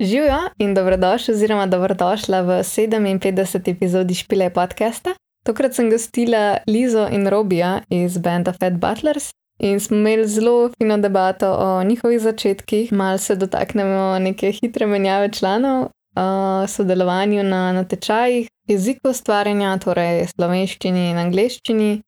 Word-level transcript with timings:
Živijo 0.00 0.38
in 0.58 0.74
dobrodošli, 0.74 1.34
oziroma 1.34 1.66
dobrodošla 1.66 2.40
v 2.40 2.48
57. 2.48 3.70
epizodi 3.70 4.14
Špile 4.14 4.50
podcasta. 4.50 5.10
Tokrat 5.44 5.74
sem 5.74 5.90
gostila 5.90 6.56
Lizo 6.66 7.08
in 7.12 7.28
Robija 7.28 7.80
iz 7.88 8.18
Banda 8.18 8.52
Fat 8.52 8.72
Butlers 8.72 9.30
in 9.58 9.80
smo 9.80 9.96
imeli 9.96 10.28
zelo 10.28 10.70
fino 10.78 10.98
debato 10.98 11.52
o 11.52 11.84
njihovih 11.84 12.20
začetkih. 12.20 12.92
Mal 12.92 13.18
se 13.18 13.36
dotaknemo 13.36 14.18
neke 14.18 14.52
hitre 14.52 14.86
menjave 14.86 15.32
članov, 15.32 15.88
o 16.16 16.66
sodelovanju 16.66 17.42
na 17.42 17.72
natečajih, 17.72 18.48
jeziku 18.68 19.10
ustvarjanja, 19.10 19.78
torej 19.78 20.26
slovenščini 20.26 21.10
in 21.10 21.18
angleščini, 21.18 22.00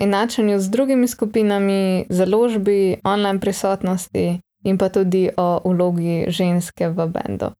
enačanju 0.00 0.58
z 0.58 0.70
drugimi 0.70 1.08
skupinami, 1.08 2.06
založbi, 2.08 2.96
online 3.04 3.40
prisotnosti 3.40 4.40
in 4.66 4.78
pa 4.78 4.88
tudi 4.88 5.28
o 5.36 5.60
vlogi 5.64 6.26
ženske 6.28 6.88
v 6.88 7.06
bendu. 7.14 7.52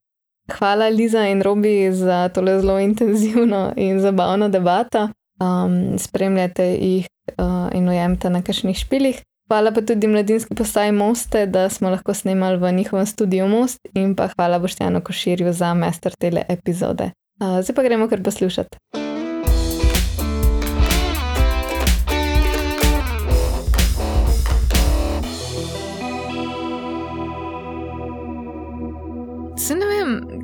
Hvala, 0.47 0.87
Liza 0.89 1.27
in 1.27 1.41
Robi, 1.41 1.91
za 1.91 2.29
tole 2.29 2.59
zelo 2.59 2.79
intenzivno 2.79 3.73
in 3.75 3.99
zabavno 3.99 4.49
debato. 4.49 5.09
Um, 5.39 5.99
spremljate 5.99 6.65
jih 6.65 7.07
uh, 7.37 7.69
in 7.75 7.89
ujemite 7.89 8.29
na 8.29 8.41
kakšnih 8.41 8.77
špilih. 8.77 9.21
Hvala 9.47 9.71
pa 9.71 9.81
tudi 9.81 10.07
mladinski 10.07 10.55
postaji 10.55 10.91
Moste, 10.91 11.45
da 11.45 11.69
smo 11.69 11.89
lahko 11.89 12.13
snemali 12.13 12.57
v 12.57 12.71
njihovem 12.71 13.05
studiu 13.05 13.47
Most 13.47 13.79
in 13.93 14.15
pa 14.15 14.27
hvala 14.27 14.59
Boštjanu 14.59 15.01
Koširju 15.01 15.53
za 15.53 15.73
mester 15.73 16.15
tele 16.19 16.43
epizode. 16.49 17.11
Uh, 17.39 17.61
zdaj 17.61 17.75
pa 17.75 17.83
gremo 17.83 18.07
kar 18.07 18.23
poslušati. 18.23 19.06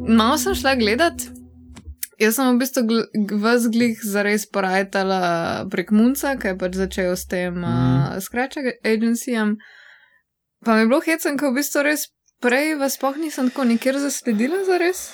Malo 0.07 0.37
sem 0.37 0.55
šla 0.55 0.75
gledat. 0.75 1.13
Jaz 2.19 2.35
sem 2.37 2.49
v 2.53 2.59
bistvu 2.61 3.37
vas 3.41 3.65
glih 3.67 3.99
zares 4.05 4.45
porajtala 4.45 5.65
prek 5.71 5.91
Munca, 5.91 6.35
ki 6.39 6.53
je 6.53 6.57
pač 6.59 6.77
začel 6.77 7.15
s 7.17 7.25
tem 7.27 7.57
mm. 7.57 7.63
uh, 7.63 8.19
Scratch 8.21 8.61
Agencyjem. 8.85 9.57
Pa 10.63 10.75
mi 10.75 10.85
je 10.85 10.89
bilo 10.91 11.01
hecen, 11.03 11.37
ko 11.39 11.51
v 11.51 11.59
bistvu 11.59 11.83
res 11.89 12.07
prej 12.43 12.77
vas 12.79 12.95
spoh 12.99 13.17
nisem 13.17 13.49
tako 13.49 13.65
nikjer 13.67 13.99
zasledila 13.99 14.63
zares. 14.67 15.11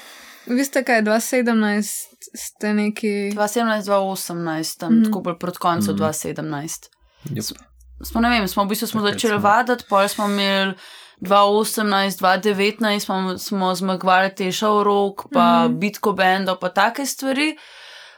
Vi 0.50 0.66
ste 0.66 0.83
kaj, 0.83 1.03
2017 1.06 2.35
ste 2.35 2.73
neki. 2.73 3.13
2017, 3.38 3.89
2018, 3.89 4.80
tam 4.81 4.94
mm. 5.00 5.03
tako 5.08 5.23
bolj 5.25 5.39
proti 5.41 5.61
koncu 5.61 5.94
mm. 5.94 5.97
2017. 5.97 6.89
Yep. 7.35 7.66
Smo, 8.03 8.22
ne 8.22 8.30
vem, 8.30 8.47
smo 8.47 8.63
v 8.63 8.73
bistvu 8.73 8.88
smo 8.88 9.02
začeli 9.03 9.38
vaditi, 9.38 9.85
pol 9.89 10.08
smo 10.08 10.28
imeli. 10.30 10.75
2018, 11.22 12.22
2019 12.22 13.00
smo, 13.00 13.38
smo 13.38 13.75
zmagovali 13.75 14.36
te 14.36 14.52
šov 14.52 14.84
rok, 14.84 15.25
pa 15.34 15.67
mm 15.67 15.72
-hmm. 15.72 15.80
bitko 15.80 16.14
bendo, 16.14 16.56
pa 16.56 16.70
take 16.70 17.06
stvari. 17.06 17.58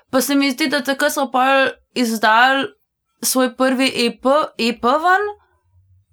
Pa 0.10 0.22
se 0.22 0.36
mi 0.36 0.52
zdi, 0.52 0.68
da 0.68 0.84
tako 0.84 1.10
so 1.10 1.32
pa 1.32 1.68
izdali 1.94 2.68
svoj 3.22 3.56
prvi 3.56 3.92
EP, 3.96 4.26
EP 4.58 4.84
van, 4.84 5.22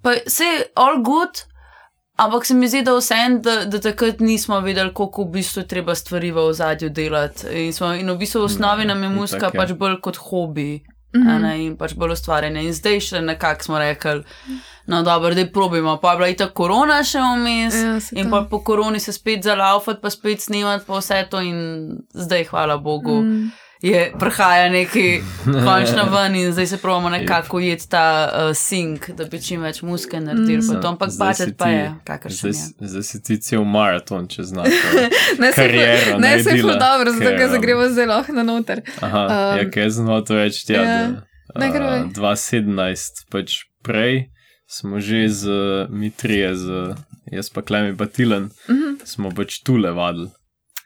pa 0.03 0.11
vse 0.27 0.45
je 0.45 0.65
all 0.75 1.03
good, 1.03 1.31
ampak 2.17 2.47
se 2.47 2.55
mi 2.55 2.69
zdi, 2.69 2.83
da 2.83 2.95
vsem, 2.97 3.41
da, 3.43 3.65
da 3.65 3.81
takrat 3.81 4.21
nismo 4.21 4.61
vedeli, 4.61 4.95
koliko 4.95 5.23
v 5.23 5.31
bistvu 5.31 5.63
treba 5.63 5.95
stvari 5.95 6.31
v 6.31 6.39
ozadju 6.39 6.91
delati. 6.91 7.47
In, 7.67 7.73
smo, 7.73 7.93
in 7.95 8.11
v 8.11 8.17
bistvu 8.19 8.41
v 8.41 8.45
osnovi 8.45 8.85
nam 8.85 9.03
je 9.03 9.09
muska 9.09 9.51
pač 9.55 9.73
bolj 9.73 10.01
kot 10.01 10.17
hobi. 10.17 10.85
Mm 11.17 11.23
-hmm. 11.23 11.43
ne, 11.43 11.65
in 11.65 11.77
pač 11.77 11.95
bolj 11.95 12.13
ustvarjene. 12.13 12.65
In 12.65 12.73
zdaj 12.73 13.01
še 13.01 13.21
nekako 13.21 13.65
smo 13.65 13.79
rekli, 13.79 14.25
no, 14.89 15.03
dobro, 15.03 15.35
da 15.35 15.47
probimo. 15.47 15.97
Pa 15.97 16.13
je 16.13 16.19
bila 16.19 16.35
ta 16.37 16.51
korona 16.51 17.03
še 17.05 17.21
vmes, 17.21 17.75
ja, 17.77 18.21
in 18.23 18.31
pa 18.31 18.47
po 18.51 18.63
koroni 18.65 19.01
se 19.01 19.13
spet 19.13 19.45
zalaufati, 19.45 20.01
pa 20.03 20.11
spet 20.11 20.41
snimati, 20.41 20.85
pa 20.87 20.99
vse 20.99 21.25
to, 21.31 21.43
in 21.45 21.59
zdaj, 22.15 22.45
hvala 22.51 22.79
Bogu. 22.79 23.23
Mm. 23.23 23.51
Je 23.83 24.13
prihaja 24.19 24.71
neki 24.73 25.21
končno 25.67 26.09
ven 26.11 26.35
in 26.35 26.53
zdaj 26.53 26.67
se 26.67 26.79
pravimo 26.83 27.11
nekako 27.11 27.61
jeti 27.63 27.89
ta 27.89 28.31
uh, 28.33 28.57
sink, 28.57 29.11
da 29.11 29.25
bi 29.25 29.39
čim 29.43 29.61
več 29.63 29.83
muske 29.87 30.19
naredili. 30.21 30.65
Mm. 30.65 30.87
Ampak 30.87 31.13
pač 31.19 31.45
pa 31.59 31.69
je, 31.71 31.85
kakršen 32.05 32.51
je. 32.51 32.89
Zdaj 32.95 33.05
si 33.07 33.23
ti 33.23 33.37
cel 33.41 33.63
maraton, 33.65 34.27
če 34.27 34.49
znaš. 34.49 34.81
ne 35.45 35.53
se 35.53 35.69
je 35.69 36.17
ne 36.19 36.33
se 36.43 36.57
je 36.57 36.63
dobro, 36.65 37.13
zato 37.13 37.37
ga 37.39 37.49
zagremo 37.53 37.87
zelo 37.95 38.19
na 38.35 38.43
noter. 38.43 38.83
Aha, 39.01 39.23
um, 39.27 39.61
ja, 39.61 39.71
kaj 39.71 39.91
znam 40.01 40.25
to 40.25 40.41
reči? 40.41 40.65
Ja, 40.73 40.83
ja. 40.83 41.07
Uh, 41.55 42.11
2017, 42.19 43.25
pač 43.31 43.61
prej 43.87 44.27
smo 44.69 45.01
že 45.01 45.29
z 45.29 45.43
Mitrije, 45.91 46.55
z 46.57 46.95
jaz 47.33 47.51
pa 47.51 47.63
Klemi 47.63 47.93
Batilen, 47.93 48.43
mm 48.43 48.75
-hmm. 48.75 48.97
smo 49.05 49.31
pač 49.31 49.63
tule 49.63 49.91
vadili. 49.93 50.31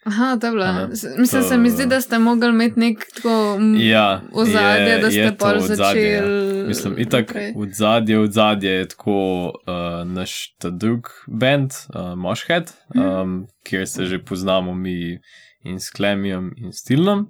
Aha, 0.04 0.37
to 0.41 0.47
je 0.47 0.53
bilo. 0.53 0.88
Mislim, 1.19 1.43
to... 1.43 1.48
se 1.48 1.59
mi 1.59 1.70
zdi, 1.70 1.87
da 1.87 2.00
ste 2.00 2.19
mogli 2.19 2.48
imeti 2.48 2.81
nek 2.81 3.06
tako 3.15 3.59
ja, 3.78 4.22
ozadje, 4.32 4.98
da 4.98 5.10
ste 5.10 5.37
pa 5.38 5.59
začeli. 5.59 6.59
Ja. 6.59 6.66
Mislim, 6.66 6.94
itak 6.98 7.34
v 7.56 7.69
zadje, 7.72 8.19
v 8.19 8.31
zadje 8.31 8.70
je 8.70 8.88
tako 8.88 9.47
uh, 9.47 10.12
naš 10.12 10.54
ta 10.59 10.70
drug 10.70 11.06
band, 11.26 11.70
uh, 11.94 12.19
Moshhead, 12.19 12.72
um, 12.94 13.03
hmm. 13.03 13.47
kjer 13.64 13.88
se 13.88 14.06
že 14.06 14.25
poznamo 14.25 14.75
mi 14.75 15.19
in 15.64 15.81
s 15.81 15.91
Klemijem 15.91 16.50
in 16.56 16.72
Stilnom. 16.72 17.28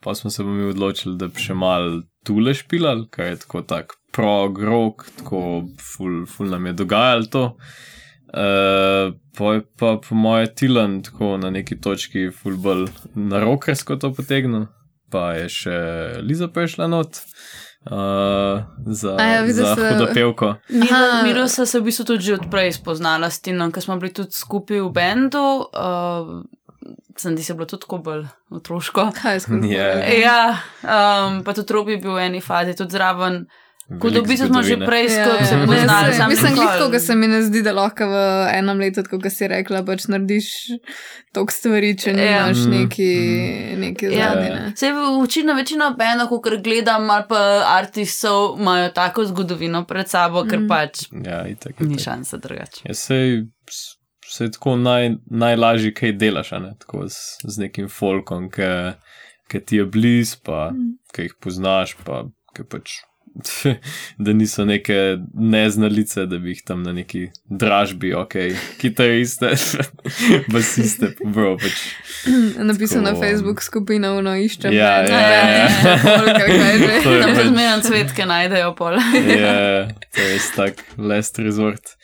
Pa 0.00 0.14
smo 0.14 0.30
se 0.30 0.44
mi 0.44 0.62
odločili, 0.62 1.16
da 1.16 1.26
bi 1.28 1.40
še 1.40 1.54
mal 1.54 2.02
tule 2.24 2.54
špilali, 2.54 3.08
kar 3.10 3.26
je 3.26 3.36
tako 3.36 3.62
tak 3.62 3.99
prog, 4.12 4.58
rock, 4.58 5.06
tako 5.18 5.64
ful, 5.78 6.24
ful 6.26 6.50
nam 6.50 6.66
je 6.66 6.72
dogajalo 6.72 7.30
to. 7.30 7.44
Uh, 8.30 9.14
pa 9.38 9.54
je 9.54 9.62
pa 9.78 9.96
po 10.08 10.14
moje 10.14 10.54
Tilan 10.54 11.00
tako 11.02 11.36
na 11.36 11.50
neki 11.50 11.80
točki 11.80 12.30
fulbol 12.30 12.86
na 13.14 13.40
rokersko 13.42 13.96
to 13.96 14.12
potegnil, 14.14 14.68
pa 15.10 15.32
je 15.34 15.48
še 15.48 15.78
Liza 16.22 16.48
prišla 16.48 16.86
not. 16.86 17.22
Uh, 17.80 18.60
za 18.86 19.16
ja, 19.16 19.52
za 19.52 19.74
hudopevko. 19.74 20.54
Miro 21.24 21.48
se 21.48 21.64
je 21.64 21.80
v 21.80 21.84
bistvu 21.84 22.04
tudi 22.04 22.24
že 22.28 22.34
odprej 22.36 22.76
spoznala 22.76 23.30
s 23.30 23.40
Tinom, 23.40 23.72
ker 23.72 23.82
smo 23.82 23.96
bili 23.96 24.12
tudi 24.12 24.36
skupaj 24.36 24.84
v 24.84 24.90
bendu. 24.92 25.64
Uh, 25.72 26.44
sem 27.16 27.36
ti 27.36 27.42
se 27.42 27.54
bilo 27.54 27.66
tudi 27.66 27.80
tako 27.80 27.98
bolj 27.98 28.26
otroško. 28.50 29.10
Kaj 29.22 29.34
je 29.34 29.40
skupaj? 29.40 29.70
Yeah. 29.70 30.12
Ja, 30.26 30.60
um, 30.84 31.42
pa 31.44 31.56
tudi 31.56 31.72
Robi 31.72 31.96
je 31.96 32.02
bil 32.04 32.14
v 32.14 32.28
eni 32.28 32.40
fazi, 32.44 32.76
tudi 32.76 32.92
zraven. 32.92 33.46
Kot 33.98 34.12
da 34.12 34.20
bi 34.22 34.36
se 34.36 34.46
že 34.62 34.76
prej 34.86 35.08
skupaj 35.08 35.60
ja, 35.60 35.66
poznali. 35.66 36.16
Ja, 36.18 36.28
mislim, 36.28 36.54
da 36.92 37.00
se 37.00 37.14
mi 37.14 37.26
ne 37.28 37.42
zdi, 37.42 37.62
da 37.62 37.72
lahko 37.72 38.06
v 38.06 38.20
enem 38.54 38.78
letu, 38.78 39.02
kot 39.10 39.26
si 39.34 39.48
rekla, 39.50 39.82
pač 39.82 40.06
narediš 40.06 40.50
toliko 41.34 41.54
stvari, 41.54 41.90
če 41.98 42.14
ne 42.14 42.26
ja. 42.28 42.44
imaš 42.44 42.62
neki, 42.70 43.08
mm. 43.10 43.80
neki 43.80 44.12
ja. 44.14 44.28
zadnje. 44.30 44.60
Se 44.78 44.92
večina, 44.94 45.58
večina 45.58 45.90
bendov, 45.98 46.30
ko 46.30 46.38
gledam, 46.62 47.10
ali 47.10 47.26
pa 47.28 47.42
artistov, 47.74 48.60
imajo 48.60 48.92
tako 48.94 49.26
zgodovino 49.32 49.82
pred 49.90 50.08
sabo, 50.08 50.44
ker 50.46 50.62
mm. 50.62 50.70
pač 50.70 51.08
ja, 51.26 51.42
itak, 51.50 51.82
ni 51.82 51.98
šanse 51.98 52.38
drugače. 52.38 52.86
Ja, 52.86 52.94
sej, 52.94 53.40
se 54.30 54.46
je 54.46 54.54
tako 54.54 54.76
naj, 54.78 55.16
najlažje, 55.26 55.96
kaj 55.98 56.14
delaš, 56.20 56.54
ne? 56.62 56.76
tako 56.78 57.08
z, 57.10 57.42
z 57.42 57.66
nekim 57.66 57.90
folkom, 57.90 58.46
ki 58.54 59.66
ti 59.66 59.82
je 59.82 59.90
blizu, 59.90 60.44
pa 60.46 60.68
mm. 60.70 60.98
ki 61.10 61.26
jih 61.26 61.38
poznaš, 61.42 61.98
pa 62.06 62.28
ki 62.54 62.70
pač. 62.70 63.00
da 64.18 64.32
niso 64.32 64.64
neke 64.64 65.16
neznalice, 65.34 66.26
da 66.26 66.38
bi 66.38 66.50
jih 66.50 66.62
tam 66.66 66.82
na 66.82 66.92
neki 66.92 67.28
dražbi, 67.44 68.14
ok, 68.14 68.32
kitariste, 68.80 69.52
basiste, 70.52 71.12
bro. 71.24 71.56
Pač, 71.58 71.82
Napisal 72.56 73.02
na 73.08 73.14
Facebook 73.14 73.62
skupino, 73.62 74.16
no 74.22 74.34
iščem. 74.36 74.74
Ja, 74.74 75.02
ja, 75.06 75.20
ja. 75.30 75.68
Tam 77.22 77.34
se 77.36 77.48
zmeram 77.48 77.82
cvetke, 77.86 78.26
najdejo 78.26 78.74
pol. 78.78 78.98
ja, 79.38 79.86
to 80.14 80.26
je 80.26 80.38
tak 80.56 80.84
last 80.98 81.38
resort. 81.38 81.94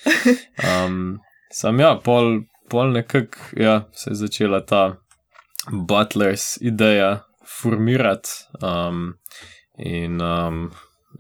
Um, 0.63 1.19
sam 1.53 1.81
ja, 1.83 1.97
pol, 2.05 2.47
pol 2.71 2.95
nekak, 2.95 3.39
ja, 3.59 3.85
se 3.95 4.15
je 4.15 4.23
začela 4.27 4.63
ta 4.67 4.89
butlers 5.71 6.57
ideja 6.63 7.19
formirati. 7.61 8.31
Um, 8.63 9.17
in 9.79 10.21
um, 10.21 10.71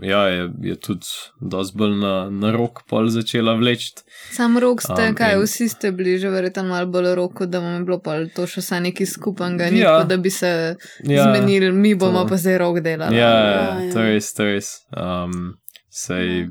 ja, 0.00 0.28
je, 0.28 0.50
je 0.62 0.76
tudi 0.80 1.06
dosti 1.40 1.78
bolj 1.78 1.96
na, 2.00 2.30
na 2.30 2.50
rok 2.52 2.82
pol 2.88 3.08
začela 3.08 3.54
vleči. 3.54 3.92
Sam 4.32 4.58
rok 4.58 4.82
ste, 4.82 5.08
um, 5.10 5.14
kaj, 5.16 5.34
in... 5.34 5.44
vsi 5.44 5.68
ste 5.68 5.92
bili 5.92 6.18
že 6.18 6.30
verjetno 6.30 6.64
malo 6.68 6.86
bolj 6.86 7.14
roko, 7.14 7.46
da 7.46 7.58
vam 7.58 7.78
je 7.78 7.84
bilo 7.84 7.98
pol 7.98 8.28
to 8.34 8.46
še 8.46 8.60
vse 8.60 8.80
neki 8.88 9.06
skupanga, 9.06 9.68
ja. 9.72 9.98
da 10.04 10.16
bi 10.16 10.30
se 10.30 10.76
ja, 11.04 11.28
zmenili, 11.28 11.72
mi 11.72 11.94
bomo 11.94 12.24
to. 12.24 12.28
pa 12.34 12.40
zdaj 12.40 12.58
rok 12.58 12.80
delali. 12.80 13.16
Ja, 13.16 13.30
ja, 13.30 13.52
ja, 13.52 13.92
to 13.92 14.04
je 14.04 14.14
res, 14.14 14.32
to 14.34 14.48
je 14.48 14.58
res. 14.58 14.72
Um, 14.96 15.56
sej 15.90 16.48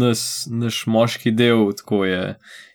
naš, 0.00 0.46
naš 0.50 0.84
moški 0.86 1.32
del 1.32 1.70
tako 1.76 2.04
je, 2.04 2.24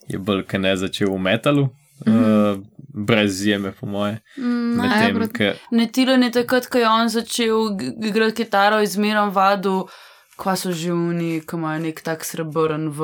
je 0.09 0.19
bolj, 0.19 0.45
kaj 0.49 0.63
ne 0.63 0.77
začel 0.79 1.13
v 1.13 1.19
metalu. 1.21 1.69
Mm 2.05 2.13
-hmm. 2.13 2.51
uh, 2.51 2.74
brez 2.95 3.35
izjeme, 3.35 3.71
po 3.71 3.85
moje. 3.85 4.21
Mm, 4.37 4.79
tem, 4.79 5.27
ke... 5.29 5.53
Ne 5.71 5.87
tilo 5.87 6.15
je 6.15 6.31
takrat, 6.31 6.67
ko 6.67 6.77
je 6.77 6.87
on 6.87 7.09
začel 7.09 7.75
igrati 8.01 8.35
kitaro, 8.37 8.79
izmerom 8.81 9.29
vadu, 9.29 9.87
kva 10.37 10.55
so 10.55 10.71
že 10.71 10.91
oni, 10.91 11.41
ki 11.41 11.55
imajo 11.55 11.79
nek 11.81 11.99
tak 12.01 12.23
srebrn 12.23 12.87
v. 12.89 13.01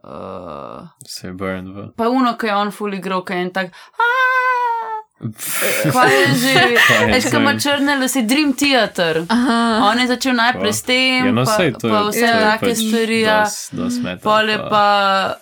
Uh, 0.00 0.88
Se 1.06 1.26
je 1.26 1.32
burn 1.32 1.70
v. 1.70 1.92
pa 1.94 2.08
uno, 2.08 2.34
ki 2.34 2.46
je 2.46 2.54
on 2.56 2.70
fully 2.70 2.96
igral, 2.96 3.20
ki 3.22 3.32
je 3.32 3.40
en 3.40 3.50
tak. 3.50 3.68
Je 5.20 6.34
že? 6.34 6.54
Kaj 6.80 6.96
je 6.96 7.12
Veš, 7.12 7.24
kaj 7.28 7.40
ima 7.40 7.52
črne 7.54 7.96
lase, 7.96 8.22
Dream 8.22 8.52
Theater. 8.52 9.20
Aha. 9.28 9.84
On 9.84 9.98
je 9.98 10.06
začel 10.06 10.32
najprej 10.32 10.72
s 10.72 10.82
tem, 10.82 11.26
Ja, 11.26 11.32
no, 11.32 11.44
pa, 11.44 11.52
sej, 11.52 11.72
to 11.72 11.86
je- 11.86 11.92
pa 11.92 12.00
vse 12.02 12.20
Ja. 12.20 12.56
take 12.56 12.74
stvari. 12.74 13.20
ja. 13.20 13.44
Pol 14.22 14.48
je 14.48 14.58
pa. 14.58 14.86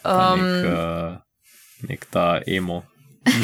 Um, 0.05 0.19
Um, 0.35 0.41
nek, 0.43 0.67
uh, 0.67 1.89
nek 1.89 2.01
ta 2.11 2.41
emo. 2.45 2.83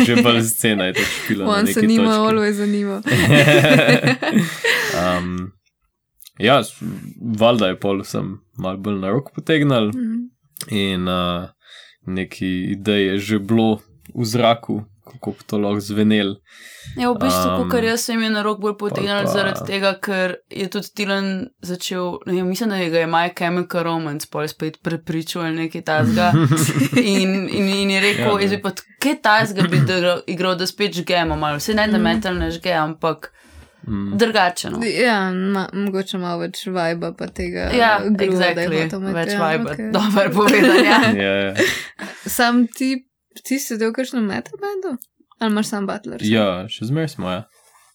Že 0.00 0.16
bolj 0.16 0.42
scena 0.44 0.84
je 0.84 0.92
to 0.92 1.00
špila. 1.02 1.46
On 1.48 1.66
se 1.66 1.82
nima, 1.82 2.04
točki. 2.06 2.26
always 2.26 2.52
zanima. 2.52 3.02
um, 5.18 5.52
ja, 6.38 6.62
valjda 7.38 7.66
je 7.66 7.76
pol 7.76 8.04
sem 8.04 8.26
mal 8.54 8.76
bolj 8.76 8.98
na 8.98 9.10
rok 9.10 9.30
potegnil 9.32 9.88
Mhm. 9.88 10.14
in 10.70 11.08
uh, 11.08 11.48
neki 12.06 12.48
ideje 12.72 13.18
že 13.18 13.38
bilo 13.38 13.80
v 14.14 14.24
zraku, 14.24 14.84
kako 15.04 15.30
bi 15.30 15.44
to 15.46 15.58
lahko 15.58 15.80
zvenel. 15.80 16.34
Ja, 16.96 17.10
v 17.10 17.18
bistvu, 17.20 17.50
Um, 17.62 17.70
kar 17.70 17.84
jaz 17.84 18.00
sem 18.04 18.22
je 18.22 18.30
na 18.30 18.42
rok 18.42 18.60
bolj 18.60 18.76
potegnil 18.78 19.26
zaradi 19.26 19.64
tega, 19.66 19.94
ker 20.00 20.36
je 20.50 20.68
tudi 20.68 20.90
Tilan 20.94 21.28
začel, 21.62 22.18
ne, 22.26 22.32
vem, 22.34 22.48
mislim, 22.48 22.70
da 22.70 22.76
je 22.76 22.90
ga 22.90 22.98
je 22.98 23.06
My 23.06 23.28
Chemical 23.38 23.82
Romance 23.82 24.26
pol 24.30 24.48
spet 24.48 24.80
prepričal 24.82 25.42
ali 25.42 25.56
nekaj 25.56 25.82
tasga. 25.82 26.32
In, 26.96 27.48
in, 27.48 27.68
in 27.68 27.90
je 27.90 28.00
rekel, 28.00 28.40
Ja, 28.40 28.58
pa 28.62 28.70
kaj 28.98 29.20
tasga 29.22 29.62
bi 29.62 29.80
igral, 30.26 30.54
da 30.56 30.66
spet 30.66 30.94
žgemo 30.94 31.36
malo. 31.36 31.56
Vse 31.56 31.74
ne, 31.74 31.88
da 31.88 31.98
metal 31.98 32.34
ne 32.34 32.50
žge, 32.50 32.72
ampak 32.72 33.30
Mm. 33.86 34.16
drugače. 34.18 34.70
No. 34.70 34.78
Ja, 35.04 35.30
ma, 35.30 35.68
mogoče 35.72 36.18
malo 36.18 36.38
več 36.38 36.66
vajba 36.66 37.10
pa 37.18 37.26
tega. 37.26 37.66
Ja, 37.68 37.98
groova, 38.00 38.16
da 38.16 38.24
je 38.24 38.30
exactly. 38.30 38.82
hotel 38.82 39.00
imeti. 39.00 39.14
Več 39.14 39.32
Ja, 39.32 39.48
vibe. 39.48 39.70
okej. 39.70 39.90
Dobro 39.92 40.30
povedano. 40.32 40.84
Ja. 40.84 41.00
Ja, 41.24 41.34
ja. 41.36 41.54
Sam 42.26 42.66
ti, 42.66 43.04
ti 43.42 43.58
si 43.58 43.78
del 43.80 43.90
v 43.90 43.98
kakšnem 43.98 44.26
metal 44.26 44.60
bandu? 44.60 44.96
Ali 45.38 45.52
imaš 45.52 45.72
sam 45.72 45.86
butler? 45.86 46.22
ja, 46.22 46.64
še 46.70 46.88
zmeraj 46.90 47.14
smo. 47.16 47.30
Ja. 47.30 47.44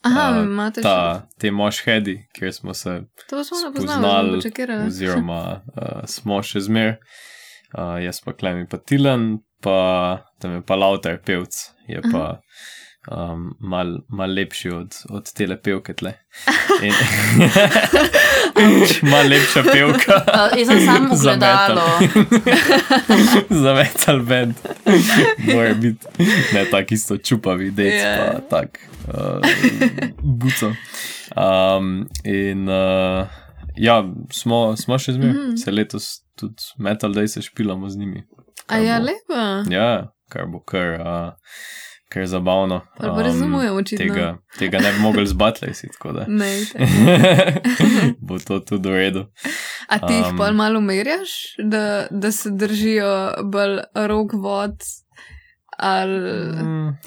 Aha, 0.07 0.25
a, 0.31 0.43
imate 0.43 0.79
še. 0.79 0.87
Ta, 0.87 1.27
te 1.39 1.51
mošhedi, 1.51 2.15
kjer 2.35 2.53
smo 2.55 2.73
se 2.77 3.01
To 3.27 3.43
smo 3.43 3.59
ne 3.59 3.71
spoznali, 3.71 3.99
poznali, 3.99 4.41
čekirali. 4.41 4.87
oziroma 4.87 5.39
uh, 5.59 6.03
smo 6.07 6.39
še 6.43 6.63
zmer, 6.67 6.95
uh, 7.75 7.97
jaz 7.99 8.21
pa 8.23 8.35
Klemi 8.35 8.67
pa 8.69 8.79
Tilan, 8.79 9.41
pa 9.63 9.79
tam 10.39 10.59
je 10.59 10.61
pa 10.63 10.79
Lauter 10.79 11.19
pevc, 11.19 11.59
je 11.91 12.03
pa 12.11 12.39
um, 13.11 13.49
mal, 13.59 13.97
mal 14.07 14.31
lepši 14.31 14.71
od, 14.71 15.01
od 15.09 15.33
tele 15.35 15.59
pevke 15.59 15.93
tle. 15.99 16.15
In, 16.85 16.95
mal 19.11 19.27
lepša 19.27 19.63
pevka. 19.63 20.15
Uh, 20.27 20.59
jaz 20.59 20.67
sem 20.67 20.85
samo 20.85 21.15
gledalo. 21.21 21.81
Za 23.63 23.73
metal 23.73 24.19
band. 24.29 24.55
Mora 25.53 25.73
biti 25.73 26.05
ne 26.53 26.65
tako 26.71 26.93
isto 26.93 27.17
čupavi, 27.17 27.71
dec 27.71 27.93
Ja. 27.93 28.17
pa 28.17 28.57
tak 28.57 28.79
uh, 29.07 29.41
buco. 30.21 30.73
Um, 31.35 32.07
in 32.23 32.69
uh, 32.69 33.27
ja, 33.75 34.03
smo, 34.31 34.77
smo 34.77 34.97
še 34.99 35.13
zmeraj, 35.13 35.33
mm. 35.33 35.51
-hmm. 35.51 35.63
se 35.63 35.71
letos 35.71 36.07
tudi 36.35 36.63
metal, 36.77 37.13
da 37.13 37.27
se 37.27 37.41
špilamo 37.41 37.89
z 37.89 37.97
njimi. 37.97 38.23
A 38.67 38.77
ja, 38.77 38.99
lepa. 38.99 39.63
Ja, 39.71 40.11
kar 40.29 40.45
bo 40.47 40.59
kar, 40.59 41.01
uh, 41.01 41.33
kar 42.09 42.25
zabavno. 42.27 42.81
Ali 42.97 43.11
pa 43.15 43.23
razumujem 43.23 43.75
očitno. 43.75 44.05
tega, 44.05 44.37
tega 44.59 44.79
ne 44.79 44.91
bi 44.91 44.99
mogli 44.99 45.27
zbatlej 45.27 45.73
si, 45.73 45.87
tako 45.87 46.11
da. 46.11 46.25
Ne, 46.27 46.65
bo 48.27 48.39
to 48.39 48.59
tudi 48.59 48.89
v 48.89 48.95
redu. 48.95 49.25
A 49.87 49.99
ti 50.07 50.13
jih 50.13 50.25
Um, 50.31 50.37
pol 50.37 50.53
malo 50.53 50.79
umerjaš, 50.79 51.29
da, 51.57 52.07
da 52.11 52.31
se 52.31 52.49
držijo 52.49 53.33
bolj 53.43 53.79
rok 53.93 54.33
vod? 54.33 54.81
Ali... 55.77 56.51
Mm. 56.63 56.97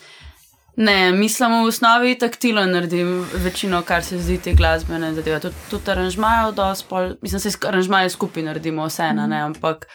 Ne, 0.77 1.13
mislim, 1.13 1.53
v 1.53 1.67
osnovi 1.69 2.15
taktilo 2.19 2.65
naredim 2.67 3.27
večino, 3.45 3.83
kar 3.83 4.05
se 4.05 4.19
zdi 4.19 4.39
te 4.39 4.55
glasbene 4.55 5.15
zadeve. 5.15 5.41
Tudi, 5.41 5.55
tudi 5.71 5.91
aranžmajo, 5.91 6.53
dosti 6.53 6.87
pol, 6.89 7.13
mislim, 7.23 7.41
se 7.41 7.51
aranžmaje 7.69 8.11
skupaj 8.11 8.43
naredimo 8.43 8.87
vseeno, 8.87 9.27
ne, 9.27 9.43
ampak 9.43 9.87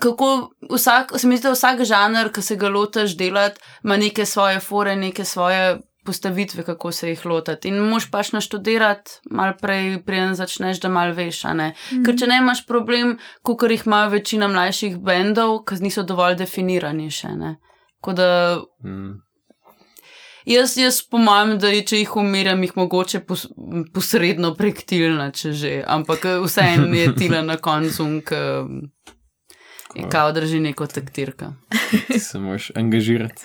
kako 0.00 0.50
vsak, 0.70 1.12
se 1.16 1.28
mi 1.28 1.36
zdi, 1.36 1.48
da 1.48 1.54
vsak 1.56 1.84
žanr, 1.84 2.32
ki 2.32 2.42
se 2.42 2.56
ga 2.56 2.68
lotiš 2.68 3.16
delati, 3.16 3.60
ima 3.84 3.96
neke 3.96 4.26
svoje 4.26 4.60
fore, 4.60 4.96
neke 4.96 5.24
svoje 5.24 5.80
postavitve, 6.04 6.64
kako 6.64 6.92
se 6.92 7.08
jih 7.08 7.26
lotiti. 7.26 7.68
In 7.68 7.78
moš 7.78 8.08
pač 8.10 8.32
naštudirati, 8.32 9.20
malo 9.30 9.54
prej, 9.60 10.00
preden 10.06 10.34
začneš, 10.34 10.80
da 10.82 10.88
malo 10.88 11.14
veš. 11.14 11.44
a 11.44 11.54
Ne? 11.54 11.72
Ker 12.04 12.18
če 12.18 12.26
ne 12.26 12.40
imaš 12.42 12.64
problem, 12.66 13.18
kot 13.42 13.62
jih 13.70 13.86
ima 13.86 14.06
večina 14.06 14.48
mlajših 14.48 14.98
bendov, 14.98 15.62
ki 15.68 15.82
niso 15.82 16.02
dovolj 16.02 16.40
definirani 16.42 17.10
še. 17.10 17.36
Da 18.02 18.58
Mm. 18.82 19.22
Jaz, 20.44 20.76
jaz 20.76 21.02
po 21.06 21.18
mojem, 21.22 21.58
da 21.62 21.68
je, 21.70 21.84
če 21.86 21.98
jih 22.00 22.16
umirjam, 22.18 22.62
jih 22.66 22.72
mogoče 22.74 23.20
pos, 23.26 23.44
posredno 23.94 24.56
prek 24.58 24.82
tilna, 24.90 25.28
če 25.30 25.52
že, 25.54 25.70
ampak 25.86 26.26
eh, 26.26 26.40
vseeno 26.42 26.88
je 26.98 27.12
tila 27.14 27.44
na 27.46 27.60
koncu, 27.62 28.08
kao 30.08 30.32
drži 30.32 30.60
neko 30.60 30.86
taktirka. 30.86 31.52
Ti 32.06 32.18
se 32.20 32.38
moraš 32.38 32.70
angažirati. 32.72 33.42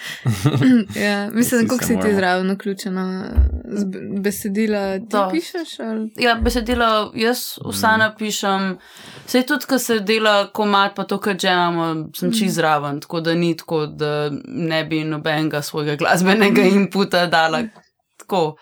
ja, 0.97 1.29
mislim, 1.29 1.67
kako 1.67 1.77
se 1.77 1.85
si 1.85 1.99
ti 1.99 2.15
zraven 2.15 2.51
vključena 2.51 3.25
z 3.67 3.85
be- 3.85 3.99
besedila, 4.19 4.94
ti 4.94 5.05
Dost. 5.07 5.31
pišeš? 5.33 5.79
Ali? 5.81 6.11
Ja, 6.17 6.35
besedilo 6.35 7.11
jaz 7.15 7.38
vsa 7.65 7.97
napišem, 7.97 8.77
vse 9.25 9.44
tudi, 9.44 9.65
ko 9.65 9.79
se 9.79 9.99
dela 9.99 10.47
komat, 10.49 10.95
pa 10.95 11.03
to, 11.03 11.17
kar 11.17 11.35
že 11.38 11.47
imamo, 11.49 11.88
sem 12.13 12.31
čez 12.31 12.53
zraven, 12.53 12.99
tako 12.99 13.21
da 13.21 13.33
ni 13.35 13.57
tako, 13.57 13.85
da 13.88 14.29
ne 14.45 14.85
bi 14.85 15.03
nobenega 15.03 15.61
svojega 15.61 15.95
glasbenega 15.95 16.61
inputa 16.63 17.25
dala. 17.27 17.61
Tako. 18.17 18.55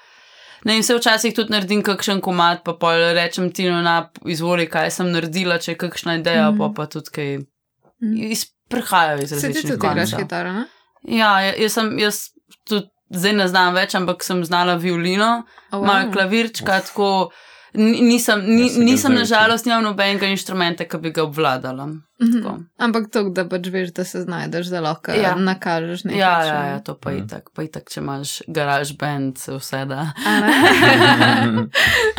Ne, 0.63 0.75
in 0.75 0.83
se 0.83 0.95
včasih 0.95 1.33
tudi 1.33 1.51
naredim 1.51 1.83
kakšen 1.83 2.21
komat, 2.21 2.63
pa 2.63 2.73
pol 2.73 2.89
rečem 3.13 3.51
ti 3.51 3.65
na 3.65 3.97
izvoli, 4.25 4.65
kaj 4.67 4.91
sem 4.91 5.11
naredila, 5.11 5.57
če 5.57 5.71
je 5.71 5.77
kakšna 5.77 6.15
ideja, 6.15 6.47
Mhm. 6.49 6.57
pa 6.57 6.71
pa 6.75 6.85
tudi 6.87 7.09
kaj 7.11 7.37
Mhm. 7.37 7.45
Iz, 8.01 8.45
prihajajo 8.69 9.19
iz 9.19 9.29
Se 9.29 9.35
ti 9.35 9.47
različnih 9.47 9.73
tudi 9.73 9.87
igraš 9.87 10.13
kitaro, 10.13 10.53
ne? 10.53 10.65
Ja, 11.03 11.41
ja, 11.41 11.53
jaz 11.55 11.73
sem, 11.73 11.99
jaz 11.99 12.19
tudi 12.63 12.87
zdaj 13.11 13.33
ne 13.33 13.47
znam 13.47 13.73
več, 13.73 13.95
ampak 13.95 14.23
sem 14.23 14.45
znala 14.45 14.75
violino 14.75 15.43
Oh, 15.71 15.79
wow. 15.79 15.85
malo 15.85 16.11
klavirčka, 16.11 16.79
tako 16.81 17.29
ni- 17.73 18.01
nisem, 18.01 18.39
ni, 18.41 18.61
Jaz 18.61 18.71
se 18.71 18.79
ga 18.79 18.85
nisem 18.85 19.13
nažalost 19.13 19.65
nimam 19.65 19.83
nobenega 19.83 20.25
inštrumenta, 20.27 20.85
ki 20.85 20.97
bi 20.97 21.11
ga 21.11 21.23
obvladala. 21.23 21.85
Mhm. 21.85 22.31
Tako. 22.33 22.53
Ampak 22.77 23.09
to, 23.11 23.23
da 23.29 23.43
pač 23.45 23.67
veš, 23.67 23.91
da 23.91 24.03
se 24.03 24.21
znajdeš, 24.21 24.67
da 24.67 24.79
lahko 24.81 25.11
ja. 25.11 25.21
Ja. 25.21 25.35
nakažeš 25.35 26.03
nekaj. 26.03 26.19
Ja, 26.19 26.35
če- 26.37 26.47
ja, 26.47 26.65
ja, 26.65 26.79
to 26.79 26.95
pa 26.95 27.11
Mhm. 27.11 27.17
je 27.17 27.27
tako, 27.27 27.51
pa 27.53 27.61
je 27.61 27.71
tako, 27.71 27.91
če 27.91 27.99
imaš 27.99 28.41
garaž 28.49 28.93
band, 28.93 29.37
se 29.37 29.51
vse 29.53 29.85
da. 29.85 30.11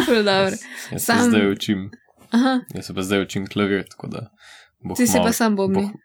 Jaz 0.06 0.59
se 0.92 0.99
Sam- 0.99 1.23
zdaj 1.23 1.50
učim, 1.50 1.90
Aha, 2.30 2.61
jaz 2.75 2.87
se 2.87 2.95
pa 2.95 3.02
zdaj 3.02 3.23
učim 3.23 3.47
klavir, 3.47 3.85
tako 3.87 4.06
da 4.09 4.28
bo 4.87 4.95
ti 4.95 5.07
si 5.07 5.12
hmal- 5.12 5.25
pa 5.25 5.33
sam 5.35 5.57
bobni. 5.57 5.83
bo- 5.85 5.99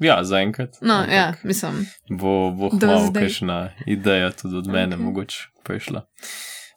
Ja, 0.00 0.22
zaenkrat. 0.22 0.76
No, 0.80 1.02
ja, 1.04 1.34
mislim. 1.42 1.86
Bo, 2.10 2.50
bo 2.50 2.68
zdaj. 2.70 3.22
kakšna 3.22 3.56
ideja 3.86 4.30
tudi 4.32 4.56
od 4.56 4.66
mene, 4.68 4.94
Okej. 4.94 5.04
mogoče 5.04 5.38
prišla. 5.64 6.02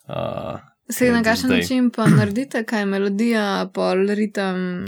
Uh, 0.06 0.58
Se 0.88 1.06
na 1.08 1.22
kakšen 1.22 1.50
način 1.50 1.90
pa 1.90 2.06
naredite, 2.18 2.64
kaj 2.64 2.80
je 2.80 2.86
melodija, 2.86 3.44
pol 3.68 4.06
ritem. 4.08 4.86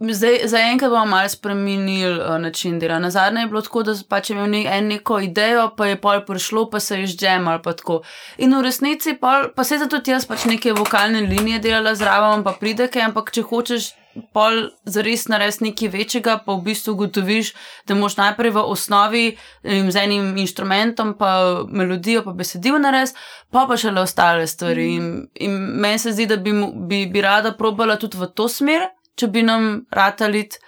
Zdaj, 0.00 0.40
zaenkrat 0.44 0.90
bomo 0.90 1.06
malo 1.06 1.28
spremenili 1.28 1.92
uh, 2.14 2.38
način 2.38 2.78
dela. 2.78 2.98
Na 2.98 3.10
zadnje 3.10 3.40
je 3.40 3.46
bilo 3.46 3.60
tako, 3.60 3.82
da 3.82 3.94
pač 4.08 4.30
je 4.30 4.34
imel 4.34 4.48
ne, 4.48 4.64
en 4.68 4.86
neko 4.86 5.18
idejo, 5.20 5.74
pa 5.76 5.86
je 5.86 5.96
pol 5.98 6.20
prišlo, 6.22 6.70
pa 6.70 6.80
se 6.80 7.00
je 7.00 7.06
ždem 7.08 7.48
ali 7.48 7.62
pa 7.62 7.72
tako. 7.72 8.00
In 8.38 8.54
v 8.54 8.62
resnici 8.62 9.14
pol, 9.14 9.50
pa 9.52 9.64
se 9.64 9.78
zato 9.78 9.98
tudi 9.98 10.10
jaz 10.10 10.24
pač 10.24 10.44
neke 10.46 10.72
vokalne 10.72 11.20
linije 11.22 11.58
delala 11.60 11.94
zraven, 11.94 12.44
pa 12.44 12.52
pride 12.54 12.88
kaj, 12.88 13.02
ampak 13.02 13.30
če 13.30 13.42
hočeš 13.42 13.90
pol 14.32 14.68
zares 14.84 15.26
narediti 15.28 15.64
nekaj 15.64 15.88
večjega, 15.88 16.36
pa 16.46 16.56
v 16.56 16.64
bistvu 16.68 16.94
ugotoviš, 16.96 17.52
da 17.86 17.94
moš 17.94 18.16
najprej 18.16 18.54
v 18.56 18.64
osnovi 18.64 19.24
z 19.64 19.96
enim 20.02 20.36
inštrumentom, 20.36 21.14
pa 21.18 21.64
melodijo, 21.70 22.22
pa 22.24 22.32
besedilo 22.32 22.78
narediti, 22.78 23.18
pa 23.50 23.66
pa 23.68 23.76
še 23.76 23.90
le 23.94 24.04
ostale 24.04 24.46
stvari. 24.46 24.88
In, 24.94 25.10
in 25.34 25.58
meni 25.80 25.98
se 25.98 26.12
zdi, 26.12 26.26
da 26.26 26.36
bi, 26.36 26.54
bi, 26.88 27.06
bi 27.06 27.24
rada 27.24 27.52
probala 27.56 27.96
tudi 27.96 28.18
v 28.20 28.30
to 28.34 28.48
smer, 28.48 28.88
če 29.18 29.28
bi 29.32 29.42
nam 29.42 29.84
ratalit, 29.90 30.60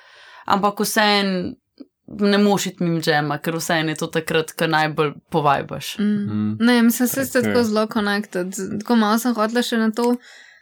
ampak 0.50 0.82
vseeno 0.82 1.56
ne 2.10 2.38
mošiti 2.38 2.82
mim 2.82 3.00
džema, 3.02 3.38
ker 3.38 3.54
vseeno 3.56 3.92
je 3.92 4.00
to 4.00 4.06
takrat, 4.06 4.52
ko 4.58 4.66
najbolj 4.66 5.12
povajbaš. 5.30 5.98
Mm. 5.98 6.04
mm, 6.04 6.56
Ne, 6.60 6.82
mislim, 6.82 7.08
da 7.14 7.24
ste 7.24 7.38
Ok. 7.38 7.44
tako 7.44 7.62
zelo 7.64 7.86
connected. 7.86 8.54
Tako 8.80 8.96
malo 8.96 9.18
sem 9.18 9.34
hotela 9.34 9.62
še 9.62 9.78
na 9.78 9.90
to. 9.94 10.16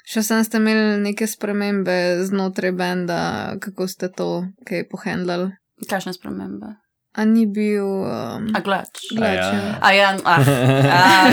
Še 0.08 0.22
sem 0.24 0.40
ste 0.44 0.56
imeli 0.56 1.00
neke 1.04 1.26
spremembe 1.28 2.24
znotraj 2.24 2.72
benda, 2.72 3.20
kako 3.60 3.84
ste 3.90 4.08
to 4.08 4.48
kaj 4.64 4.86
pohendlali. 4.88 5.52
Kakšne 5.84 6.14
spremembe? 6.16 6.78
A 7.18 7.24
ni 7.28 7.44
bil. 7.44 8.06
Um, 8.08 8.48
A 8.56 8.60
glač. 8.64 9.02
glač, 9.12 9.36
A 9.36 9.36
ja. 9.36 9.52
ja. 9.52 9.74
A 9.82 9.88
ja, 9.92 10.08
ah, 10.24 11.28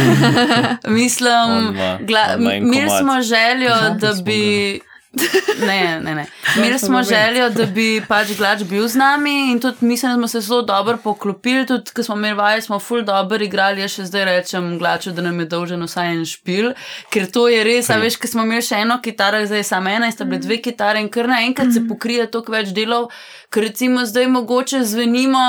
On 0.87 0.93
mislim, 0.93 1.71
gla, 2.03 2.35
imeli 2.35 2.89
smo 2.99 3.21
željo, 3.21 3.71
Aha. 3.71 3.95
da 4.01 4.11
bi. 4.25 4.81
Ne, 5.67 5.99
ne, 5.99 6.15
ne. 6.15 6.25
Imeli 6.57 6.79
smo 6.79 7.03
željo, 7.03 7.49
da 7.49 7.65
bi 7.65 8.01
pač 8.07 8.33
glač 8.37 8.63
bil 8.63 8.87
z 8.87 8.95
nami 8.99 9.51
in 9.51 9.59
tudi 9.59 9.85
mislim, 9.85 10.11
da 10.11 10.17
smo 10.17 10.27
se 10.27 10.41
zelo 10.41 10.61
dobro 10.61 10.97
poklopili. 11.03 11.65
Tudi, 11.65 11.91
ko 11.95 12.03
smo 12.03 12.15
imeli 12.15 12.35
vaje, 12.35 12.61
smo 12.61 12.79
ful 12.79 13.03
dobro 13.03 13.43
igrali. 13.43 13.81
Jaz 13.81 13.95
še 13.95 14.05
zdaj 14.09 14.25
rečem 14.25 14.77
glaču, 14.79 15.11
da 15.11 15.21
nam 15.21 15.39
je 15.39 15.45
dolžen 15.45 15.83
vsaj 15.83 16.11
en 16.13 16.25
špil, 16.25 16.73
ker 17.13 17.29
to 17.31 17.47
je 17.47 17.63
res. 17.63 17.89
A 17.89 17.99
veš, 18.01 18.19
ko 18.19 18.27
smo 18.27 18.43
imeli 18.43 18.65
še 18.65 18.81
eno 18.83 18.99
kitaro, 19.03 19.43
zdaj 19.45 19.63
je 19.63 19.69
samo 19.71 19.89
ena 19.89 20.11
sta 20.11 20.27
bile 20.27 20.41
dve 20.43 20.59
kitare 20.61 21.01
in 21.01 21.09
kar 21.09 21.31
naenkrat 21.31 21.73
se 21.73 21.85
pokrije 21.87 22.27
toliko 22.31 22.55
več 22.55 22.75
delov, 22.75 23.09
ker 23.49 23.67
recimo 23.69 24.05
zdaj 24.05 24.27
mogoče 24.35 24.83
zvenimo 24.83 25.45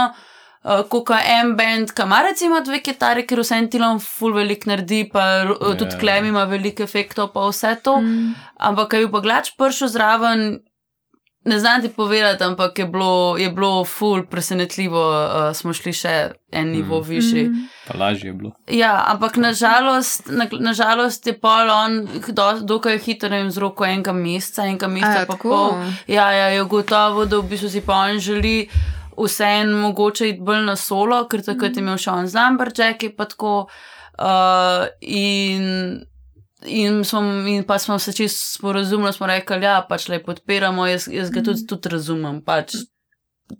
kot 0.90 1.12
en 1.14 1.54
bend, 1.56 1.92
kamar 1.94 2.24
recimo 2.32 2.60
dve 2.64 2.80
kitare, 2.82 3.22
ker 3.26 3.38
vse 3.42 3.54
en 3.60 3.68
tilom 3.70 4.00
full 4.02 4.34
velik 4.34 4.66
naredi, 4.66 5.04
pa 5.12 5.26
yeah. 5.44 5.52
Ja. 5.54 5.74
tudi 5.78 5.98
klem 6.00 6.30
ima 6.32 6.46
veliko 6.50 6.82
efektov, 6.82 7.30
pa 7.34 7.46
vse 7.46 7.76
to. 7.82 8.00
Mm. 8.02 8.32
Ampak, 8.70 8.94
kaj 8.94 9.06
bi 9.06 9.12
pa 9.12 9.22
gledal 9.22 9.52
pršo 9.58 9.90
zraven. 9.92 10.48
Ne 11.46 11.60
znam 11.62 11.78
ti 11.82 11.88
povedati, 11.88 12.42
ampak 12.42 12.78
je 12.78 12.86
bilo, 12.90 13.36
je 13.38 13.46
bilo 13.54 13.84
ful, 13.84 14.24
presenetljivo, 14.26 15.02
uh, 15.10 15.52
smo 15.54 15.70
šli 15.70 15.92
še 15.94 16.14
en 16.50 16.72
nivo 16.74 16.98
mm. 16.98 17.04
višji. 17.06 17.44
Mm. 17.44 17.68
Pa 17.86 17.98
lažje 18.00 18.32
je 18.32 18.34
bilo. 18.34 18.50
Ja, 18.66 18.96
ampak 19.12 19.38
nažalost, 19.38 20.26
na, 20.26 20.48
nažalost 20.50 21.26
je 21.26 21.36
pol 21.38 21.70
on 21.70 22.00
do, 22.26 22.48
dokaj 22.66 22.98
hitro 23.06 23.30
in 23.38 23.54
z 23.54 23.62
roko 23.62 23.86
enega 23.86 24.10
meseca, 24.10 24.66
enega 24.66 24.90
meseca 24.90 25.22
pa 25.30 25.38
pol. 25.38 25.78
Ja, 26.10 26.26
ja, 26.34 26.50
je 26.58 26.66
gotovo, 26.66 27.30
da 27.30 27.38
v 27.38 27.54
bistvu 27.54 27.70
si 27.70 27.86
pa 27.86 28.02
on 28.10 28.18
želi 28.18 28.56
vseeno 29.18 29.78
mogoče 29.82 30.28
iti 30.32 30.44
bolj 30.44 30.64
na 30.66 30.76
solo, 30.76 31.22
ker 31.30 31.44
takrat 31.44 31.76
je 31.76 31.84
imel 31.84 32.00
še 32.00 32.10
on 32.12 32.28
zlambrček, 32.30 33.08
pa 33.16 33.28
tako. 33.30 33.54
Uh, 34.16 34.86
in, 35.04 35.66
in, 36.64 37.02
smo, 37.04 37.20
in 37.52 37.66
pa 37.68 37.76
smo 37.78 37.98
se 38.00 38.14
čisto 38.16 38.56
sporazumeli, 38.56 39.12
smo 39.12 39.28
rekli, 39.28 39.58
da 39.60 39.74
ja, 39.74 39.80
pač 39.88 40.08
le 40.08 40.22
podpiramo, 40.24 40.86
jaz, 40.88 41.04
jaz 41.12 41.28
ga 41.34 41.42
tudi, 41.44 41.66
tudi 41.68 41.92
razumem. 41.92 42.40
Pač, 42.44 42.78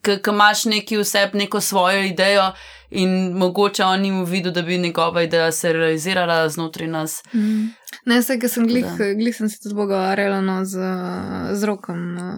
Ker 0.03 0.19
imaš 0.29 0.65
neki 0.65 0.99
vseb, 0.99 1.35
neko 1.35 1.61
svojo 1.61 2.03
idejo, 2.03 2.53
in 2.91 3.33
mogoče 3.33 3.85
on 3.85 4.01
ni 4.01 4.25
videl, 4.25 4.53
da 4.53 4.63
bi 4.63 4.79
njegova 4.79 5.23
ideja 5.23 5.53
se 5.53 5.73
realizirala 5.73 6.49
znotraj 6.49 6.89
nas. 6.89 7.23
Mm. 7.35 7.69
Ne, 8.07 8.21
vse, 8.21 8.39
ki 8.39 8.49
sem 8.49 8.67
glih, 8.67 8.87
glih 9.19 9.37
sem 9.37 9.49
se 9.49 9.59
tudi 9.63 9.75
pogovarjala 9.75 10.41
no, 10.41 10.65
z, 10.65 10.79
z 11.53 11.65
rokom, 11.65 12.15
no, 12.15 12.33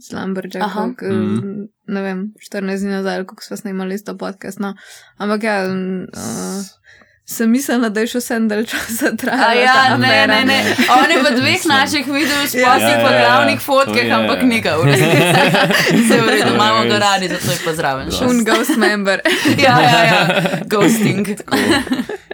z 0.00 0.12
Lambertom. 0.12 0.96
Mm. 1.02 1.68
Ne 1.86 2.02
vem, 2.02 2.26
14 2.50 2.84
dni 2.84 2.90
nazaj, 2.90 3.24
ko 3.24 3.36
smo 3.40 3.56
snimali 3.56 3.94
isto 3.94 4.16
podcast. 4.18 4.58
No. 4.58 4.74
Ampak 5.18 5.42
ja. 5.42 5.64
Uh, 5.66 6.81
Sem 7.24 7.50
mislila, 7.50 7.86
da 7.88 8.02
je 8.02 8.08
še 8.10 8.18
vse 8.18 8.36
dalj 8.50 8.64
časa 8.72 9.12
trajalo. 9.16 9.60
Ja, 9.62 9.96
ne, 9.96 10.14
ne, 10.26 10.40
ne. 10.48 10.56
On 10.90 11.10
je 11.10 11.18
v 11.22 11.30
dveh 11.36 11.66
naših 11.70 12.08
videih 12.10 12.48
spomnil 12.50 12.88
ja, 12.90 12.96
po 12.98 13.12
ja, 13.14 13.20
glavnih 13.20 13.60
ja, 13.60 13.62
fotkah, 13.62 14.08
ampak 14.16 14.42
nekaj 14.50 14.80
v 14.80 14.88
resnici. 14.90 15.20
Se 16.08 16.18
v 16.18 16.26
redu, 16.34 16.50
imamo 16.56 16.82
ga 16.90 16.98
radi, 16.98 17.30
zato 17.30 17.54
je 17.54 17.60
pa 17.62 17.74
zraven. 17.78 18.10
Un 18.26 18.42
ghost 18.44 18.74
member. 18.76 19.22
ja, 19.66 19.74
ja, 19.86 20.00
ja. 20.10 20.22
Ghosting. 20.66 21.30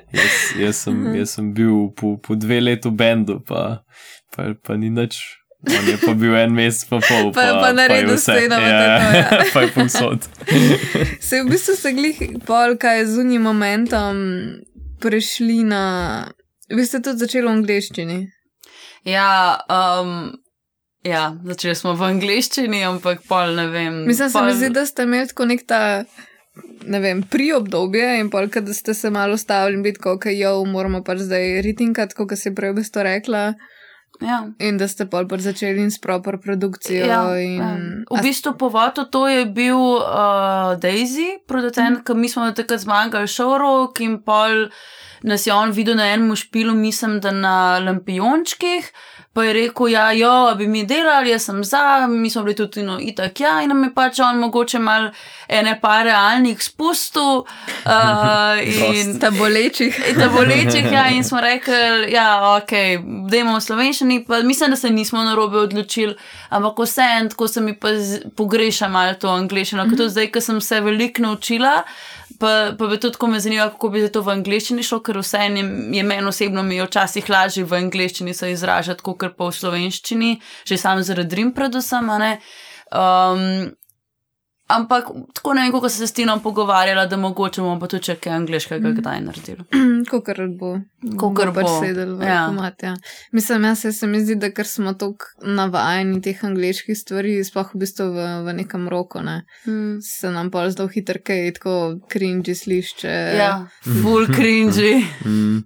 Jaz, 0.08 0.36
jaz, 0.56 0.78
sem, 0.86 1.02
jaz 1.18 1.34
sem 1.36 1.50
bil 1.52 1.90
po, 1.92 2.14
po 2.16 2.32
dve 2.32 2.62
letu 2.64 2.88
v 2.88 2.96
bendu, 2.96 3.34
pa, 3.44 3.84
pa, 4.32 4.54
pa 4.56 4.78
ni 4.80 4.88
nič. 4.88 5.20
On 5.68 5.84
je 5.84 5.98
pa 6.00 6.14
bil 6.16 6.32
en 6.38 6.54
mesec, 6.54 6.88
pa 6.88 6.96
pol. 7.02 7.28
Pa, 7.36 7.44
pa, 7.44 7.60
pa 7.60 7.70
naredil 7.76 8.16
vse 8.16 8.46
na 8.48 8.56
vrhu. 8.62 8.72
Ja, 8.72 9.10
ja. 9.12 9.44
pa 9.52 9.66
je 9.66 9.70
povsod. 9.74 10.24
Se 11.20 11.42
v 11.42 11.50
bistvu 11.50 11.76
se 11.76 11.92
glih 11.92 12.22
pol, 12.48 12.78
kaj 12.80 13.02
je 13.02 13.06
z 13.12 13.20
unim 13.26 13.44
momentom 13.44 14.16
prešli 15.00 15.62
na. 15.64 15.84
Vi 16.68 16.84
ste 16.86 17.00
tudi 17.00 17.24
začeli 17.24 17.46
v 17.46 17.54
angleščini? 17.56 18.18
Ja, 19.08 19.56
um, 19.72 20.36
ja, 21.06 21.32
začeli 21.44 21.76
smo 21.78 21.94
v 21.96 22.10
angleščini, 22.12 22.82
ampak 22.88 23.24
pol 23.28 23.54
ne 23.56 23.68
vem. 23.72 24.02
Mislim, 24.08 24.32
pol... 24.34 24.50
zdi, 24.52 24.72
da 24.74 24.84
ste 24.86 25.08
imeli 25.08 25.30
tako 25.30 25.48
nek 25.48 25.64
ta. 25.68 25.82
Ne 26.90 26.98
vem, 26.98 27.22
pri 27.22 27.52
obdobju 27.54 28.18
in 28.18 28.32
pol, 28.32 28.48
da 28.50 28.74
ste 28.74 28.94
se 28.94 29.10
malo 29.14 29.36
stavili 29.38 29.78
in 29.78 29.82
biti, 29.86 30.02
kako 30.02 30.28
je, 30.28 30.40
jo, 30.40 30.52
moramo 30.66 31.04
pač 31.06 31.22
zdaj 31.28 31.60
ritinkat, 31.62 32.16
kot 32.18 32.34
si 32.34 32.50
prej 32.54 32.74
v 32.74 32.80
bistvu 32.80 33.04
rekla. 33.06 33.52
Ja. 34.20 34.42
In 34.58 34.78
da 34.78 34.88
ste 34.90 35.06
pol 35.06 35.28
pač 35.30 35.44
začeli 35.46 35.84
s 35.90 36.00
proper 36.02 36.38
produkcijo. 36.42 37.06
Ja, 37.06 37.22
in... 37.38 37.58
ja. 37.60 37.72
V 38.10 38.22
bistvu 38.22 38.56
povoto 38.58 39.06
to 39.06 39.28
je 39.30 39.46
bil 39.46 39.78
uh, 39.78 40.74
Daisy, 40.80 41.38
producent, 41.46 42.00
mm. 42.00 42.04
ki 42.06 42.18
mi 42.18 42.30
smo 42.30 42.48
takrat 42.50 42.82
zmagali 42.82 43.30
šorok 43.30 44.00
in 44.02 44.18
pol 44.26 44.66
nas 45.22 45.46
je 45.46 45.54
on 45.54 45.70
videl 45.74 45.96
na 45.98 46.12
enem 46.14 46.36
špilu, 46.36 46.74
mislim, 46.74 47.18
da 47.20 47.30
na 47.34 47.78
lampijončkih. 47.82 48.92
Pa 49.32 49.44
je 49.44 49.52
rekel, 49.52 49.88
ja, 49.92 50.12
jo, 50.12 50.54
bi 50.58 50.66
mi 50.66 50.82
delali, 50.88 51.30
jaz 51.30 51.44
sem 51.44 51.64
za, 51.64 52.06
mi 52.08 52.30
smo 52.30 52.42
bili 52.42 52.56
tudi 52.56 52.82
no, 52.82 52.96
itak, 53.00 53.40
ja, 53.40 53.58
in 53.62 53.68
nam 53.68 53.84
je 53.84 53.90
pač 53.94 54.18
on 54.24 54.40
mogoče 54.40 54.78
mal 54.82 55.10
ene 55.48 55.76
pa 55.80 56.02
realnih 56.02 56.62
spustov. 56.62 57.44
Uh, 57.84 58.58
in 58.98 59.18
ta 59.20 59.30
bolečih. 59.30 60.00
ta 60.18 60.28
bolečih, 60.32 60.90
ja, 60.92 61.06
in 61.14 61.24
smo 61.24 61.40
rekli, 61.40 62.10
ja, 62.12 62.56
ok, 62.56 62.74
dajmo 63.30 63.58
v 63.58 63.62
slovenščini, 63.62 64.24
pa 64.26 64.42
mislim, 64.42 64.74
da 64.74 64.80
se 64.80 64.90
nismo 64.90 65.22
na 65.22 65.36
robe 65.38 65.60
odločili, 65.60 66.16
ampak 66.48 66.82
vse 66.82 67.08
en, 67.20 67.28
tako 67.28 67.48
se 67.48 67.60
mi 67.60 67.76
pa 67.76 67.94
pogreša 68.36 68.88
malo 68.88 69.14
to 69.14 69.28
angliščino, 69.28 69.84
mm 69.84 69.90
-hmm. 69.90 69.98
kot 69.98 70.10
zdaj, 70.16 70.32
ko 70.32 70.40
sem 70.40 70.60
se 70.60 70.80
veliko 70.80 71.22
naučila 71.22 71.82
pa, 72.38 72.72
pa 72.78 72.86
bi 72.86 72.98
tudi, 73.00 73.18
ko 73.18 73.26
me 73.26 73.40
zanima, 73.40 73.68
kako 73.72 73.90
bi 73.94 74.04
to 74.12 74.22
v 74.22 74.34
angleščini 74.38 74.84
šlo, 74.86 75.00
ker 75.04 75.20
vse 75.22 75.44
je, 75.46 75.64
je 75.96 76.04
meni 76.06 76.28
osebno 76.28 76.62
mi 76.62 76.80
včasih 76.82 77.30
lažje 77.30 77.64
v 77.64 77.80
angleščini 77.82 78.34
se 78.34 78.52
izražati, 78.52 79.02
kot 79.02 79.36
pa 79.36 79.50
v 79.50 79.58
slovenščini, 79.58 80.32
že 80.68 80.78
sam 80.80 81.02
zaradi 81.02 81.40
rim, 81.40 81.52
predvsem. 81.56 82.10
Um, 82.88 83.44
Ampak 84.68 85.08
tako 85.34 85.54
ne 85.54 85.62
vem, 85.62 85.72
kako 85.72 85.88
se 85.88 86.06
s 86.06 86.12
Tinom 86.12 86.42
pogovarjala, 86.42 87.06
da 87.06 87.16
mogoče 87.16 87.62
bomo 87.64 87.80
pa 87.80 87.88
tudi 87.88 88.04
če 88.10 88.16
kaj 88.20 88.34
angliškega 88.36 88.88
mm. 88.88 88.96
kdaj 89.00 89.20
naredili. 89.24 89.64
Kokar 90.10 90.42
bo. 90.60 90.74
Kokar 91.20 91.52
bo. 91.56 91.64
Sedel 91.80 92.16
v 92.20 92.28
ja. 92.28 92.42
komat, 92.50 92.82
ja. 92.82 92.94
Mislim, 93.32 93.64
jaz 93.64 93.86
se, 93.98 94.06
mi 94.06 94.20
zdi, 94.20 94.36
da 94.36 94.52
ker 94.52 94.68
smo 94.68 94.92
tako 94.92 95.48
navajeni 95.56 96.20
teh 96.22 96.44
angliških 96.44 96.98
stvari, 96.98 97.38
sploh 97.48 97.72
v 97.72 97.82
bistvu 97.84 98.10
v, 98.12 98.28
v 98.44 98.56
nekem 98.60 98.88
roku, 98.92 99.24
ne. 99.24 99.40
Mm. 99.64 100.02
Se 100.04 100.30
nam 100.34 100.52
pa 100.52 100.68
zelo 100.68 100.88
hitro 100.92 101.22
kaj 101.24 101.54
tako 101.56 101.78
cringy 102.12 102.54
slišče. 102.54 103.16
Ja, 103.40 103.52
full 104.02 104.28
cringy. 104.36 104.98
Mm. 105.24 105.38
Mm. 105.48 105.64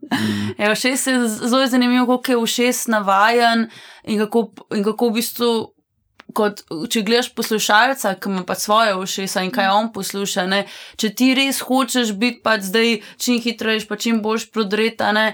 Ja, 0.62 0.74
šest 0.74 1.06
je 1.06 1.28
zelo 1.28 1.66
zanimivo, 1.66 2.06
kako 2.06 2.32
je 2.32 2.36
v 2.36 2.46
šest 2.46 2.88
navajen 2.88 3.68
in 4.04 4.18
kako, 4.18 4.52
in 4.76 4.84
kako 4.84 5.08
v 5.08 5.12
bistvu 5.12 5.52
kot 6.34 6.64
če 6.90 7.04
gledaš 7.06 7.32
poslušalca, 7.36 8.14
ki 8.20 8.30
ima 8.30 8.44
pa 8.48 8.54
svoje 8.58 8.94
ušesa 8.98 9.42
in 9.46 9.50
kaj 9.54 9.70
on 9.72 9.90
posluša. 9.94 10.46
Ne? 10.50 10.64
Če 11.00 11.12
ti 11.16 11.32
res 11.38 11.62
hočeš 11.66 12.14
biti 12.18 12.42
pa 12.44 12.58
zdaj 12.60 13.00
čim 13.18 13.40
hitrejši, 13.42 13.88
pa 13.88 13.96
čim 13.96 14.22
boljš 14.24 14.50
prodreta, 14.52 15.12
ne? 15.16 15.32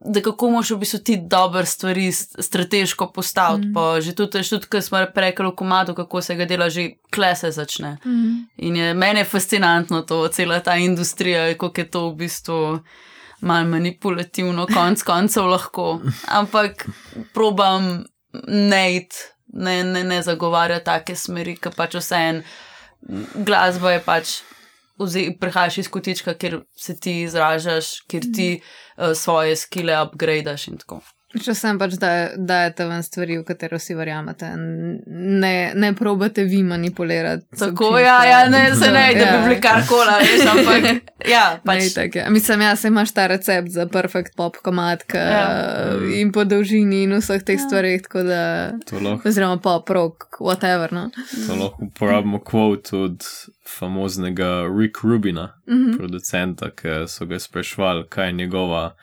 da 0.00 0.20
kako 0.20 0.50
moš 0.50 0.70
v 0.70 0.76
bistvu 0.78 0.98
ti 0.98 1.16
dobre 1.16 1.66
stvari 1.66 2.12
strateško 2.12 3.12
postaviti. 3.12 3.68
Mm. 3.68 4.00
Že 4.00 4.14
tudi, 4.14 4.42
tudi 4.48 4.66
ko 4.66 4.80
smo 4.80 4.98
rekli 5.14 5.46
v 5.46 5.54
komadu, 5.56 5.94
kako 5.94 6.22
se 6.22 6.36
ga 6.36 6.44
dela, 6.44 6.70
že 6.70 6.90
klese 7.10 7.50
začne. 7.50 7.96
Mm. 8.04 8.46
In 8.56 8.76
je, 8.76 8.94
meni 8.94 9.20
je 9.20 9.24
fascinantno 9.24 10.02
to, 10.02 10.28
cela 10.28 10.60
ta 10.60 10.76
industrija, 10.76 11.54
kako 11.54 11.80
je 11.80 11.90
to 11.90 12.08
v 12.10 12.14
bistvu. 12.14 12.80
Mal 13.40 13.66
manipulativno, 13.68 14.64
konc 14.66 15.02
koncev 15.02 15.44
lahko, 15.44 16.00
ampak 16.40 16.86
probam 17.34 18.04
najti 18.48 19.35
ne, 19.52 19.84
ne, 19.84 20.04
ne 20.04 20.22
zagovarja 20.22 20.80
take 20.84 21.16
smeri, 21.16 21.56
ki 21.56 21.72
pač 21.76 21.98
vse 22.00 22.22
en 22.30 22.42
glasba 23.46 23.96
je 23.96 24.04
pač. 24.04 24.36
Prihajaš 25.40 25.76
iz 25.82 25.88
kotička, 25.92 26.32
kjer 26.40 26.62
se 26.72 26.94
ti 26.96 27.18
izražaš, 27.26 27.98
kjer 28.08 28.30
ti 28.34 28.46
uh, 28.56 29.12
svoje 29.12 29.56
skile 29.60 29.98
upgradaš 30.00 30.68
in 30.70 30.78
tako. 30.80 31.02
Če 31.42 31.54
sem 31.56 31.78
pač, 31.80 31.96
da 32.00 32.10
dajete 32.36 32.86
ven 32.88 33.02
stvari, 33.04 33.38
v 33.40 33.44
katero 33.46 33.78
si 33.82 33.94
verjamete, 33.96 34.48
ne, 34.56 35.54
ne 35.74 35.90
probate 35.96 36.44
vi 36.48 36.62
manipulirati. 36.66 37.46
Tako, 37.58 37.90
ja, 38.02 38.18
ja, 38.26 38.40
ne, 38.52 38.62
se 38.80 38.90
ne, 38.92 39.04
da 39.16 39.26
bi 39.32 39.42
bili 39.48 39.58
karkoli, 39.62 40.16
veš, 40.22 40.44
ampak, 40.52 41.10
ja, 41.28 41.44
pač. 41.66 41.82
Ne, 41.82 41.90
tak, 41.94 42.18
ja. 42.20 42.28
Mislim, 42.32 42.64
ja, 42.66 42.74
se 42.76 42.88
imaš 42.92 43.12
ta 43.16 43.26
recept 43.32 43.72
za 43.74 43.88
perfect 43.90 44.36
pop 44.36 44.56
komatka 44.64 45.18
ja. 45.18 45.44
in 46.20 46.32
po 46.32 46.46
dolžini 46.48 47.04
in 47.06 47.18
vseh 47.18 47.44
teh 47.46 47.58
ja. 47.58 47.66
stvarih, 47.66 48.02
tako 48.06 48.24
da. 48.28 48.42
Oziroma 49.26 49.60
pop 49.62 49.90
rock, 49.90 50.40
whatever, 50.40 50.92
no. 50.92 51.08
To 51.46 51.60
lahko 51.60 51.90
uporabimo 51.90 52.40
kvot 52.44 52.92
od 52.92 53.28
famoznega 53.66 54.66
Rick 54.78 55.02
Rubina, 55.02 55.52
mm 55.66 55.74
-hmm. 55.74 55.96
producenta, 55.96 56.70
ki 56.70 56.88
so 57.08 57.26
ga 57.26 57.38
sprašvali, 57.38 58.04
kaj 58.08 58.28
je 58.28 58.32
njegova 58.32 58.94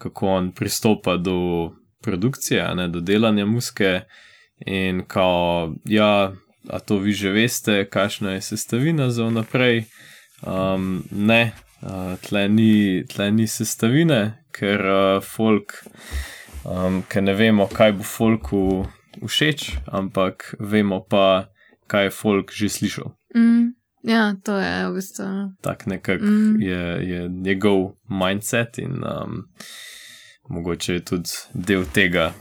kako 0.00 0.26
on 0.26 0.50
pristopa 0.56 1.16
do 1.16 1.70
produkcije, 2.02 2.64
ne, 2.74 2.88
do 2.88 3.00
delanja 3.00 3.46
muske. 3.46 4.00
In 4.66 5.04
kao, 5.08 5.74
ja, 5.84 6.32
a 6.68 6.78
to 6.78 6.98
vi 6.98 7.12
že 7.12 7.32
veste, 7.32 7.84
kakšna 7.84 8.36
je 8.36 8.40
sestavina 8.40 9.10
za 9.10 9.30
naprej. 9.30 9.84
Um, 10.42 11.04
ne, 11.10 11.52
uh, 11.82 12.16
tle, 12.20 12.48
ni, 12.48 13.04
tle 13.08 13.30
ni 13.32 13.46
sestavine, 13.46 14.44
ker 14.52 14.80
uh, 14.80 15.24
folk, 15.24 15.84
um, 16.64 17.02
ker 17.08 17.24
ne 17.24 17.34
vemo, 17.36 17.68
kaj 17.68 17.92
bo 17.98 18.04
folku 18.04 18.62
všeč, 19.20 19.70
ampak 19.92 20.54
vemo 20.60 21.00
pa, 21.04 21.50
kaj 21.88 22.08
je 22.08 22.16
folk 22.16 22.52
že 22.52 22.68
slišal. 22.68 23.12
Mm. 23.36 23.79
Ja, 24.02 24.34
to 24.44 24.56
je 24.56 24.88
v 24.88 24.94
bistvu. 24.94 25.24
Tak 25.60 25.86
nekako 25.86 26.24
mm. 26.24 26.62
je, 26.62 27.08
je 27.08 27.28
njegov 27.28 27.92
mindset 28.08 28.78
in 28.78 29.04
um, 29.04 29.44
mogoče 30.48 30.94
je 30.94 31.04
tudi 31.04 31.30
del 31.54 31.84
tega 31.92 32.32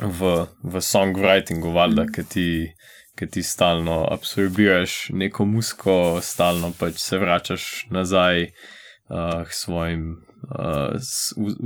v, 0.00 0.46
v 0.62 0.80
songwritingu, 0.80 1.72
valjda, 1.74 2.04
mm. 2.04 2.12
ki 2.14 2.24
ti, 2.28 3.28
ti 3.30 3.42
stalno 3.42 4.06
absorbiraš 4.10 5.08
neko 5.10 5.44
musko, 5.44 6.20
stalno 6.22 6.72
pač 6.78 7.00
se 7.02 7.18
vračaš 7.18 7.86
nazaj 7.90 8.44
uh, 8.44 9.42
k 9.42 9.52
svojim 9.52 10.22
uh, 10.50 10.94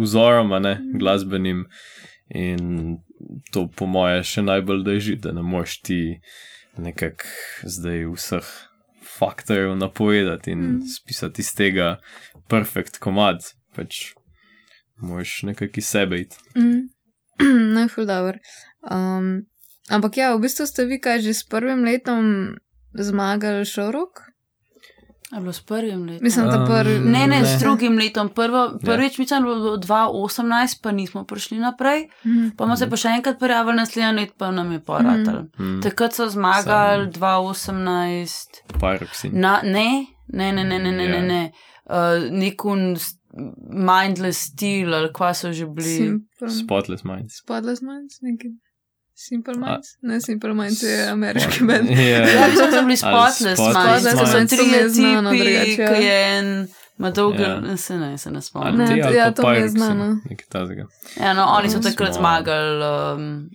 vzorom, 0.01 0.57
ne 0.63 0.75
mm. 0.75 0.99
glasbenim. 0.99 1.67
In 2.31 2.97
to, 3.53 3.67
po 3.77 3.91
moje, 3.91 4.23
še 4.25 4.47
najbolj 4.47 4.85
drži, 4.87 5.17
da 5.19 5.33
ne 5.35 5.43
moreš 5.43 5.81
ti 5.83 6.01
nekako 6.79 7.27
zdaj 7.67 8.07
vseh 8.15 8.53
faktorjev 9.21 9.77
napovedati 9.77 10.51
in 10.51 10.61
mm. 10.61 10.81
spisati 10.89 11.45
iz 11.45 11.53
tega 11.55 11.99
perfekt 12.49 12.99
komad, 12.99 13.45
pač 13.77 14.15
moš 15.01 15.43
nekaj 15.49 15.71
iz 15.77 15.87
sebe 15.87 16.21
iti. 16.25 16.37
Mm. 16.57 16.89
Najful 17.77 18.09
dobro. 18.09 18.39
Um, 18.91 19.47
ampak 19.89 20.17
ja, 20.17 20.33
v 20.35 20.45
bistvu 20.45 20.67
ste 20.67 20.89
vi 20.89 21.01
kaj 21.01 21.21
že 21.29 21.37
s 21.37 21.45
prvim 21.45 21.85
letom 21.85 22.57
zmagali 22.97 23.65
šorok? 23.65 24.25
Je 25.33 25.41
bilo 25.41 25.53
s 25.53 25.61
prvim 25.61 26.03
letom? 26.03 26.25
Mislim, 26.25 26.47
da 26.47 26.67
prvi. 26.67 26.97
Um, 26.97 27.05
ne, 27.05 27.27
ne, 27.27 27.41
ne, 27.41 27.47
s 27.47 27.61
drugim 27.61 27.99
letom. 27.99 28.29
Prvo, 28.29 28.79
prvič, 28.85 29.19
ja. 29.19 29.23
mislim, 29.23 29.43
da 29.43 29.51
je 29.51 29.55
bilo 29.55 29.77
2018, 29.77 30.83
pa 30.83 30.93
nismo 30.93 31.25
prišli 31.25 31.59
naprej. 31.59 32.09
Mm. 32.25 32.49
Pa 32.57 32.65
smo 32.65 32.77
se 32.77 32.91
pa 32.91 32.97
še 32.97 33.09
enkrat 33.09 33.39
prijavili, 33.39 33.77
naslednji 33.77 34.13
let 34.21 34.33
pa 34.39 34.51
nam 34.51 34.73
je 34.73 34.81
poratal. 34.81 35.45
Mm. 35.59 35.81
Takrat 35.83 36.19
so 36.19 36.29
zmagali 36.29 37.07
2018. 37.15 38.63
Pyroxin. 38.81 39.31
Na, 39.33 39.61
ne, 39.65 40.07
ne, 40.27 40.53
ne, 40.53 40.65
ne, 40.65 40.79
ne, 40.79 40.93
ne, 40.93 41.09
ne. 41.09 41.23
ne. 41.23 41.43
Uh, 41.91 42.27
Nekun 42.31 42.97
mindless 43.71 44.51
stil, 44.51 44.95
ali 44.95 45.13
kva 45.15 45.31
so 45.35 45.53
že 45.53 45.67
bili. 45.67 46.19
Spotless 46.59 47.05
minds. 47.05 47.39
Spotless 47.45 47.83
minds, 47.83 48.19
nekaj. 48.23 48.51
Simple 49.21 49.55
Minds? 49.55 49.89
A, 50.03 50.07
ne, 50.07 50.21
Simple 50.21 50.55
Minds 50.55 50.83
je 50.83 51.09
ameriški 51.11 51.65
bend. 51.69 51.91
Ja, 51.91 52.47
to 52.57 52.71
so 52.73 52.83
bili 52.83 52.97
Spotless 52.97 53.61
Minds. 53.61 54.21
To 54.21 54.27
so 54.27 54.45
tri 54.49 54.69
tipi, 54.95 55.77
ki 55.77 56.05
je 56.05 56.21
en. 56.39 56.69
Ma 57.01 57.11
dolgo, 57.11 57.43
ja. 57.43 57.77
se 57.77 57.97
ne, 57.97 58.19
se 58.19 58.31
ne 58.31 58.43
spomnim. 58.43 58.77
Ne, 58.77 58.99
ja, 59.17 59.31
to 59.33 59.53
je 59.53 59.69
znano. 59.69 60.19
Nekaj 60.29 60.47
tazega. 60.49 60.85
Ja, 61.21 61.33
no, 61.35 61.47
oni 61.59 61.71
so 61.71 61.81
takrat 61.81 62.17
zmagali. 62.17 62.85
Um, 63.15 63.51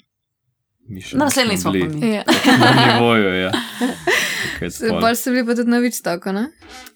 Na 1.13 1.25
naslednji 1.25 1.57
smo 1.57 1.71
bili. 1.71 2.09
Ja. 2.09 2.23
Na 2.59 2.93
nivoju, 2.93 3.35
ja. 3.35 3.51
Bolj 5.01 5.15
ste 5.15 5.31
bili 5.31 5.45
pa 5.45 5.55
tudi 5.55 5.69
na 5.69 5.77
Vidstoku, 5.77 6.31
ne? 6.31 6.47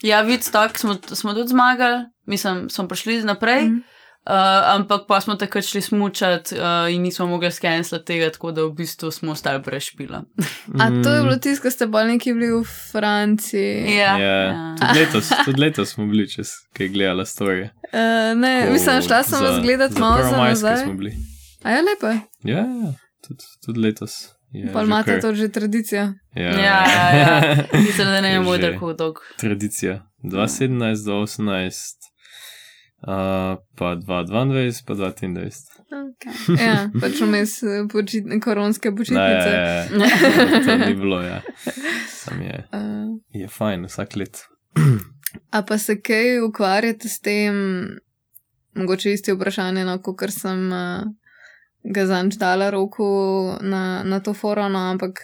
Ja, 0.01 0.21
Vidstok 0.21 0.77
smo, 0.77 0.97
smo 1.13 1.33
tudi 1.33 1.47
zmagali, 1.47 2.05
mislim, 2.25 2.69
smo 2.69 2.87
prišli 2.87 3.23
naprej. 3.23 3.63
Mm. 3.63 3.83
Uh, 4.29 4.35
ampak 4.75 5.07
pa 5.07 5.17
smo 5.21 5.35
takrat 5.35 5.65
šli 5.65 5.81
smučati 5.81 6.55
uh, 6.55 6.93
in 6.93 7.01
nismo 7.01 7.25
mogli 7.25 7.51
skenirati 7.51 8.05
tega, 8.05 8.29
tako 8.29 8.51
da 8.51 8.63
v 8.63 8.71
bistvu 8.77 9.11
smo 9.11 9.31
ostali 9.31 9.59
brez 9.65 9.83
špila. 9.83 10.21
A 10.79 10.89
to 11.03 11.13
je 11.13 11.21
bilo 11.23 11.35
tisto, 11.35 11.63
ko 11.63 11.71
ste 11.71 11.87
bolniki 11.87 12.33
bili 12.33 12.51
v 12.53 12.63
Franciji? 12.91 13.95
Ja, 13.95 14.17
ja. 14.17 14.35
ja. 14.35 14.75
Tudi, 14.79 14.99
letos, 14.99 15.29
tudi 15.45 15.61
letos 15.61 15.93
smo 15.95 16.05
bili, 16.05 16.27
če 16.29 16.43
ste 16.45 16.87
gledali 16.93 17.25
storije. 17.25 17.71
Uh, 17.89 18.37
ne, 18.37 18.53
Ko, 18.67 18.73
mislim, 18.73 19.01
šla 19.01 19.23
sem 19.23 19.41
vas 19.43 19.63
gledati 19.63 19.99
malo 19.99 20.23
za 20.23 20.37
nazaj. 20.37 20.83
A 21.63 21.71
je 21.71 21.75
ja, 21.75 21.81
lepo. 21.81 22.13
Ja, 22.43 22.57
ja, 22.57 22.93
tudi, 23.27 23.49
tudi 23.65 23.79
letos. 23.79 24.27
Pa 24.73 24.83
imate 24.83 25.19
to 25.19 25.33
že 25.33 25.49
tradicijo. 25.49 26.13
Ja, 26.35 26.53
ja, 26.53 26.83
ja. 26.85 27.17
ja. 27.17 27.65
mislim, 27.73 28.07
da 28.07 28.21
ne 28.21 28.39
vem, 28.39 28.73
kako 28.73 28.93
dolgo. 28.93 29.21
Tradicija. 29.37 30.05
2017 30.23 31.05
do 31.05 31.11
2018 31.11 31.98
uh, 33.01 33.57
pa 33.75 33.95
2022, 33.95 34.85
pa 34.85 34.93
2023. 34.93 35.79
Okay. 35.89 36.33
Ja, 36.65 36.89
pač 37.01 37.21
vmes 37.21 37.53
eh, 37.63 37.83
počitne, 37.91 38.39
koronske 38.43 38.91
počitnice. 38.95 39.51
Ne, 39.97 40.09
to 40.65 40.77
ni 40.77 40.93
bilo, 40.95 41.21
ja. 41.21 41.41
Sam 42.07 42.41
je. 42.41 42.65
Uh. 42.75 43.17
Je 43.33 43.47
fajn 43.47 43.85
vsak 43.85 44.15
let. 44.15 44.43
A 45.51 45.61
pa 45.61 45.77
se 45.77 45.99
kaj 46.01 46.39
ukvarjate 46.45 47.09
s 47.09 47.21
tem, 47.21 47.55
mogoče 48.75 49.13
isti 49.13 49.33
vprašanje, 49.33 49.85
no, 49.85 49.97
kot 50.01 50.25
sem 50.33 50.67
uh, 50.71 51.05
ga 51.83 52.05
zanč 52.05 52.37
dala 52.41 52.69
roko 52.69 53.57
na, 53.61 54.03
na 54.03 54.19
to 54.19 54.33
forono, 54.33 54.79
ampak 54.91 55.21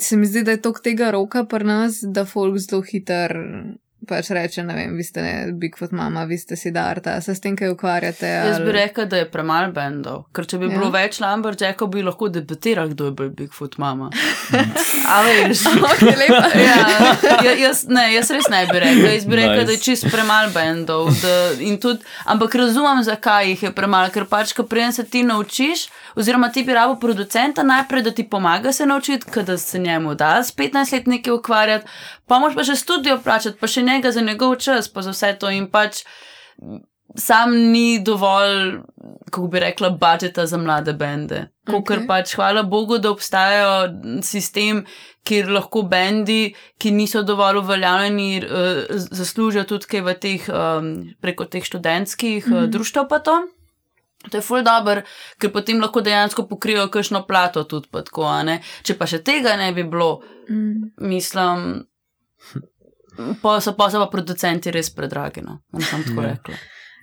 se 0.00 0.16
mi 0.16 0.26
zdi, 0.26 0.42
da 0.42 0.54
je 0.54 0.62
tok 0.62 0.82
tega 0.82 1.10
roka 1.10 1.44
pri 1.44 1.64
nas, 1.64 2.00
da 2.02 2.24
folk 2.26 2.58
zelo 2.58 2.82
hiter 2.82 3.34
pač 4.08 4.30
reče, 4.34 4.62
ne 4.66 4.74
vem, 4.76 4.96
vi 4.96 5.04
ste 5.06 5.22
ne, 5.22 5.32
Bigfoot 5.60 5.92
mama, 5.96 6.24
vi 6.24 6.38
ste 6.38 6.56
si 6.56 6.70
darta, 6.74 7.16
se 7.24 7.34
s 7.34 7.40
tem 7.40 7.56
kaj 7.56 7.72
ukvarjate. 7.74 8.28
Ali... 8.40 8.50
Jaz 8.50 8.60
bi 8.64 8.74
rekel, 8.76 9.08
da 9.10 9.20
je 9.20 9.28
premalo 9.30 9.72
bendov, 9.74 10.24
ker 10.36 10.48
če 10.50 10.60
bi 10.62 10.68
ja. 10.68 10.74
bilo 10.76 10.90
več 10.94 11.20
Lamberjackov, 11.22 11.90
bi 11.92 12.04
lahko 12.06 12.28
debatiral, 12.32 12.92
kdo 12.94 13.10
je 13.10 13.16
bil 13.20 13.30
Bigfoot 13.38 13.78
mama. 13.82 14.10
A 15.12 15.20
veš, 15.26 15.64
okay, 15.90 16.14
lepa. 16.22 16.48
ja, 16.68 17.36
ja, 17.44 17.54
jaz, 17.66 17.84
ne, 17.88 18.06
jaz 18.14 18.32
res 18.34 18.48
ne 18.52 18.64
bi 18.70 18.80
rekel, 18.84 19.08
jaz 19.12 19.28
bi 19.28 19.38
rekel, 19.40 19.58
nice. 19.60 19.68
da 19.68 19.76
je 19.76 19.82
čist 19.84 20.08
premalo 20.12 20.52
bendov. 20.54 21.10
Da, 21.20 21.94
ampak 22.32 22.56
razumem, 22.60 23.02
zakaj 23.06 23.52
jih 23.52 23.66
je 23.68 23.72
premalo, 23.76 24.12
ker 24.14 24.28
pač, 24.30 24.54
ko 24.56 24.66
prijem 24.68 24.94
se 24.96 25.04
ti 25.08 25.22
naučiš, 25.26 25.88
oziroma 26.16 26.48
ti 26.54 26.64
bi 26.64 26.76
rabo 26.76 26.96
producenta 27.00 27.62
najprej, 27.66 28.06
da 28.08 28.14
ti 28.16 28.26
pomaga 28.28 28.72
se 28.72 28.86
naučiti, 28.86 29.44
da 29.44 29.58
se 29.58 29.78
njemu 29.78 30.14
da 30.14 30.38
s 30.42 30.56
15 30.56 30.92
let 30.92 31.06
nekaj 31.06 31.32
ukvarjati, 31.32 31.86
pa 32.26 32.40
moš 32.42 32.56
pa 32.58 32.64
še 32.66 32.76
študijo 32.80 33.20
plačati, 33.24 33.58
pa 33.60 33.70
še 33.70 33.82
njega 33.82 34.12
za 34.12 34.24
njegov 34.24 34.58
čas, 34.64 34.88
pa 34.88 35.04
za 35.04 35.14
vse 35.14 35.34
to 35.40 35.52
in 35.52 35.70
pač. 35.70 36.04
Sam 37.14 37.52
ni 37.70 38.00
dovolj, 38.02 38.80
kako 39.28 39.48
bi 39.52 39.60
rekla, 39.62 39.92
budžeta 40.00 40.48
za 40.50 40.58
mlade 40.58 40.96
bende. 40.98 41.44
Ker 41.68 41.76
okay. 41.78 42.06
pač, 42.08 42.32
hvala 42.34 42.64
Bogu, 42.66 42.96
da 42.98 43.12
obstajajo 43.12 44.22
sistem, 44.26 44.80
kjer 45.22 45.52
lahko 45.54 45.84
bendi, 45.86 46.54
ki 46.80 46.90
niso 46.96 47.22
dovolj 47.22 47.60
uveljavljeni, 47.62 48.30
uh, 48.42 49.04
zaslužijo 49.14 49.62
tudi 49.70 49.92
kaj 49.92 50.04
v 50.08 50.16
teh, 50.24 50.48
um, 50.50 50.90
preko 51.22 51.46
teh 51.46 51.62
študentskih 51.64 52.48
mm 52.48 52.52
-hmm. 52.52 52.64
uh, 52.64 52.70
društev. 52.70 53.06
To 54.30 54.36
je 54.36 54.42
ful 54.42 54.62
dobr, 54.64 55.02
ker 55.38 55.52
potem 55.52 55.80
lahko 55.80 56.00
dejansko 56.00 56.46
pokrijo 56.48 56.88
kakšno 56.88 57.26
plato 57.26 57.64
tudi. 57.64 57.88
Pa 57.90 58.02
tako, 58.02 58.30
Če 58.82 58.96
pa 58.98 59.06
še 59.06 59.20
tega 59.22 59.56
ne 59.56 59.72
bi 59.72 59.84
bilo, 59.84 60.22
mm. 60.48 60.94
mislim, 60.98 61.84
pa 63.42 63.60
so 63.60 63.74
pa, 63.76 63.88
pa 63.88 64.06
producenti 64.12 64.70
res 64.70 64.90
predragi. 64.94 65.44
No? 65.44 65.60
Sem 65.80 66.02
tako 66.06 66.22
ja. 66.22 66.30
rekel. 66.34 66.54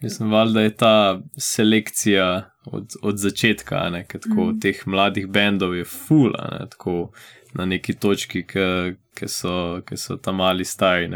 Mislim, 0.02 0.32
da 0.54 0.62
je 0.62 0.76
ta 0.76 1.22
selekcija 1.38 2.52
od, 2.66 2.94
od 3.02 3.18
začetka, 3.18 3.90
ne, 3.90 4.06
tako, 4.10 4.46
mm. 4.46 4.60
teh 4.60 4.80
mladih 4.86 5.28
bendov 5.28 5.76
je 5.76 5.86
ful, 5.86 6.34
ne, 6.34 6.66
tako 6.74 7.12
na 7.54 7.66
neki 7.66 7.94
točki, 7.94 8.42
ki 8.48 9.28
so, 9.28 9.82
so 9.96 10.18
tam 10.18 10.36
mali 10.42 10.66
stari. 10.66 11.08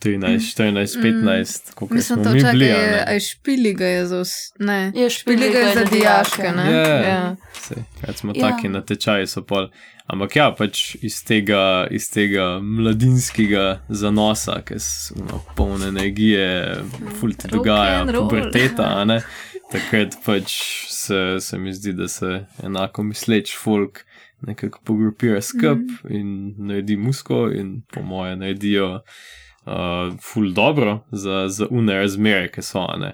13, 0.00 0.54
14, 0.56 1.02
15, 1.02 1.74
kako 1.74 1.98
se 1.98 2.14
to 2.14 2.22
čaka, 2.40 2.52
bili, 2.52 2.64
je, 2.64 3.04
aj 3.06 3.20
špili 3.20 3.74
ga 3.74 3.86
je 3.86 4.06
za 4.06 4.20
vse. 4.20 4.52
Ne, 4.58 4.92
je 4.94 5.10
špili 5.10 5.50
ga 5.50 5.58
je 5.58 5.74
za 5.74 5.84
dijaške. 5.84 6.52
Ne, 6.56 6.72
ja, 6.72 6.88
ja. 6.88 7.36
Sej, 7.60 7.76
smo 8.14 8.32
ja. 8.34 8.50
taki 8.50 8.68
na 8.68 8.82
tečaju, 8.82 9.26
so 9.26 9.42
pol. 9.42 9.68
Ampak 10.06 10.36
ja, 10.36 10.50
pač 10.58 10.96
iz 11.00 11.20
tega, 11.24 11.86
iz 11.90 12.10
tega 12.10 12.58
mladinskega 12.60 13.82
zanosa, 13.88 14.58
ki 14.66 14.74
je 14.74 15.22
no, 15.28 15.38
poln 15.56 15.84
energije, 15.86 16.82
fulti 17.20 17.48
dogaja, 17.48 18.04
puberteta, 18.10 18.90
takrat 19.72 20.18
pač 20.24 20.56
se, 20.90 21.40
se 21.40 21.58
mi 21.58 21.72
zdi, 21.72 21.92
da 21.92 22.08
se 22.08 22.44
enako 22.64 23.02
misleč 23.12 23.54
folk 23.56 24.04
nekako 24.46 24.80
pogrupira 24.84 25.40
skup 25.40 25.78
mm 25.78 25.98
-hmm. 26.02 26.20
in 26.20 26.54
naredi 26.58 26.96
musko 26.96 27.50
in 27.50 27.82
po 27.92 28.02
moje 28.02 28.36
naredijo 28.36 29.00
uh, 29.66 30.18
ful 30.32 30.52
dobro 30.52 31.00
za, 31.10 31.48
za 31.48 31.66
une 31.70 31.94
razmere, 31.94 32.50
ki 32.52 32.62
so 32.62 32.78
one. 32.78 33.12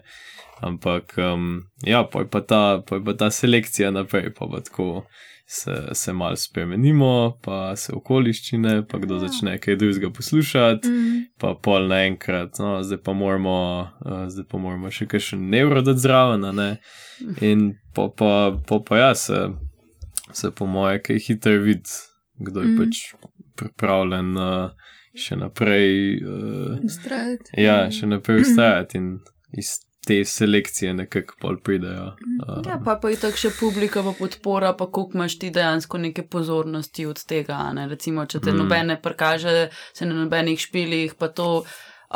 Ampak, 0.60 1.14
um, 1.18 1.62
ja, 1.82 2.04
pa 2.12 2.18
je 2.18 2.28
pa, 2.28 2.40
ta, 2.40 2.82
pa 2.88 2.96
je 2.96 3.04
pa 3.04 3.12
ta 3.12 3.30
selekcija 3.30 3.90
naprej, 3.90 4.34
pa 4.34 4.46
pa 4.46 4.60
tako 4.60 5.04
se, 5.50 5.82
se 5.92 6.12
malo 6.12 6.36
spremenimo, 6.36 7.38
pa 7.42 7.76
se 7.76 7.92
okoliščine, 7.94 8.82
pa 8.90 8.98
kdo 8.98 9.14
ja. 9.14 9.20
začne 9.20 9.58
kaj 9.58 9.76
drugega 9.76 10.10
poslušati, 10.10 10.88
mm. 10.88 11.22
pa 11.38 11.54
pol 11.62 11.88
naenkrat, 11.88 12.58
no, 12.58 12.82
zdaj 12.82 12.98
pa 13.04 13.12
moramo, 13.12 13.88
uh, 14.04 14.26
zdaj 14.28 14.44
pa 14.50 14.58
moramo 14.58 14.90
še 14.90 15.06
kaj 15.08 15.24
še 15.30 15.38
nevrodati 15.40 16.04
zraven, 16.04 16.44
ne? 16.56 16.68
in 17.40 17.70
pa 17.94 18.10
pa, 18.16 18.32
pa, 18.68 18.80
pa 18.84 18.98
ja, 18.98 19.14
se, 19.14 19.46
se 20.32 20.50
po 20.50 20.66
moje, 20.66 21.02
kaj 21.02 21.18
hitro 21.26 21.56
vidi, 21.62 21.98
kdo 22.38 22.62
je 22.64 22.72
mm. 22.72 22.78
pač 22.78 23.02
pripravljen. 23.58 24.36
Uh, 24.36 24.94
še 25.18 25.36
naprej 25.38 26.22
ustrajati. 26.84 27.52
Uh, 27.52 27.60
ja, 27.62 27.76
še 27.90 28.08
naprej 28.08 28.44
ustrajati 28.44 29.00
in 29.00 29.12
iz 29.58 29.78
te 30.08 30.22
selekcije 30.24 30.94
nekako 30.94 31.36
pol 31.42 31.58
pridejo. 31.64 32.12
Uh, 32.40 32.62
ja, 32.66 32.78
pa, 32.84 32.96
pa 33.00 33.10
je 33.12 33.18
tako 33.20 33.42
še 33.42 33.52
publika, 33.58 34.02
pa 34.06 34.14
podpora, 34.16 34.72
pa 34.78 34.88
koliko 34.88 35.18
imaš 35.18 35.38
ti 35.42 35.50
dejansko 35.54 36.00
neke 36.00 36.24
pozornosti 36.30 37.06
od 37.08 37.20
tega. 37.28 37.60
Ne? 37.76 37.88
Recimo, 37.90 38.24
če 38.24 38.40
te 38.40 38.54
mm. 38.54 38.62
nobene 38.62 38.98
prikaže, 39.02 39.68
se 39.92 40.08
na 40.08 40.16
nobenih 40.16 40.60
špilih, 40.60 41.18
pa 41.18 41.32
to. 41.32 41.64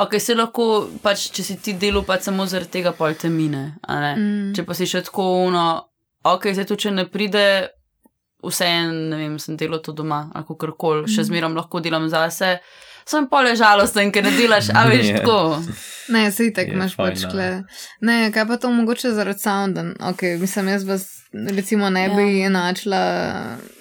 Ok, 0.00 0.16
se 0.24 0.32
lahko, 0.32 0.86
pač, 1.04 1.26
če 1.36 1.42
si 1.44 1.58
ti 1.60 1.74
delo, 1.76 2.00
pa 2.08 2.16
samo 2.16 2.46
zaradi 2.48 2.78
tega 2.78 2.94
pol 2.96 3.12
te 3.18 3.28
mine. 3.28 3.74
Mm. 3.84 4.54
Če 4.56 4.64
pa 4.64 4.76
si 4.78 4.88
še 4.88 5.02
tako 5.04 5.26
uno, 5.50 5.66
ok, 6.24 6.48
zdaj 6.56 6.70
tu 6.70 6.78
če 6.80 6.94
ne 6.96 7.04
pride, 7.12 7.44
vseeno, 8.50 9.10
ne 9.12 9.20
vem, 9.20 9.36
sem 9.42 9.58
delal 9.60 9.82
to 9.84 9.94
doma, 9.96 10.24
ali 10.34 10.58
kar 10.58 10.72
koli, 10.78 11.06
še 11.10 11.28
zmerom 11.28 11.54
lahko 11.58 11.82
delam 11.84 12.08
zase 12.12 12.56
sem 13.04 13.26
pa 13.28 13.42
le 13.42 13.54
žalosten, 13.58 14.12
ker 14.14 14.24
ne 14.26 14.32
delaš, 14.36 14.70
a 14.74 14.86
veš 14.90 15.08
yeah. 15.10 15.22
tako. 15.22 15.62
Ne, 16.08 16.30
se 16.32 16.46
itek 16.46 16.72
imaš 16.72 16.96
pač 16.96 17.26
kle. 17.30 17.48
Ne, 18.00 18.32
kaj 18.34 18.46
pa 18.46 18.56
to 18.56 18.70
mogoče 18.70 19.10
zaradi 19.14 19.38
sounda? 19.38 19.84
Ok, 20.10 20.22
mislim, 20.40 20.68
jaz 20.68 20.84
vas 20.84 21.22
recimo 21.32 21.90
ne 21.90 22.08
bi 22.08 22.22
yeah. 22.22 22.46
enačila. 22.46 23.26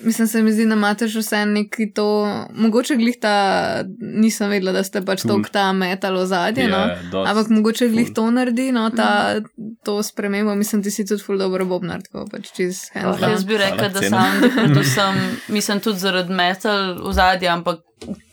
Mislim, 0.04 0.28
se 0.28 0.44
mi 0.44 0.52
zdi, 0.54 0.66
da 0.66 0.74
imate 0.74 1.08
že 1.08 1.20
vse 1.20 1.46
neki 1.46 1.94
to, 1.94 2.28
mogoče 2.54 2.96
glihta, 2.96 3.84
nisem 4.00 4.50
vedela, 4.50 4.72
da 4.72 4.84
ste 4.84 5.02
pač 5.02 5.22
tok 5.22 5.50
ta 5.50 5.74
metal 5.74 6.18
ozadje, 6.18 6.68
no? 6.68 6.78
yeah, 6.78 7.12
no? 7.14 7.24
Ampak 7.28 7.50
mogoče 7.50 7.90
glih 7.90 8.14
to 8.16 8.32
naredi, 8.32 8.72
no, 8.72 8.90
ta, 8.90 9.36
mm. 9.40 9.76
to 9.84 10.04
spremembo, 10.04 10.56
mislim, 10.56 10.84
ti 10.84 10.92
si 10.92 11.06
tudi 11.06 11.24
full 11.24 11.38
dobro 11.38 11.66
bobnar, 11.66 12.02
tako 12.02 12.26
pač 12.32 12.52
čez 12.56 12.86
hands. 12.94 13.22
Oh, 13.22 13.30
jaz 13.30 13.46
bi 13.46 13.58
rekla, 13.58 13.90
da 13.90 14.02
sem, 14.02 14.50
predvsem, 14.56 15.22
mislim 15.56 15.80
tudi 15.80 16.00
zaradi 16.00 16.34
metal 16.34 16.98
ozadja, 17.08 17.54
ampak 17.54 17.84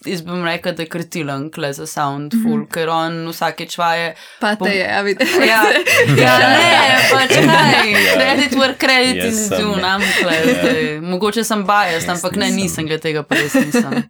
Jaz 0.08 0.22
bom 0.24 0.44
rekel, 0.44 0.74
da 0.74 0.82
je 0.82 0.88
kritilen, 0.88 1.48
kle 1.54 1.72
za 1.72 1.86
sound, 1.86 2.32
full, 2.32 2.56
mm 2.56 2.64
-hmm. 2.64 2.72
ker 2.74 2.88
on 2.88 3.28
vsake 3.28 3.66
čvaje. 3.66 4.14
Pa 4.40 4.54
te 4.56 4.70
je, 4.70 4.86
a 4.98 5.00
vidiš. 5.02 5.28
Ja, 5.48 5.62
ja, 6.24 6.38
ne, 6.38 6.98
pač 7.12 7.34
kaj, 7.34 7.94
credit 8.14 8.52
where 8.58 8.74
credit 8.78 9.24
yes, 9.24 9.34
is 9.34 9.48
due, 9.48 9.76
nam 9.80 10.02
kle. 10.22 10.36
Yeah. 10.46 11.02
Mogoče 11.02 11.44
sem 11.44 11.66
bias, 11.66 12.02
yes, 12.02 12.08
ampak 12.08 12.36
ne, 12.36 12.50
nisem 12.50 12.86
ga 12.86 12.98
tega, 12.98 13.22
pa 13.22 13.34
res 13.34 13.54
nisem. 13.54 14.02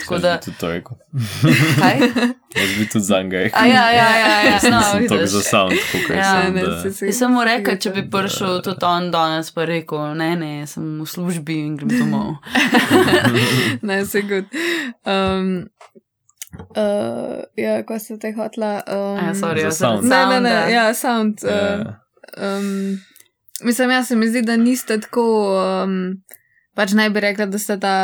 Tako 0.00 0.18
da. 0.18 0.40
Tudi 0.40 0.56
to 0.60 0.68
rekel. 0.68 0.96
Kaj? 1.80 1.98
Jaz 2.56 2.78
bi 2.78 2.88
tudi 2.92 3.04
za 3.04 3.22
njega 3.22 3.36
rekel. 3.36 3.66
Ja, 3.66 3.90
ja, 3.90 4.16
ja, 4.18 4.42
ja. 4.42 4.58
No, 4.70 5.08
to 5.08 5.14
je 5.14 5.26
za 5.26 5.42
sound, 5.42 5.72
kako 5.92 6.12
je. 6.12 6.18
Ja, 6.18 6.50
ne, 6.50 6.62
si, 6.82 6.92
si. 6.92 7.06
Jaz 7.06 7.18
sem 7.18 7.32
mu 7.32 7.44
rekel, 7.44 7.78
če 7.78 7.90
bi 7.90 8.04
prišel 8.10 8.62
tudi 8.62 8.86
on 8.86 9.10
danes, 9.10 9.50
pa 9.52 9.64
rekel, 9.64 10.14
ne, 10.14 10.30
ne, 10.36 10.52
sem 10.66 11.00
v 11.02 11.06
službi 11.06 11.58
in 11.66 11.76
grem 11.76 11.92
domov. 11.98 12.38
ne, 13.88 14.00
se 14.06 14.22
good. 14.22 14.48
Um, 15.04 15.68
uh, 16.72 17.44
ja, 17.56 17.82
ko 17.84 17.98
se 17.98 18.18
te 18.18 18.32
hotla. 18.36 18.78
Um, 18.86 19.20
ja, 19.26 19.34
sorry, 19.34 19.66
ja, 19.66 19.72
sound. 19.72 20.08
Ne, 20.08 20.24
ne, 20.26 20.40
ne, 20.40 20.56
ja, 20.72 20.88
sound. 20.94 21.44
Uh, 21.44 21.52
yeah. 21.52 21.94
um, 22.36 22.98
mislim, 23.64 23.90
jaz 23.90 24.08
se 24.08 24.16
mi 24.16 24.28
zdi, 24.28 24.42
da 24.42 24.56
niste 24.56 25.00
tako. 25.00 25.28
Um, 25.84 26.22
pač 26.78 26.94
naj 26.94 27.10
bi 27.10 27.22
rekla, 27.24 27.48
da 27.50 27.58
ste 27.58 27.74
ta 27.82 27.94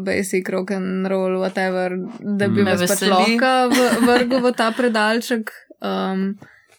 basic 0.00 0.48
rock 0.48 0.72
and 0.72 1.08
roll, 1.12 1.36
whatever, 1.42 1.92
da 2.20 2.48
bi 2.48 2.64
me 2.64 2.76
pač 2.80 3.04
lahko 3.04 3.52
vrgel 4.06 4.40
v 4.40 4.54
ta 4.56 4.70
predalček. 4.72 5.52
Um, 5.84 6.38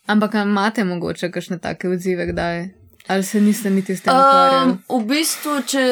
ampak 0.09 0.39
imate 0.41 0.85
mogoče 0.87 1.29
kakšne 1.29 1.59
take 1.61 1.91
odzive, 1.91 2.25
kdaj? 2.31 2.71
Ali 3.07 3.23
se 3.23 3.41
niste 3.41 3.69
niti 3.69 3.95
s 3.95 4.01
tem 4.01 4.15
ukvarjali? 4.15 4.71
Um, 4.71 5.01
v 5.03 5.07
bistvu, 5.11 5.55
če 5.67 5.83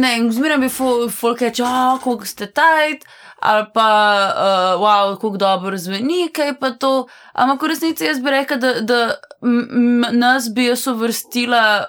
ne, 0.00 0.12
zmeraj 0.32 0.58
bi 0.62 0.70
folk 0.72 1.42
reče, 1.44 1.64
oh, 1.68 1.98
kako 2.00 2.26
ste 2.26 2.48
tajt, 2.48 3.04
ali 3.40 3.66
pa, 3.74 3.88
uh, 4.36 4.82
wow, 4.82 5.14
kako 5.16 5.36
dobro 5.36 5.78
zveni, 5.78 6.28
kaj 6.32 6.58
pa 6.60 6.70
to. 6.70 7.06
Ampak 7.32 7.62
v 7.62 7.72
resnici 7.72 8.04
jaz 8.04 8.20
bi 8.20 8.30
rekla, 8.30 8.56
da, 8.56 8.72
da 8.80 9.00
nas 10.12 10.50
bi 10.54 10.68
jaz 10.68 10.86
uvrstila 10.86 11.86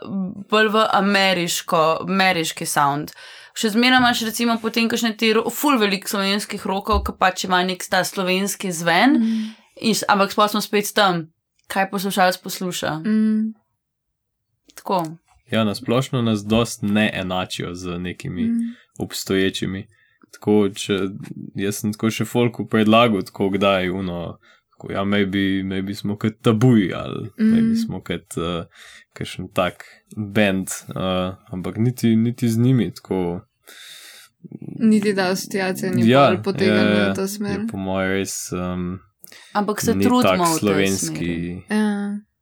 bolj 0.49 0.71
v 0.71 0.85
ameriško, 0.93 1.83
ameriški 2.07 2.65
sound. 2.65 3.11
Še 3.51 3.73
zmeraj 3.73 3.99
imaš, 3.99 4.23
recimo, 4.29 4.55
potem, 4.63 4.87
ko 4.87 4.95
še 4.95 5.11
ti 5.19 5.33
ful 5.51 5.75
velik 5.79 6.07
slovenskih 6.07 6.63
rokov, 6.65 7.03
ki 7.07 7.17
pač 7.19 7.43
ima 7.49 7.59
nek 7.67 7.83
ta 7.91 8.05
slovenski 8.07 8.71
zven, 8.71 9.17
mm. 9.19 9.49
in, 9.91 9.97
ampak 10.07 10.31
sploh 10.31 10.53
smo 10.53 10.61
spet 10.63 10.93
tam, 10.95 11.25
kaj 11.71 11.89
poslušalec 11.91 12.39
posluša. 12.39 13.01
Mm. 13.03 13.51
Tako. 14.79 15.03
Ja, 15.51 15.65
na 15.67 15.75
splošno 15.75 16.21
nas 16.23 16.45
dost 16.47 16.79
ne 16.81 17.09
enačijo 17.13 17.75
z 17.75 17.99
nekimi 17.99 18.47
mm. 18.47 18.71
obstoječimi. 19.03 19.87
Tako, 20.31 20.55
če 20.75 20.97
jaz 21.59 21.81
sem 21.81 21.91
tako 21.95 22.09
še 22.13 22.25
folku 22.25 22.65
predlagal, 22.71 23.25
tako 23.27 23.49
kdaj, 23.51 23.89
uno, 23.91 24.37
tako, 24.73 24.93
ja, 24.95 25.03
maybe, 25.03 25.61
maybe 25.67 25.95
smo 25.95 26.15
kot 26.19 26.39
tabuji 26.41 26.93
ali 26.95 27.27
mm. 27.27 27.51
maybe 27.51 27.75
smo 27.75 28.01
kot 28.05 28.37
uh, 28.39 28.63
kakšen 29.17 29.51
tak 29.53 29.85
bend, 30.15 30.71
uh, 30.95 31.35
ampak 31.51 31.77
niti, 31.77 32.15
niti 32.15 32.49
z 32.49 32.63
njimi 32.63 32.91
tako. 32.95 33.41
Niti 34.79 35.13
da 35.13 35.29
asociacija 35.35 35.91
ni 35.91 36.07
ja, 36.09 36.29
bolj 36.29 36.41
potegnjena 36.43 37.11
v 37.11 37.15
to 37.15 37.27
smer. 37.27 37.59
Je 37.59 37.67
po 37.69 37.77
mojem 37.77 38.15
res. 38.15 38.35
Um, 38.55 38.87
ampak 39.53 39.83
se 39.83 39.93
trudimo 39.99 40.47
v 40.47 40.59
slovenski. 40.59 41.33
Ja. 41.69 41.90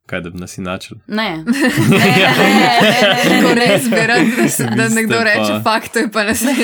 Kaj 0.10 0.22
da 0.22 0.30
bi 0.30 0.39
nas 0.39 0.58
inačil? 0.58 0.98
Ne, 1.08 1.30
ne, 1.30 1.43
ne, 1.45 3.41
ne, 3.41 3.54
res 3.54 3.89
bi 3.89 3.95
rad, 4.08 4.22
da, 4.60 4.76
da 4.76 4.88
nekdo 4.89 5.15
pa... 5.17 5.24
reče, 5.24 5.60
fakt 5.63 5.95
je 5.95 6.12
pa 6.12 6.24
nas 6.24 6.41
ne 6.41 6.54
bi. 6.54 6.63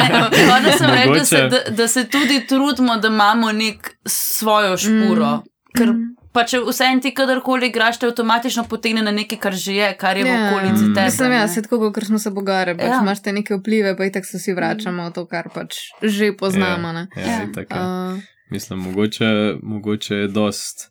Hoče 0.50 0.72
sem 0.78 0.90
reči, 0.90 1.18
da, 1.18 1.24
se, 1.24 1.42
da, 1.50 1.60
da 1.76 1.88
se 1.88 2.08
tudi 2.08 2.46
trudimo, 2.46 2.96
da 2.96 3.08
imamo 3.08 3.52
nek 3.52 3.96
svojo 4.06 4.76
špuro. 4.76 5.36
Mm. 5.36 5.42
Ker 5.76 5.92
mm. 5.92 6.08
pa 6.32 6.46
če 6.48 6.62
vse 6.64 6.88
en 6.94 7.00
ti 7.04 7.12
kadarkoli 7.14 7.68
igraš, 7.68 8.00
te 8.00 8.08
avtomatično 8.08 8.64
potegne 8.70 9.04
na 9.04 9.12
nekaj, 9.12 9.38
kar 9.38 9.56
že 9.56 9.76
je, 9.76 9.92
kar 10.00 10.16
je 10.16 10.24
yeah. 10.24 10.32
v 10.32 10.40
ja. 10.40 10.48
okolici 10.48 10.88
tebe. 10.94 11.04
Mislim, 11.10 11.32
ja, 11.32 11.48
se 11.48 11.62
tako, 11.68 11.92
ker 11.92 12.08
smo 12.08 12.18
se 12.18 12.32
bogare, 12.32 12.76
pač 12.78 12.88
ja. 12.88 13.00
imaš 13.04 13.20
te 13.22 13.36
neke 13.36 13.60
vplive, 13.60 13.96
pa 13.96 14.08
itak 14.08 14.28
se 14.28 14.40
vsi 14.40 14.56
vračamo 14.56 15.10
v 15.10 15.16
to, 15.18 15.26
kar 15.28 15.52
pač 15.52 15.82
že 16.00 16.32
poznamo. 16.32 16.94
Ja, 17.16 17.26
ja, 17.26 17.40
ja. 17.68 17.82
Uh. 17.84 18.22
Mislim, 18.52 18.78
mogoče, 18.78 19.28
mogoče 19.62 20.14
je 20.14 20.28
dost 20.28 20.90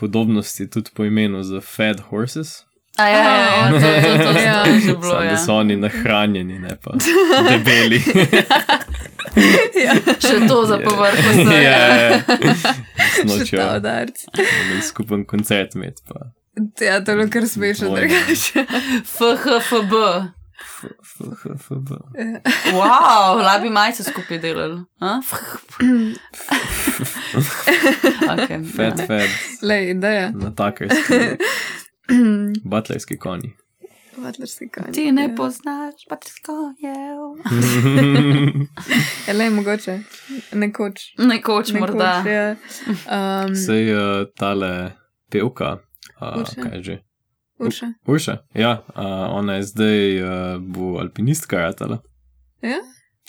podobnosti 0.00 0.70
tudi 0.70 0.90
po 0.94 1.04
imenu 1.04 1.42
za 1.42 1.60
Fed 1.60 2.00
Horses. 2.00 2.68
Ja, 2.98 3.08
ja, 3.08 3.22
ja, 3.22 3.70
to, 3.70 3.78
to, 3.78 4.32
to, 4.32 4.38
ja. 4.38 4.66
je 4.66 4.80
že 4.80 4.86
bilo. 4.86 5.02
Sam, 5.02 5.24
ja. 5.24 5.30
Da 5.30 5.36
so 5.36 5.54
oni 5.54 5.76
nahranjeni, 5.76 6.58
ne 6.58 6.76
pa 6.82 6.94
debeli. 7.50 8.02
ja, 9.84 9.94
še 10.18 10.40
to 10.48 10.64
za 10.66 10.78
povrh. 10.84 11.18
Ja, 11.46 11.60
ja, 11.60 11.94
ja. 11.94 12.22
Nočejo. 13.24 13.62
Skupen 14.82 15.24
koncert 15.24 15.74
med. 15.74 16.02
Pa. 16.08 16.32
Ja, 16.82 16.98
to 17.04 17.12
je 17.12 17.30
kar 17.30 17.46
smešno, 17.48 17.94
drugače. 17.94 18.66
FHFB. 19.06 19.94
FHFB. 20.58 21.90
Wow, 22.72 23.38
labi 23.42 23.70
majce 23.70 24.04
skupaj 24.04 24.38
delali. 24.38 24.82
okay, 28.32 28.64
fed, 28.76 29.06
fed. 29.06 29.30
Lej, 29.62 29.90
ideja. 29.90 30.30
Na 30.34 30.50
takarski. 30.50 31.14
Butlerski 32.70 33.18
konji. 33.18 33.56
Butlerski 34.16 34.68
konji. 34.68 34.92
Ti 34.92 35.12
ne 35.12 35.22
ja. 35.22 35.34
poznaš 35.36 35.94
butlerski 36.10 36.42
konjev. 36.42 37.18
Je 39.26 39.34
le 39.34 39.50
mogoče. 39.50 40.00
Nekoč. 40.52 41.00
Nekoč, 41.18 41.72
morda. 41.72 42.24
Ja. 42.26 42.56
Um, 42.88 43.56
Sej 43.56 43.94
uh, 43.94 44.26
tale 44.36 44.90
pevka. 45.30 45.78
Uh, 46.20 46.42
kaj 46.62 46.82
že? 46.82 47.07
Urša. 47.58 47.92
Urša, 48.06 48.36
ja, 48.54 48.72
uh, 48.88 49.04
ona 49.34 49.58
je 49.58 49.62
zdaj 49.62 50.22
uh, 50.22 50.62
bo 50.62 50.98
alpinistka, 50.98 51.58
ratala. 51.58 51.98
Ja, 52.62 52.78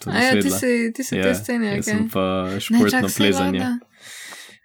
ja 0.05 0.41
ti 0.41 0.49
si, 0.49 0.91
ti 0.95 1.03
si 1.03 1.17
ja, 1.17 1.23
te 1.23 1.35
scene. 1.35 1.75
Jaz 1.75 1.87
okay. 1.87 1.91
sem 1.91 2.09
pa 2.09 2.25
športno 2.59 3.07
ne, 3.07 3.13
plezanje. 3.17 3.69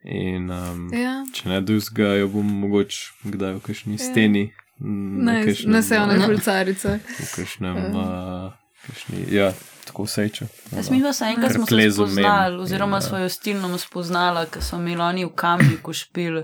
In 0.04 0.50
um, 0.52 0.88
ja. 0.92 1.22
če 1.32 1.48
ne 1.48 1.62
duzga, 1.64 2.12
jo 2.20 2.28
bom 2.34 2.50
mogoče 2.64 3.30
kdaj 3.32 3.56
v 3.56 3.62
kakšni 3.64 3.96
ja. 3.96 4.04
steni. 4.04 4.44
Ne, 4.84 5.38
ne 5.66 5.82
se 5.82 6.00
ona 6.00 6.18
kulicarica. 6.26 6.98
V 7.00 7.30
kakšnem, 7.38 7.78
uh, 7.96 8.52
kakšni, 8.84 9.24
ja, 9.32 9.48
tako 9.88 10.04
sejče. 10.10 10.48
Jaz 10.76 10.90
mi 10.92 11.00
pa 11.02 11.12
se 11.12 11.30
enkrat 11.32 11.56
smo 11.56 11.66
se 11.66 11.90
spoznali, 11.90 12.60
oziroma 12.60 13.00
ja. 13.00 13.00
svojo 13.00 13.28
stilno 13.28 13.78
spoznala, 13.78 14.44
ker 14.46 14.64
so 14.64 14.76
imeli 14.76 15.00
oni 15.00 15.24
v 15.24 15.32
kamniku 15.32 15.96
špil 15.96 16.42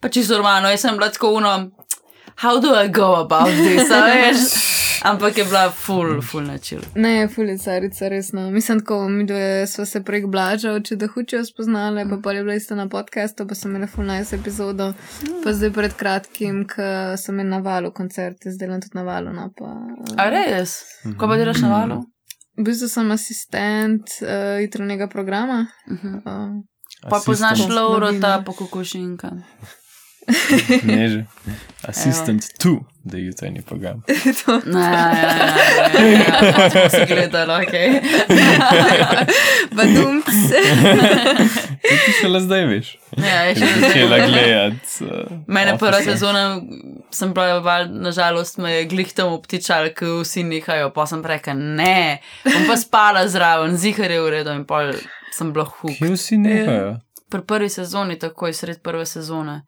pa 0.00 0.08
čisto 0.08 0.34
normalno, 0.34 0.68
jaz 0.68 0.80
sem 0.80 0.96
bila 0.96 1.10
tako 1.10 1.32
uno, 1.32 1.70
how 2.36 2.60
do 2.60 2.74
I 2.84 2.88
go 2.88 3.14
about 3.14 3.48
this, 3.48 3.88
veš? 3.88 4.70
Ampak 5.02 5.38
je 5.38 5.44
bila 5.44 5.70
full, 5.70 6.22
full 6.22 6.44
načil. 6.44 6.80
Ne, 6.94 7.28
fulicarica, 7.28 8.08
resno. 8.08 8.50
Mislim, 8.50 8.80
ko 8.84 9.08
mi 9.08 9.26
dve 9.26 9.66
smo 9.66 9.84
se 9.86 10.02
prek 10.04 10.26
blaža, 10.26 10.80
če 10.80 10.96
da 10.96 11.08
hučijo 11.08 11.44
spoznali, 11.44 12.04
pa 12.10 12.18
pa 12.24 12.32
je 12.32 12.42
bila 12.42 12.54
isto 12.54 12.74
na 12.74 12.88
podkastu, 12.88 13.46
pa 13.48 13.54
sem 13.54 13.70
imela 13.70 13.86
full 13.86 14.06
nice 14.06 14.36
epizodo. 14.36 14.92
Pa 15.44 15.52
zdaj 15.52 15.72
pred 15.72 15.96
kratkim, 15.96 16.66
ko 16.68 17.16
sem 17.16 17.40
imela 17.40 17.56
na 17.56 17.62
valu 17.64 17.92
koncert, 17.96 18.44
zdaj 18.44 18.66
delam 18.66 18.80
tudi 18.80 18.98
na 18.98 19.02
valu. 19.02 19.32
No, 19.32 19.48
pa, 19.56 19.72
A 20.16 20.28
res? 20.30 20.76
Ko 21.16 21.28
pa 21.28 21.40
delaš 21.40 21.64
na 21.64 21.72
valu? 21.72 22.02
V 22.60 22.64
bistvu 22.68 22.88
sem 22.92 23.10
asistent 23.10 24.20
uh, 24.20 24.60
jutranjega 24.60 25.08
programa. 25.08 25.66
Uh 25.88 25.96
-huh. 26.04 26.16
uh, 26.16 26.60
Pa 27.08 27.20
poznaš 27.26 27.68
Laurota 27.68 28.42
po 28.46 28.52
kokošinka. 28.52 29.30
Ne 30.88 31.08
že. 31.08 31.20
Assistant 31.88 32.44
to 32.58 32.84
the 33.08 33.18
jutrajni 33.18 33.62
program. 33.62 34.02
Ne, 34.06 34.14
ne, 34.66 34.90
ne, 35.94 36.18
ne, 36.18 36.70
to 36.70 36.82
si 36.92 37.06
gledal, 37.08 37.50
ok. 37.50 37.74
Badumc. 39.76 40.28
Ti 42.04 42.12
šele 42.20 42.40
zdaj 42.40 42.66
veš. 42.68 42.92
Ja, 43.16 43.40
je 43.48 43.56
še 43.56 43.64
Če 43.64 43.80
začela 43.80 44.20
gledati. 44.26 44.92
Uh, 45.00 45.40
Mene 45.48 45.78
prva 45.80 45.98
Office. 46.02 46.18
sezona, 46.20 46.44
sem 47.10 47.32
pravi, 47.34 47.88
nažalost 47.96 48.60
me 48.60 48.74
je 48.74 48.84
glih 48.92 49.16
tam 49.16 49.32
obtičal, 49.32 49.88
ker 49.96 50.20
vsi 50.20 50.44
nehajo, 50.44 50.92
pa 50.94 51.08
sem 51.08 51.24
rekel, 51.24 51.56
ne, 51.56 52.20
bom 52.44 52.68
pa 52.68 52.76
spala 52.76 53.24
zraven, 53.28 53.80
zihar 53.80 54.12
je 54.12 54.20
v 54.20 54.34
redu 54.36 54.52
in 54.52 54.66
pol 54.68 54.92
sem 55.32 55.52
bila 55.56 55.64
huk. 55.64 55.96
Kje 55.96 56.12
vsi 56.12 56.36
nehajo? 56.44 56.98
Pri 57.30 57.46
prvi 57.46 57.72
sezoni, 57.72 58.20
takoj 58.20 58.52
sred 58.52 58.82
prve 58.84 59.06
sezone. 59.08 59.62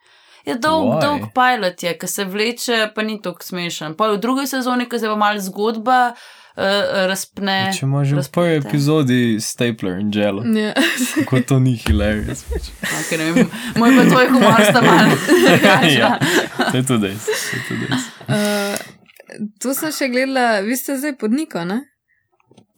Je 0.44 0.54
dolg, 0.56 0.88
Why? 0.88 1.00
dolg 1.00 1.22
pilot 1.32 1.82
je, 1.82 1.92
ki 1.94 2.06
se 2.08 2.24
vleče, 2.26 2.90
pa 2.94 3.02
ni 3.02 3.20
tako 3.22 3.42
smešen. 3.42 3.94
Pa 3.94 4.08
v 4.08 4.18
drugi 4.18 4.46
sezoni, 4.46 4.86
ki 4.86 4.98
se 4.98 5.06
pa 5.06 5.16
malo 5.16 5.38
zgodba 5.38 5.98
uh, 6.08 6.62
razpne. 7.06 7.70
Če 7.72 7.84
imaš 7.84 8.08
že 8.08 8.16
v 8.16 8.30
prvi 8.30 8.56
epizodi 8.56 9.20
Stapler 9.40 9.98
in 9.98 10.10
Jello, 10.10 10.42
Ja. 10.44 10.72
kako 11.16 11.40
to 11.42 11.58
ni 11.58 11.76
hilarious. 11.76 12.42
Okay, 12.82 13.18
ne 13.18 13.30
vem, 13.32 13.46
moj 13.76 13.94
pa 13.96 14.04
tvoj 14.04 14.26
humor 14.28 14.60
sta 14.62 14.82
malo 14.82 15.14
drugačna. 15.22 15.88
Ja, 15.92 16.18
to 16.66 16.76
je 16.76 16.84
tudi 16.84 17.06
res. 17.06 17.30
to. 17.68 17.74
Uh, 18.26 18.76
tu 19.56 19.74
sem 19.74 19.92
še 19.92 20.08
gledala, 20.08 20.60
vi 20.60 20.76
ste 20.76 20.98
zdaj 20.98 21.14
pod 21.16 21.32
Niko, 21.32 21.62
ne? 21.64 21.80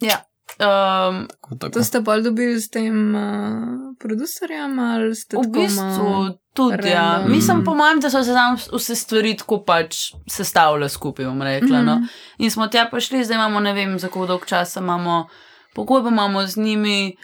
Ja. 0.00 0.20
Um. 0.58 1.26
To 1.72 1.84
ste 1.84 2.04
pa 2.04 2.20
dobili 2.20 2.60
s 2.60 2.70
tem 2.70 3.14
uh, 3.14 3.96
producerjem 3.98 4.78
ali 4.78 5.14
ste 5.14 5.36
v 5.36 5.42
tako 5.42 5.50
bistvu 5.50 6.38
tudi, 6.54 6.88
ja. 6.88 7.18
random. 7.18 7.30
Mislim, 7.30 7.64
po 7.64 7.74
mojem, 7.74 8.00
da 8.00 8.10
so 8.10 8.22
se 8.24 8.32
tam 8.32 8.56
vse 8.72 8.94
stvari 8.94 9.36
tako 9.36 9.64
pač 9.66 10.14
sestavljale 10.30 10.88
skupaj, 10.88 11.26
bom 11.26 11.42
rekla. 11.42 11.82
No. 11.82 11.94
Mhm. 11.94 12.04
In 12.38 12.50
smo 12.50 12.68
tja 12.68 12.86
prišli, 12.90 13.24
zdaj 13.24 13.34
imamo, 13.34 13.60
ne 13.60 13.72
vem, 13.72 13.98
za 13.98 14.08
koliko 14.08 14.26
dolg 14.26 14.46
časa 14.46 14.80
imamo, 14.80 15.26
pogodbo 15.74 16.08
imamo 16.08 16.46
z 16.46 16.56
njimi, 16.56 17.16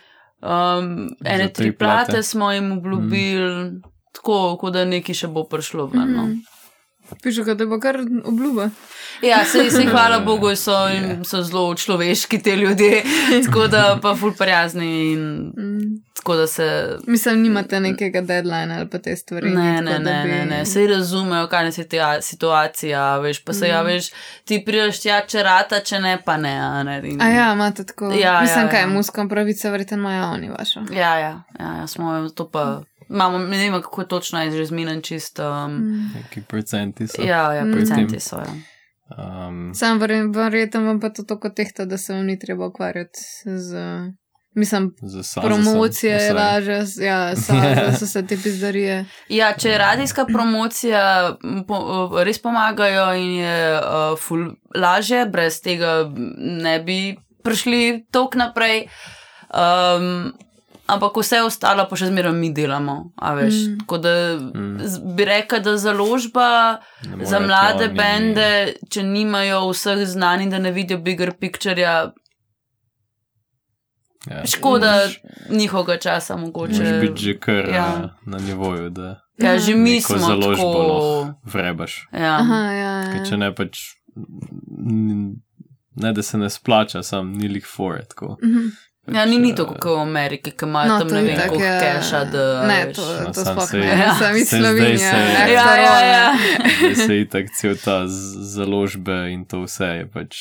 um, 0.43 1.09
ene 1.25 1.53
tri 1.53 1.73
plate. 1.73 2.13
plate 2.13 2.23
smo 2.23 2.53
jim 2.53 2.73
obljubili, 2.73 3.65
mm. 3.65 3.83
tako 4.13 4.57
kot 4.61 4.73
da 4.73 4.85
nekaj 4.85 5.15
še 5.15 5.29
bo 5.29 5.45
prišlo 5.45 5.87
ven. 5.87 6.17
No. 6.17 6.27
Mhm. 6.27 6.50
Piše, 7.17 7.45
da 7.47 7.67
bo 7.67 7.81
kar 7.81 7.97
obljuba. 8.25 8.71
Ja, 9.23 9.45
se, 9.45 9.71
se 9.71 9.85
hvala 9.87 10.19
Bogu, 10.21 10.57
so, 10.57 10.89
in 10.89 11.25
so 11.25 11.43
zelo 11.43 11.75
človeški 11.75 12.39
ti 12.39 12.51
ljudje, 12.53 13.03
tako 13.45 13.67
da 13.69 13.99
pa 14.03 14.17
ful 14.17 14.33
prijazni 14.33 14.87
in 15.07 15.21
Mm. 15.51 16.03
tako 16.15 16.35
da 16.35 16.47
se. 16.47 16.67
Mislim, 17.07 17.39
nimate 17.39 17.81
nekega 17.81 18.21
deadline 18.23 18.77
ali 18.77 18.89
pa 18.89 18.99
te 18.99 19.17
stvari. 19.17 19.51
Ne, 19.51 19.73
ne, 19.75 19.99
ne, 19.99 20.23
bi- 20.25 20.31
ne, 20.31 20.47
ne. 20.47 20.67
Sej 20.67 20.87
razumejo, 20.89 21.47
kaj 21.47 21.65
je 21.67 21.73
situa- 21.73 22.21
situacija, 22.21 23.17
veš, 23.17 23.45
pa 23.45 23.53
se 23.53 23.65
Mm. 23.65 23.69
ja, 23.69 23.83
veš, 23.83 24.11
ti 24.45 24.63
prideš 24.67 25.01
tja, 25.01 25.21
če 25.23 25.43
rata, 25.43 25.81
če 25.81 25.99
ne, 25.99 26.19
pa 26.25 26.37
ne. 26.37 26.53
a 26.53 26.83
ne 26.83 27.01
in, 27.05 27.23
A 27.23 27.29
ja, 27.29 27.53
imate 27.53 27.85
tako. 27.85 28.05
Ja, 28.13 28.41
Mislim, 28.41 28.61
ja, 28.61 28.71
kaj, 28.71 28.81
ja. 28.81 28.87
muskom 28.89 29.29
pravice, 29.29 29.71
verjetno 29.71 29.97
imajo 29.97 30.25
oni 30.27 30.49
vašo. 30.51 30.81
ja, 30.93 31.19
ja, 31.19 31.43
ja, 31.61 31.75
ja, 31.75 31.87
smo 31.87 32.29
to 32.29 32.49
pa. 32.49 32.83
Imamo, 33.11 33.39
ne 33.41 33.59
vem, 33.61 33.73
kako 33.75 34.05
točno 34.07 34.43
je 34.43 34.51
že 34.53 34.65
zminen 34.67 35.03
čist. 35.03 35.39
Um, 35.39 35.73
Mm. 35.73 36.11
Neki 36.15 36.41
procenti 36.43 37.07
so. 37.07 37.23
ja, 37.23 37.53
ja, 37.53 37.65
Mm. 37.65 37.73
procenti 37.73 38.21
so. 38.21 38.37
Ja. 38.37 38.53
Um, 39.49 39.75
Sam 39.75 39.99
verjetno 40.31 40.81
vam 40.83 41.01
pa 41.01 41.11
to 41.11 41.23
tako 41.25 41.49
tehta, 41.51 41.85
da 41.85 41.99
se 41.99 42.13
vam 42.15 42.25
ni 42.25 42.39
treba 42.39 42.67
ukvarjati 42.67 43.19
z. 43.47 43.77
Mislim, 44.53 44.95
za 45.03 45.23
Saza 45.23 45.41
promocije 45.43 46.19
sem- 46.19 46.27
je 46.27 46.33
lažje, 46.35 46.77
ja, 46.99 47.37
sa, 47.37 47.55
so 47.93 48.07
se 48.07 48.27
te 48.27 48.37
pizdarije. 48.37 49.05
ja, 49.31 49.53
če 49.53 49.69
je 49.69 49.79
radijska 49.79 50.25
promocija, 50.27 51.37
po, 51.69 51.77
res 52.21 52.39
pomagajo 52.39 53.15
in 53.15 53.31
je 53.33 53.75
uh, 53.75 53.83
ful 54.19 54.39
lažje, 54.77 55.27
brez 55.27 55.61
tega 55.61 56.11
ne 56.37 56.81
bi 56.81 57.15
prišli 57.43 58.07
tok 58.11 58.35
naprej. 58.37 58.87
Um, 59.51 60.33
ampak 60.91 61.17
vse 61.17 61.43
ostalo 61.43 61.87
pa 61.87 61.97
še 61.97 62.07
zmeraj 62.07 62.33
mi 62.35 62.53
delamo. 62.53 62.97
a 63.17 63.35
Veš, 63.35 63.55
Mm. 63.57 63.69
mm. 63.69 63.79
Tako 63.79 63.99
da 63.99 64.13
Mm. 64.55 64.79
bi 65.11 65.25
rekla, 65.25 65.59
da 65.61 65.77
založba. 65.79 66.79
Za 67.23 67.41
mlade 67.41 67.85
oni- 67.85 67.95
bende, 67.95 68.49
če 68.89 69.03
nimajo 69.05 69.71
vseh 69.71 70.07
znanj, 70.07 70.43
in 70.43 70.51
da 70.51 70.59
ne 70.59 70.71
vidijo 70.71 70.99
bigger 70.99 71.33
picture, 71.35 71.81
Ja. 71.83 72.13
škoda 74.47 75.09
njihovega 75.51 75.97
časa, 75.99 76.37
mogoče. 76.37 76.73
Moraš 76.75 77.01
biti 77.01 77.23
že 77.23 77.39
kar 77.39 77.55
Ja. 77.67 77.75
ja. 77.75 78.17
na 78.25 78.39
nivoju, 78.39 78.91
da 78.91 79.21
Ja, 79.39 79.59
že 79.59 79.75
mi 79.75 80.01
smo 80.01 80.19
založbo 80.19 80.53
tako. 80.65 81.35
vrebaš. 81.45 82.09
Ja. 82.13 82.37
Aha, 82.37 82.55
ja. 82.57 82.93
Ja. 83.07 83.25
če 83.25 83.37
ne 83.37 83.55
pač. 83.55 83.79
Ne, 85.97 86.13
da 86.13 86.23
se 86.23 86.39
ne 86.39 86.51
splača, 86.51 87.03
sam 87.03 87.33
ni 87.33 87.49
lik 87.49 87.67
for. 87.67 87.99
Tako. 88.05 88.37
Mhm. 88.45 88.69
Ja, 89.13 89.25
ni, 89.25 89.39
ni 89.39 89.55
to 89.55 89.67
kot 89.67 89.85
v 89.87 89.97
Ameriki, 89.99 90.51
ki 90.53 90.65
imajo 90.65 90.89
No, 90.89 90.99
tam 90.99 91.09
ne 91.09 91.21
je 91.21 91.27
vem, 91.27 91.49
koliko 91.49 91.65
ja. 91.65 91.81
keša. 91.81 92.25
Da, 92.27 92.45
Ne, 92.65 92.79
veš. 92.85 92.97
to, 92.97 93.03
No, 93.19 93.33
to 93.33 93.41
sploh 93.43 93.69
se- 93.69 93.79
ne. 93.79 93.87
Ja. 93.99 94.15
Sam 94.15 94.37
iz 94.37 94.49
Slovenije. 94.51 94.99
se- 94.99 95.51
Ja, 95.51 95.77
ja, 95.79 96.01
ja. 96.07 96.33
Da 96.83 96.95
se 96.97 97.21
itak 97.21 97.45
cel 97.53 97.77
ta 97.77 98.05
založbe 98.49 99.29
in 99.29 99.45
to 99.45 99.63
vse 99.63 99.85
je 99.87 100.07
pač 100.09 100.37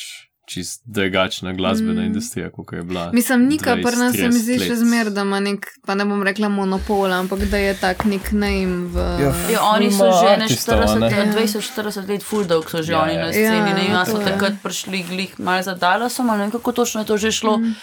čist 0.46 0.82
drugačna 0.84 1.52
glasbena 1.52 2.02
Mm. 2.02 2.06
industrija, 2.06 2.50
kot 2.50 2.72
je 2.72 2.82
bila. 2.82 3.10
Mislim, 3.12 3.46
Nika 3.46 3.70
20, 3.70 3.82
pri 3.84 3.96
nas 3.96 4.12
se 4.12 4.22
mi 4.24 4.32
zdi 4.34 4.52
30 4.52 4.64
še 4.64 4.70
let. 4.70 4.78
zmer, 4.78 5.10
da 5.10 5.22
ima 5.22 5.40
nek, 5.40 5.66
pa 5.86 5.94
ne 5.94 6.04
bom 6.04 6.22
rekla 6.22 6.48
monopol, 6.50 7.06
ampak 7.08 7.38
da 7.44 7.56
je 7.58 7.74
tak 7.76 8.04
nek 8.04 8.32
name 8.32 8.66
v. 8.84 8.96
Ja, 9.20 9.30
Ja, 9.48 9.60
oni 9.68 9.92
so 9.92 10.10
že 10.12 10.26
ne 10.32 10.44
artistov, 10.44 10.74
40, 10.76 10.98
ne? 10.98 11.06
Ja. 11.08 11.26
20-40 11.28 12.08
let, 12.08 12.22
full 12.24 12.44
dog 12.44 12.66
so 12.66 12.82
že 12.82 12.92
Ja, 12.92 12.98
oni 13.00 13.14
ja. 13.14 13.20
na 13.20 13.30
sceni. 13.30 13.46
Ja, 13.46 13.64
Ne 13.64 13.74
vem, 13.76 13.94
ali 13.94 14.06
so 14.08 14.18
je. 14.18 14.26
takrat 14.26 14.52
prišli 14.58 15.02
glih 15.04 15.30
malo 15.38 15.62
za 15.62 15.74
Dallasom, 15.76 16.26
ali 16.26 16.38
ne 16.38 16.44
vem, 16.44 16.52
kako 16.52 16.72
točno 16.74 17.00
je 17.00 17.06
to 17.06 17.16
že 17.16 17.30
šlo. 17.32 17.56
Mm. 17.56 17.74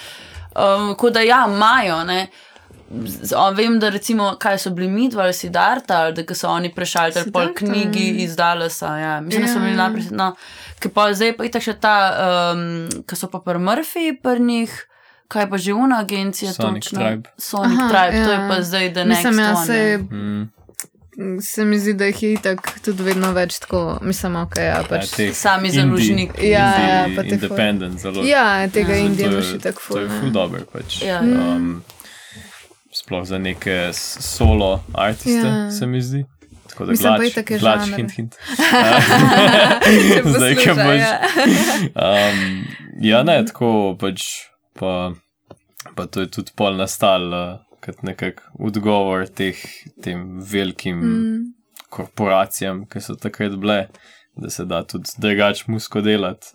Um, 0.58 0.96
Kot 0.96 1.14
da 1.14 1.22
ja, 1.22 1.46
imajo, 1.48 2.04
ne. 2.04 2.28
Vem, 3.56 3.80
da 3.80 3.90
recimo, 3.90 4.36
kaj 4.40 4.58
so 4.58 4.70
bili 4.70 4.88
mi, 4.88 5.10
dva 5.10 5.24
ali 5.24 5.34
Sidarta, 5.34 5.98
ali 5.98 6.24
da 6.24 6.36
so 6.36 6.48
oni 6.50 6.70
prešaltali 6.72 7.32
pol 7.32 7.42
Siddharta, 7.42 7.66
knjigi 7.66 8.08
ja. 8.10 8.24
iz 8.24 8.36
Dallasa. 8.36 8.98
Ja. 8.98 9.22
Mislim, 9.22 9.46
da 9.46 9.48
so 9.48 9.60
Ja, 9.60 9.64
bili 9.64 9.74
ja. 9.74 9.78
najprej. 9.78 10.06
No, 10.12 10.36
ki 10.80 10.90
pa 10.90 11.14
zdaj 11.14 11.38
pa 11.38 11.46
itak 11.46 11.62
še 11.62 11.74
ta, 11.74 11.96
um, 12.54 12.64
ki 13.04 13.16
so 13.16 13.28
pa 13.28 13.40
pri 13.40 13.60
Murphy, 13.60 14.16
pri 14.16 14.40
njih, 14.42 14.78
kaj 15.28 15.50
pa 15.50 15.58
že 15.58 15.74
una 15.74 16.00
agencija 16.00 16.54
Sonic 16.54 16.84
točno. 16.86 17.00
Tribe. 17.00 17.30
Sonic 17.38 17.80
Aha, 17.80 17.90
Tribe, 17.90 18.26
to 18.26 18.32
je 18.32 18.40
ja. 18.40 18.48
pa 18.50 18.62
zdaj 18.62 18.94
The 18.94 19.04
Next 19.04 19.26
Mislim, 19.26 19.40
ja, 19.40 19.52
One. 19.52 19.66
se, 19.66 19.98
Mm. 20.12 20.52
Se 21.42 21.66
mi 21.66 21.80
zdi, 21.80 21.94
da 21.94 22.06
jih 22.06 22.24
je 22.24 22.34
itak 22.34 22.80
tudi 22.80 23.04
vedno 23.04 23.32
več 23.32 23.60
tako, 23.60 24.00
mislim, 24.02 24.36
ok, 24.36 24.58
ja, 24.58 24.84
pač. 24.90 25.10
teh 25.12 25.34
Sami 25.34 25.72
založniki. 25.72 26.48
Ja, 26.48 26.68
ja, 26.80 27.08
pa 27.16 27.24
te 27.24 27.36
Independent 27.36 28.00
zelo. 28.00 28.24
Ja, 28.24 28.68
tega 28.70 28.94
Ja. 28.94 29.00
Indije 29.00 29.28
to 29.28 29.34
imaš 29.34 29.46
je, 29.48 29.56
itak 29.56 29.74
to 29.76 29.82
ful. 29.82 30.00
je 30.00 30.08
ne. 30.08 30.20
ful 30.20 30.32
dober 30.32 30.66
pač. 30.66 31.02
Ja. 31.02 31.20
Um, 31.22 31.84
sploh 32.94 33.26
za 33.26 33.38
neke 33.38 33.90
solo 33.94 34.84
artiste, 34.94 35.32
Ja. 35.40 35.56
ja. 35.58 35.72
se 35.72 35.86
mi 35.86 36.02
zdi. 36.02 36.26
Tako 36.68 36.86
da 36.86 36.92
Mislim, 36.92 37.14
glač, 37.14 37.28
itak 37.28 37.52
je 37.52 37.58
glač, 37.60 37.80
žanr. 37.80 37.96
hint, 37.96 38.12
hint. 38.12 38.36
Zdaj, 40.28 40.56
posluša, 40.56 40.74
boš. 40.76 41.00
ja. 41.00 41.22
Um, 41.96 42.66
ja, 43.02 43.24
ne, 43.24 43.46
tako 43.46 43.98
pač. 44.00 44.22
Pa, 44.74 45.12
pa 45.96 46.06
to 46.06 46.22
je 46.22 46.30
tudi 46.30 46.52
pol 46.56 46.76
nastalo 46.78 47.60
kot 47.88 48.04
nekak 48.06 48.44
odgovor 48.60 49.26
teh, 49.32 49.58
tem 50.04 50.38
velikim 50.44 51.00
mm. 51.00 51.18
Mm. 51.24 51.44
korporacijam, 51.90 52.86
ki 52.92 53.02
so 53.02 53.16
takrat 53.16 53.56
bile, 53.58 53.88
da 54.38 54.52
se 54.54 54.68
da 54.68 54.84
tudi 54.84 55.16
drugač 55.18 55.66
musko 55.72 56.04
delati. 56.06 56.54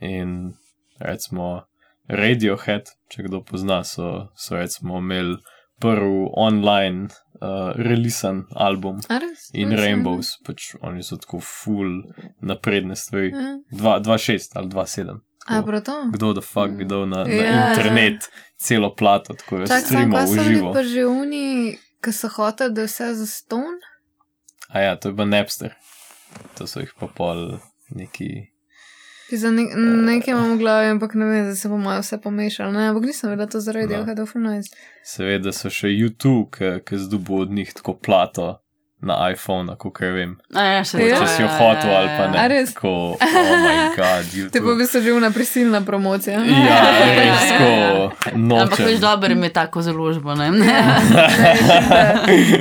In 0.00 0.54
recimo 1.02 1.66
Radiohead, 2.08 2.88
če 3.12 3.26
kdo 3.26 3.42
pozna, 3.44 3.82
so, 3.84 4.30
so 4.32 4.56
recimo 4.56 5.02
imeli 5.02 5.36
prvi 5.78 6.28
online 6.40 7.10
uh, 7.42 7.72
releasen 7.76 8.46
album. 8.56 9.02
A 9.08 9.18
res? 9.22 9.50
In 9.52 9.70
Res, 9.70 9.78
ja. 9.78 9.84
Rainbows, 9.84 10.32
pač 10.46 10.72
oni 10.80 11.04
so 11.04 11.18
tako 11.20 11.42
full 11.44 12.00
napredne 12.40 12.96
stvari. 12.96 13.30
Ja. 13.34 13.58
2-6 14.00 14.56
ali 14.58 14.72
2-7. 14.72 15.20
A, 15.48 15.80
to? 15.80 15.96
Kdo 16.12 16.32
da 16.32 16.40
fuck 16.40 16.70
bi 16.70 16.84
dal 16.84 17.06
na, 17.08 17.24
na 17.24 17.30
Ja. 17.30 17.68
internet 17.70 18.28
celo 18.56 18.94
plato, 18.94 19.34
tako 19.34 19.66
streamo 19.66 20.16
kaj 20.16 20.24
v 20.24 20.28
so 20.28 20.34
bili 20.34 20.54
živo. 20.54 20.72
pa 20.72 20.82
že 20.82 21.06
oni, 21.06 21.44
ki 22.04 22.12
so 22.12 22.28
hoteli, 22.28 22.74
da 22.74 22.80
je 22.80 22.86
vse 22.86 23.14
za 23.14 23.26
ston? 23.26 23.74
A 24.68 24.80
ja, 24.80 24.96
to 24.96 25.08
je 25.08 25.16
pa 25.16 25.24
Napster. 25.24 25.74
To 26.54 26.66
so 26.66 26.80
jih 26.80 26.92
pa 27.00 27.06
pol 27.06 27.58
neki. 27.90 28.52
Za 29.32 29.50
ne, 29.50 29.62
nekaj 30.04 30.32
imam 30.32 30.54
v 30.54 30.58
glavi, 30.58 30.88
ampak 30.88 31.14
ne 31.14 31.24
vem, 31.24 31.46
da 31.46 31.56
se 31.56 31.68
bomo 31.68 31.92
vse 32.00 32.16
pomešali. 32.20 32.72
Ne, 32.72 32.88
ampak 32.88 33.04
nisem 33.04 33.30
vedela 33.30 33.48
to 33.48 33.60
zaradi 33.60 33.86
No. 33.86 33.92
Radiohead 33.92 34.20
of 34.20 34.34
Noise. 34.34 34.70
Seveda 35.04 35.52
so 35.52 35.68
še 35.70 35.88
YouTube, 35.88 36.48
ki 36.84 36.98
zdobo 36.98 37.42
od 37.44 37.50
njih 37.50 37.72
tako 37.74 37.94
plato 37.94 38.60
na 39.00 39.30
iPhone, 39.32 39.68
kako 39.78 39.90
vem. 40.00 40.36
Ja, 40.54 40.82
če 40.82 41.26
si 41.30 41.42
jo 41.42 41.48
hotel 41.54 41.92
ali 41.94 42.08
pa 42.18 42.24
ne. 42.32 42.48
Res? 42.50 42.72
Tako, 42.74 43.14
oh 43.14 43.20
my 43.62 43.74
god, 43.94 44.32
Te 44.52 44.62
pa 44.64 44.74
bi 44.74 44.86
se 44.86 45.02
že 45.02 45.12
vna 45.14 45.30
prisilna 45.30 45.80
promocija. 45.86 46.40
Ja, 46.42 46.80
res, 47.14 47.44
tako, 47.52 47.70
noče. 48.34 48.62
Ampak 48.62 48.78
veš, 48.78 48.98
dobro 49.04 49.32
ima 49.32 49.48
tako 49.54 49.82
založbo, 49.86 50.34
ne? 50.34 50.50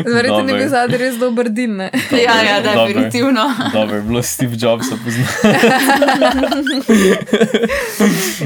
Verjetno 0.05 0.41
ne 0.45 0.53
bi 0.53 0.69
zadnji 0.69 0.97
res 1.01 1.17
dober 1.17 1.49
din, 1.49 1.75
ne? 1.81 1.89
Ja, 2.11 2.37
ja, 2.45 2.61
definitivno. 2.61 3.47
Dobro, 3.73 4.01
bilo 4.01 4.21
Steve 4.21 4.57
Jobs 4.61 4.93
poznal. 4.93 5.27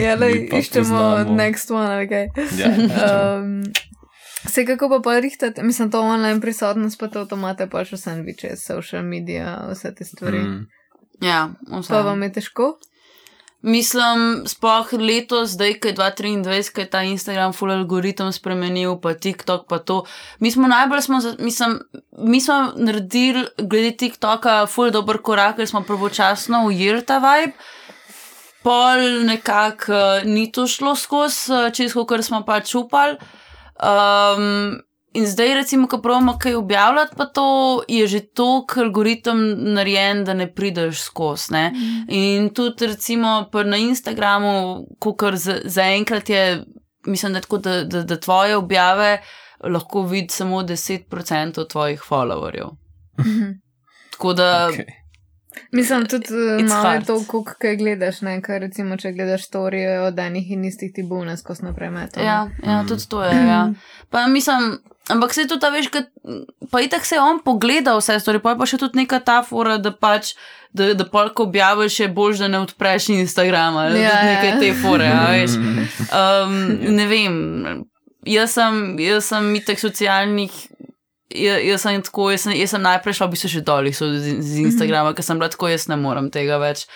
ja, 0.06 0.16
le 0.16 0.32
iščemo 0.48 1.04
next 1.36 1.72
one, 1.76 1.92
ali 1.96 2.08
kaj. 2.08 2.28
Ja, 2.56 2.72
Um, 3.02 3.64
Se 4.48 4.66
kako 4.66 4.90
pa 4.90 5.00
pa 5.04 5.20
rihtati, 5.20 5.64
mislim, 5.64 5.92
to 5.92 6.02
online 6.02 6.42
prisotnost, 6.42 7.00
pa 7.00 7.08
to 7.08 7.20
avtomate, 7.20 7.68
pa 7.70 7.86
še 7.86 7.98
sandviče, 7.98 8.56
social 8.58 9.04
media, 9.04 9.60
vse 9.70 9.94
te 9.96 10.06
stvari. 10.06 10.40
Mm. 10.40 10.64
Ja, 11.22 11.50
vse. 11.70 11.94
Pa 11.94 12.02
vam 12.02 12.24
je 12.24 12.32
težko? 12.40 12.72
Mislim, 13.62 14.42
spoh 14.50 14.90
letos, 14.98 15.52
zdaj, 15.54 15.76
ko 15.78 15.92
je 15.92 15.94
2023, 15.94 16.72
ko 16.74 16.82
je 16.82 16.90
ta 16.90 17.04
Instagram 17.06 17.54
full 17.54 17.70
algoritem 17.70 18.32
spremenil, 18.34 18.96
pa 18.98 19.14
TikTok, 19.14 19.68
pa 19.70 19.78
to. 19.78 20.00
Mi 20.40 20.50
smo 20.52 20.68
najbolj, 20.68 21.02
smo, 21.06 21.20
mislim, 21.40 21.78
mi 22.18 22.42
smo 22.42 22.74
naredili, 22.76 23.46
glede 23.58 23.92
TikToka, 23.98 24.66
full 24.66 24.90
dober 24.90 25.22
korak, 25.22 25.60
ker 25.62 25.70
smo 25.70 25.84
pravočasno 25.86 26.64
ujeli 26.72 27.06
ta 27.06 27.20
vibe. 27.22 27.54
Pol 28.66 29.26
nekako 29.26 29.94
uh, 29.94 30.26
ni 30.26 30.52
to 30.52 30.66
šlo 30.68 30.96
skozi, 30.96 31.54
uh, 31.54 31.70
čez 31.74 31.94
ko 31.94 32.22
smo 32.22 32.42
pač 32.46 32.76
upali. 32.76 33.18
Um, 33.82 34.82
in 35.14 35.28
zdaj, 35.28 35.54
recimo, 35.54 35.88
ko 35.88 36.02
pravimo 36.02 36.38
kaj 36.40 36.56
objavljati, 36.56 37.16
pa 37.18 37.26
to 37.26 37.82
je 37.88 38.08
že 38.08 38.20
toliko 38.20 38.80
algoritem 38.80 39.56
narejen, 39.74 40.24
da 40.26 40.34
ne 40.34 40.48
prideš 40.54 41.02
skozi. 41.02 41.54
Mm. 41.54 42.06
In 42.08 42.50
tudi, 42.54 42.88
recimo, 42.88 43.50
na 43.66 43.78
Instagramu, 43.78 44.86
kar 45.18 45.36
zaenkrat 45.66 46.28
za 46.28 46.34
je, 46.34 46.64
mislim, 47.06 47.34
da, 47.34 47.42
tako, 47.42 47.58
da, 47.58 47.84
da, 47.84 48.04
da 48.04 48.20
tvoje 48.20 48.56
objave 48.56 49.22
lahko 49.64 50.02
vidi 50.04 50.30
samo 50.30 50.62
10% 50.62 51.68
tvojih 51.68 52.02
followerjev. 52.10 52.70
Mhm. 53.20 53.52
Tako 54.12 54.34
da. 54.34 54.70
Okay. 54.72 55.01
Mislim, 55.72 56.06
tudi 56.06 56.28
eh, 56.60 56.64
malo 56.64 56.94
je 56.94 57.04
to, 57.06 57.20
kako 57.20 57.54
kaj 57.60 57.76
gledaš, 57.76 58.22
ne? 58.22 58.42
Kaj 58.42 58.60
recimo, 58.60 58.98
če 58.98 59.12
gledaš 59.12 59.46
storije 59.48 60.00
od 60.02 60.20
enih 60.20 60.52
in 60.52 60.66
istih 60.66 60.94
ti 60.96 61.04
bo 61.04 61.24
neskos 61.26 61.62
naprej 61.62 61.90
meto. 61.90 62.20
Ja, 62.24 62.50
ja, 62.66 62.84
tudi 62.88 63.08
to 63.10 63.24
je, 63.24 63.36
ja. 63.48 63.74
Pa 64.10 64.28
mislim, 64.28 64.78
ampak 65.10 65.34
se 65.34 65.48
tudi, 65.48 65.72
veš, 65.72 65.88
kad, 65.88 66.08
pa 66.72 66.82
itak 66.82 67.06
se 67.06 67.16
je 67.16 67.22
on 67.22 67.44
pogledal 67.44 68.00
vse 68.00 68.20
storije, 68.20 68.44
pa 68.44 68.56
je 68.56 68.62
pa 68.64 68.66
še 68.66 68.80
tudi 68.80 69.04
neka 69.04 69.20
ta 69.20 69.42
fora, 69.44 69.78
da 69.78 69.92
pač, 69.92 70.34
da, 70.72 70.94
da 70.96 71.08
polk 71.08 71.40
objaviš, 71.40 72.00
je 72.00 72.08
bolj, 72.08 72.40
da 72.44 72.48
ne 72.48 72.64
odpreš 72.64 73.10
Instagrama, 73.16 73.88
ali 73.90 74.04
ja, 74.04 74.18
nekaj 74.24 74.54
ja. 74.54 74.60
te 74.60 74.74
fore, 74.84 75.08
ja, 75.12 75.24
veš. 75.36 75.60
Um, 76.12 76.56
ne 76.92 77.06
vem, 77.08 77.36
jaz 78.28 78.56
sem, 78.58 79.00
jaz 79.00 79.30
sem 79.32 79.48
itak 79.56 79.80
socialnih 79.80 80.52
jaz 81.36 81.86
sem 81.86 82.02
tako, 82.06 82.30
jaz 82.34 82.46
sem, 82.46 82.56
jaz 82.60 82.76
sem 82.76 82.84
najprej 82.84 83.18
šel, 83.18 83.32
bi 83.32 83.40
se 83.40 83.52
še 83.52 83.64
dolih 83.66 83.96
z, 83.98 84.38
z 84.40 84.64
Instagrama, 84.66 85.16
ker 85.18 85.26
sem 85.26 85.40
bila 85.40 85.52
tako, 85.52 85.70
jaz 85.72 85.88
ne 85.92 86.00
morem 86.00 86.32
tega 86.34 86.60
več. 86.62 86.88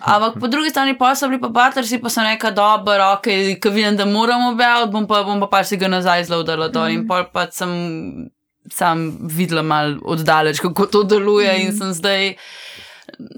Ampak 0.00 0.38
po 0.40 0.48
drugi 0.48 0.70
strani 0.72 0.94
pa 0.96 1.12
so 1.14 1.28
bili 1.28 1.40
pa 1.42 1.50
baterji, 1.52 2.00
pa 2.00 2.08
sem 2.08 2.24
rekel, 2.24 2.54
dobro, 2.56 3.10
ok, 3.18 3.28
ki 3.60 3.72
vidim, 3.74 3.98
da 3.98 4.06
moram 4.08 4.46
objaviti, 4.48 4.92
bom 4.94 5.08
pa, 5.08 5.22
bom 5.28 5.42
pa 5.44 5.50
pač 5.52 5.72
si 5.72 5.80
ga 5.80 5.90
nazaj 5.92 6.24
zlodala 6.30 6.70
dol. 6.72 6.88
In 6.88 7.04
pol 7.08 7.26
pa 7.34 7.44
sem 7.52 8.30
sam 8.72 9.10
videla 9.28 9.62
mal 9.66 9.98
oddaleč, 10.00 10.62
kako 10.64 10.86
to 10.86 11.02
deluje 11.04 11.52
in 11.64 11.74
sem 11.76 11.92
zdaj, 11.96 12.32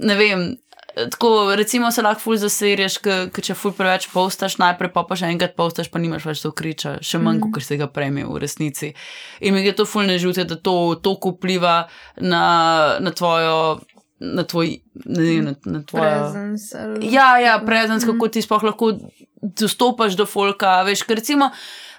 ne 0.07 0.19
vem, 0.19 0.45
Tako, 0.95 1.55
recimo, 1.57 1.91
se 1.91 2.03
lahko 2.03 2.21
ful 2.21 2.37
zaseriš, 2.37 2.99
ker 3.01 3.45
če 3.45 3.55
ful 3.57 3.73
preveč 3.77 4.11
postaš, 4.13 4.59
najprej 4.61 4.91
pa 4.93 5.07
pa 5.09 5.17
še 5.17 5.31
enkrat 5.33 5.55
postaš, 5.57 5.89
pa 5.89 6.01
nimaš 6.03 6.27
več 6.29 6.43
to 6.45 6.53
kriča, 6.53 6.99
še 7.01 7.21
manj, 7.23 7.41
mm. 7.41 7.53
kot 7.55 7.65
se 7.65 7.79
ga 7.81 7.89
prejme 7.89 8.27
v 8.29 8.43
resnici. 8.43 8.93
In 9.41 9.57
mi 9.57 9.65
je 9.65 9.73
to 9.79 9.87
ful 9.89 10.05
ne 10.05 10.19
žute, 10.21 10.45
da 10.49 10.59
to 10.61 10.99
toliko 11.01 11.33
vpliva 11.37 11.87
na, 12.21 12.45
na 13.01 13.15
tvojo. 13.17 13.81
Na 14.23 14.45
tvoj, 14.47 14.69
ne, 15.03 15.31
na, 15.43 15.53
na 15.67 15.81
tvojo. 15.83 16.05
Presence. 16.07 16.83
Ja, 17.03 17.41
ja, 17.43 17.57
prezence, 17.59 18.07
mm. 18.07 18.13
kako 18.13 18.29
ti 18.31 18.43
sploh 18.45 18.63
lahko 18.69 18.93
dostopaš 19.43 20.15
do 20.15 20.29
folka. 20.31 20.77
Veš, 20.87 21.03
ker 21.09 21.19
recimo, 21.19 21.49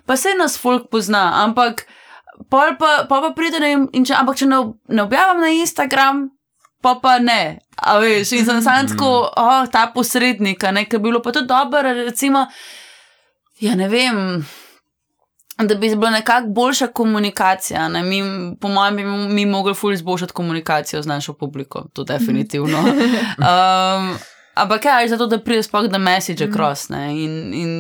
pa 0.07 0.15
se 0.15 0.31
nas 0.39 0.55
folk 0.55 0.87
pozna, 0.93 1.25
ampak 1.41 1.83
pa 2.47 2.69
pa, 2.79 3.03
pa, 3.09 3.19
pa 3.25 3.33
pride 3.35 3.59
in, 3.67 3.89
in 3.91 4.07
če, 4.07 4.15
ampak 4.15 4.39
če 4.39 4.47
ne, 4.47 4.61
ne 4.87 5.03
objavim 5.03 5.43
na 5.43 5.51
Instagram, 5.51 6.29
pa 6.79 6.95
pa 7.03 7.17
ne. 7.19 7.59
A 7.75 7.97
veš, 7.99 8.31
in 8.31 8.45
sem 8.45 8.61
samo 8.61 8.87
tako, 8.87 9.11
oh, 9.37 9.63
ta 9.71 9.87
posrednik, 9.93 10.63
ki 10.89 10.97
bi 10.97 11.03
bilo 11.03 11.21
pa 11.21 11.31
tudi 11.31 11.47
dobro, 11.47 11.93
recimo, 11.93 12.47
ja 13.59 13.75
ne 13.75 13.89
vem. 13.89 14.45
Da 15.57 15.75
bi 15.75 15.95
bila 15.95 16.09
nekako 16.11 16.47
boljša 16.47 16.87
komunikacija. 16.87 17.87
Ne? 17.87 18.03
Mi, 18.03 18.21
po 18.61 18.67
mojem, 18.67 18.95
bi 18.95 19.03
mi 19.05 19.45
mogli 19.45 19.73
fulj 19.73 19.93
izboljšati 19.93 20.33
komunikacijo 20.33 21.01
z 21.01 21.07
našo 21.07 21.33
publiko, 21.33 21.85
to 21.93 22.03
definitivno. 22.03 22.83
Um, 23.37 24.17
Ampak 24.53 24.83
kaj 24.85 25.03
je 25.03 25.09
zato, 25.09 25.25
da 25.27 25.39
prideš 25.41 25.65
sploh 25.65 25.87
do 25.89 25.99
message 25.99 26.45
mhm. 26.45 26.53
across. 26.53 26.89
Mm. 26.89 26.95
In, 26.95 27.53
in 27.53 27.71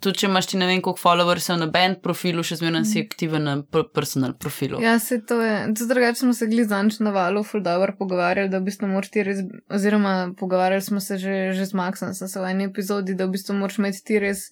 tudi, 0.00 0.22
če 0.22 0.30
imaš 0.30 0.48
ti 0.52 0.60
ne 0.60 0.66
vem, 0.66 0.80
koliko 0.80 1.00
followersov 1.00 1.58
na 1.60 1.68
band 1.72 2.00
profilu, 2.04 2.44
še 2.46 2.56
zmeraj 2.62 2.86
si 2.88 3.02
mhm. 3.02 3.08
aktiven 3.10 3.48
na 3.48 3.56
personal 3.94 4.32
profilu. 4.32 4.80
Ja, 4.82 4.96
se 4.98 5.20
to 5.20 5.42
je. 5.44 5.56
Tudi 5.76 5.88
drugače 5.92 6.22
smo 6.24 6.32
se 6.36 6.48
glizanč 6.48 7.00
na 7.04 7.12
valu, 7.12 7.44
full 7.44 7.64
dobro 7.64 7.92
pogovarjali, 7.98 8.48
da 8.52 8.62
v 8.62 8.70
bistvu 8.70 8.88
moraš 8.88 9.12
ti 9.12 9.26
res, 9.28 9.44
oziroma 9.68 10.14
pogovarjali 10.38 10.84
smo 10.84 11.00
se 11.04 11.20
že, 11.20 11.40
že 11.52 11.68
z 11.68 11.76
Maxom, 11.76 12.14
sem 12.16 12.28
se 12.28 12.40
v 12.40 12.54
eni 12.54 12.70
epizodi, 12.70 13.18
da 13.18 13.28
v 13.28 13.36
bistvu 13.36 13.58
moraš 13.60 13.82
imeti 13.82 14.00
ti 14.00 14.22
res 14.22 14.48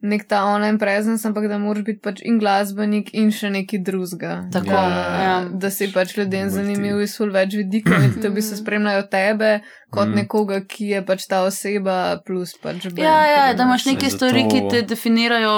nek 0.00 0.28
ta 0.28 0.44
online 0.44 0.78
presence, 0.78 1.28
ampak 1.28 1.48
da 1.48 1.58
moraš 1.58 1.84
biti 1.84 2.00
pač 2.02 2.20
in 2.22 2.38
glasbenik 2.38 3.10
in 3.18 3.32
še 3.34 3.50
neki 3.50 3.80
drugega. 3.82 4.34
Tako, 4.54 4.70
da, 4.70 5.02
ja. 5.22 5.32
da 5.50 5.70
si 5.74 5.88
pač 5.92 6.14
ljudem 6.16 6.50
zanimiv 6.54 7.00
iz 7.02 7.16
ful 7.18 7.32
več 7.34 7.56
vidikov 7.58 8.06
in 8.06 8.14
da 8.22 8.30
bi 8.30 8.44
se 8.44 8.60
spremljajo 8.60 9.08
tebe 9.10 9.52
kot 9.90 10.06
mm. 10.06 10.20
nekoga, 10.20 10.60
ki 10.70 10.92
je 10.92 11.02
pač 11.08 11.26
ta 11.30 11.42
oseba 11.46 11.98
plus 12.26 12.54
pač 12.62 12.86
band. 12.92 13.02
Ja, 13.02 13.18
ja, 13.26 13.44
da 13.58 13.66
imaš 13.66 13.88
neke 13.90 14.10
stvari, 14.12 14.46
ki 14.50 14.66
te 14.70 14.84
definirajo 14.86 15.56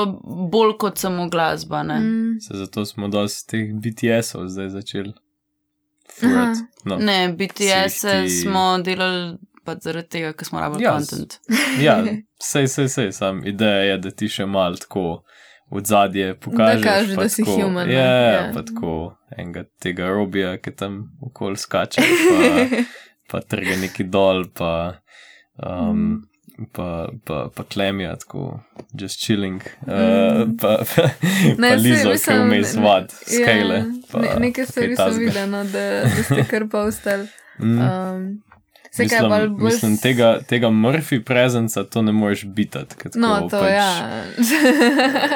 bolj 0.53 0.76
kot 0.81 1.03
samo 1.03 1.29
glasba. 1.29 1.85
Ne? 1.85 2.00
Mm. 2.00 2.38
Zato 2.64 2.87
smo 2.88 3.12
dosti 3.12 3.50
teh 3.53 3.74
BTS-ov 3.76 4.48
zdaj 4.48 4.72
začeli. 4.79 5.12
No. 6.85 6.96
Ne, 6.96 7.29
BTS-e 7.37 8.29
smo 8.40 8.79
delali 8.85 9.37
pač 9.70 9.87
zaradi 9.87 10.11
tega, 10.18 10.33
ker 10.35 10.50
smo 10.50 10.62
rabili 10.62 10.85
ja, 10.87 10.94
kontent. 10.98 11.38
Ja, 11.80 11.98
sej, 12.42 12.68
sej, 12.68 12.90
sej, 12.92 13.12
sam 13.16 13.44
ideja 13.46 13.92
je, 13.92 13.98
da 14.06 14.14
ti 14.14 14.30
še 14.30 14.48
malo 14.50 14.80
tako 14.80 15.22
v 15.70 15.85
zadje 15.87 16.35
pokažeš. 16.35 16.83
Da 16.83 16.88
kažeš, 16.88 17.16
da 17.16 17.28
si 17.28 17.44
tako, 17.44 17.59
human. 17.61 17.90
Ja, 17.90 18.06
ja, 18.06 18.40
pa 18.54 18.64
tako 18.66 18.96
enega 19.37 19.64
tega 19.83 20.11
robija, 20.11 20.56
ki 20.59 20.74
tam 20.74 21.04
okol 21.22 21.54
skače, 21.61 22.02
pa, 22.02 22.83
pa 23.30 23.44
trga 23.46 23.78
neki 23.85 24.11
dol, 24.11 24.48
pa. 24.54 24.74
Um, 25.61 26.26
Pa, 26.76 27.09
pa, 27.24 27.46
pa 27.56 27.64
klemija, 27.64 28.11
tako, 28.20 28.59
just 28.92 29.22
chilling, 29.22 29.62
uh, 29.88 30.42
pa, 30.61 30.74
pa, 30.85 31.06
ne, 31.56 31.70
pa 31.70 31.78
lizo, 31.80 32.11
ki 32.12 32.35
je 32.35 32.42
vmes 32.42 32.74
vad, 32.76 33.14
skale. 33.24 33.78
Ja, 33.80 34.20
ne, 34.20 34.35
nekaj 34.44 34.68
stvari 34.68 34.98
so 34.98 35.06
videno, 35.16 35.62
da, 35.72 35.85
da 36.04 36.26
ste 36.26 36.44
kar 36.50 36.66
pa 36.68 36.83
ostali. 36.85 37.30
Mm. 37.64 37.80
Um, 37.80 38.26
Se 38.90 39.03
mislim, 39.03 39.20
kaj 39.20 39.29
bolj. 39.29 39.48
Mislim, 39.48 39.98
tega, 39.98 40.40
tega 40.48 40.68
Murphy 40.68 41.24
prezenca 41.24 41.85
to 41.85 42.03
ne 42.03 42.12
moreš 42.12 42.44
bitati. 42.44 42.94
No, 43.14 43.48
to 43.50 43.61
pač 43.61 43.70
ja. 43.70 44.24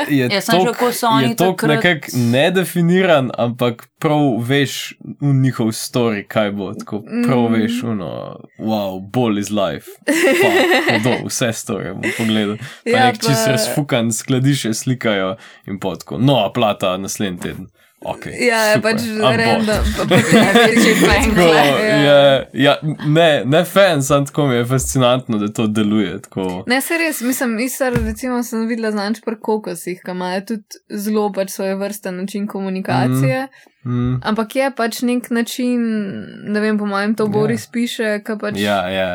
je. 0.19 0.29
Ja, 0.33 0.40
sem 0.40 0.61
že 0.61 0.67
kako 0.73 0.93
so 0.93 1.07
oni. 1.07 1.29
Je 1.29 1.37
to 1.37 1.57
nekako 1.62 2.09
nedefiniran, 2.14 3.31
ampak 3.38 3.87
prav 3.99 4.43
veš 4.43 4.95
v 5.21 5.35
njihov 5.35 5.71
story, 5.73 6.27
kaj 6.29 6.51
bo. 6.51 6.73
Tako 6.75 7.03
prav 7.27 7.38
mm. 7.38 7.55
veš, 7.55 7.83
uno, 7.83 8.11
wow, 8.59 8.99
bol 9.12 9.38
is 9.38 9.51
life. 9.51 9.90
Pa, 10.03 10.99
do, 11.05 11.14
vse 11.29 11.53
story 11.55 11.95
bom 11.95 12.11
pogledal. 12.19 12.59
Pa 12.85 12.90
ja, 12.90 13.07
nek, 13.07 13.23
pa... 13.23 13.29
če 13.29 13.38
se 13.38 13.55
razfukan, 13.55 14.12
skladiše 14.12 14.75
slikajo 14.75 15.37
in 15.67 15.79
potko. 15.79 16.19
No, 16.19 16.43
plata 16.55 16.97
naslednji 16.99 17.40
teden. 17.40 17.71
Okay, 18.05 18.37
ja, 18.47 18.59
je 18.75 18.81
pač 18.85 19.05
random, 19.17 19.87
pa 19.97 20.05
pač 20.11 20.75
če 20.77 20.90
fajn. 21.01 21.31
Ja, 22.53 22.75
ne, 23.09 23.29
ne 23.49 23.62
fan, 23.64 24.03
samo 24.05 24.29
tako 24.29 24.49
mi 24.51 24.59
je 24.59 24.67
fascinantno, 24.69 25.38
da 25.40 25.49
to 25.49 25.67
deluje. 25.67 26.19
Tako. 26.27 26.65
Ne, 26.69 26.83
se 26.85 26.98
res, 27.00 27.23
mislim, 27.25 27.57
isar, 27.65 27.96
recimo, 28.05 28.42
sem 28.44 28.67
videla 28.69 28.92
znanč 28.92 29.23
pri 29.25 29.38
kokosih, 29.40 30.02
ki 30.05 30.13
imajo 30.13 30.44
tudi 30.52 30.83
zelo 31.07 31.31
pač 31.33 31.55
svoje 31.57 31.79
vrste 31.81 32.13
način 32.13 32.46
komunikacije. 32.50 33.46
Mm, 33.85 33.96
mm. 33.96 34.21
Ampak 34.29 34.57
je 34.61 34.71
pač 34.77 35.00
nek 35.09 35.33
način, 35.33 35.88
ne 36.44 36.61
vem, 36.61 36.79
po 36.79 36.87
mojem, 36.90 37.17
to 37.17 37.27
Boris 37.33 37.65
yeah. 37.65 37.73
piše, 37.73 38.15
ki 38.27 38.38
pač. 38.40 38.61
Ja, 38.61 38.79
ja. 38.92 39.11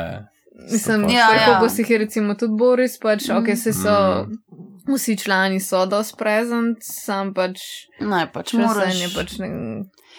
Mislim, 0.71 1.05
ja, 1.13 1.29
ja. 1.37 1.47
kokosih 1.53 1.89
je 1.89 1.97
recimo 2.07 2.33
tudi 2.33 2.57
Boris, 2.57 2.97
pač, 2.97 3.29
mm. 3.29 3.37
ok, 3.37 3.57
se 3.57 3.73
so. 3.73 3.97
Mm 4.25 4.48
vsi 4.89 5.17
člani 5.17 5.59
so 5.63 5.85
dosti 5.85 6.17
prezent, 6.17 6.83
sam 6.83 7.33
pač. 7.33 7.61
Ne, 7.99 8.25
pač 8.33 8.53
moraš. 8.57 9.01
Pač 9.15 9.37
ne, 9.43 9.49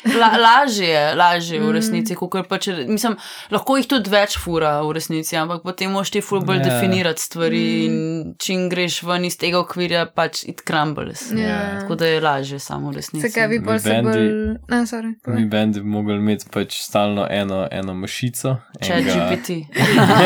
La, 0.04 0.32
lažje 0.38 0.88
je, 0.88 1.14
lažje 1.14 1.60
v 1.60 1.66
mm. 1.66 1.72
resnici. 1.72 2.14
Mm. 2.16 2.44
Pač, 2.48 2.68
mislim, 2.88 3.16
lahko 3.52 3.76
jih 3.76 3.88
tudi 3.90 4.08
več 4.12 4.38
fura 4.40 4.78
v 4.80 4.94
resnici, 4.96 5.36
ampak 5.36 5.60
potem 5.66 5.92
moš 5.92 6.12
ti 6.14 6.22
ful 6.24 6.40
bolj 6.40 6.62
yeah. 6.62 6.70
Ja. 6.70 6.76
definirati 6.80 7.20
stvari 7.20 7.60
mm. 7.60 7.84
in 7.84 8.34
čim 8.40 8.68
greš 8.72 9.02
ven 9.04 9.28
iz 9.28 9.36
tega 9.40 9.60
okvirja, 9.60 10.06
pač 10.16 10.44
it 10.48 10.64
crumbles. 10.64 11.28
Yeah. 11.34 11.44
Ja. 11.44 11.60
Tako 11.82 11.98
da 12.00 12.08
je 12.08 12.20
lažje 12.24 12.60
samo 12.64 12.90
v 12.90 12.96
resnici. 12.96 13.28
Zakaj 13.28 13.48
bi 13.52 13.60
pa 13.64 13.78
se 13.78 13.98
bolj. 14.02 14.28
Ne, 14.72 14.82
sorry. 14.88 15.12
Mi 15.26 15.44
bendi 15.44 15.84
bi 15.84 15.92
mogli 15.92 16.16
imeti 16.16 16.48
pač 16.52 16.80
stalno 16.80 17.26
eno, 17.30 17.66
eno 17.70 17.94
mašico. 17.94 18.56
Če 18.80 19.02
enga... 19.02 19.18
GPT. 19.20 19.60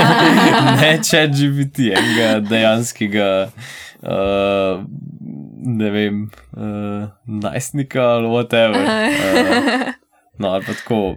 ne, 0.82 0.92
če 1.02 1.26
GPT, 1.34 1.90
enega 1.98 2.30
dejanskega. 2.46 3.32
Uh, 4.04 4.84
ne 5.64 5.90
vem, 5.90 6.30
uh, 6.52 7.08
najstnika 7.26 8.02
ali 8.02 8.28
whatever. 8.28 8.82
Uh, 8.84 9.92
no, 10.38 10.48
ali 10.48 10.64
pa 10.64 10.72
tako, 10.72 11.16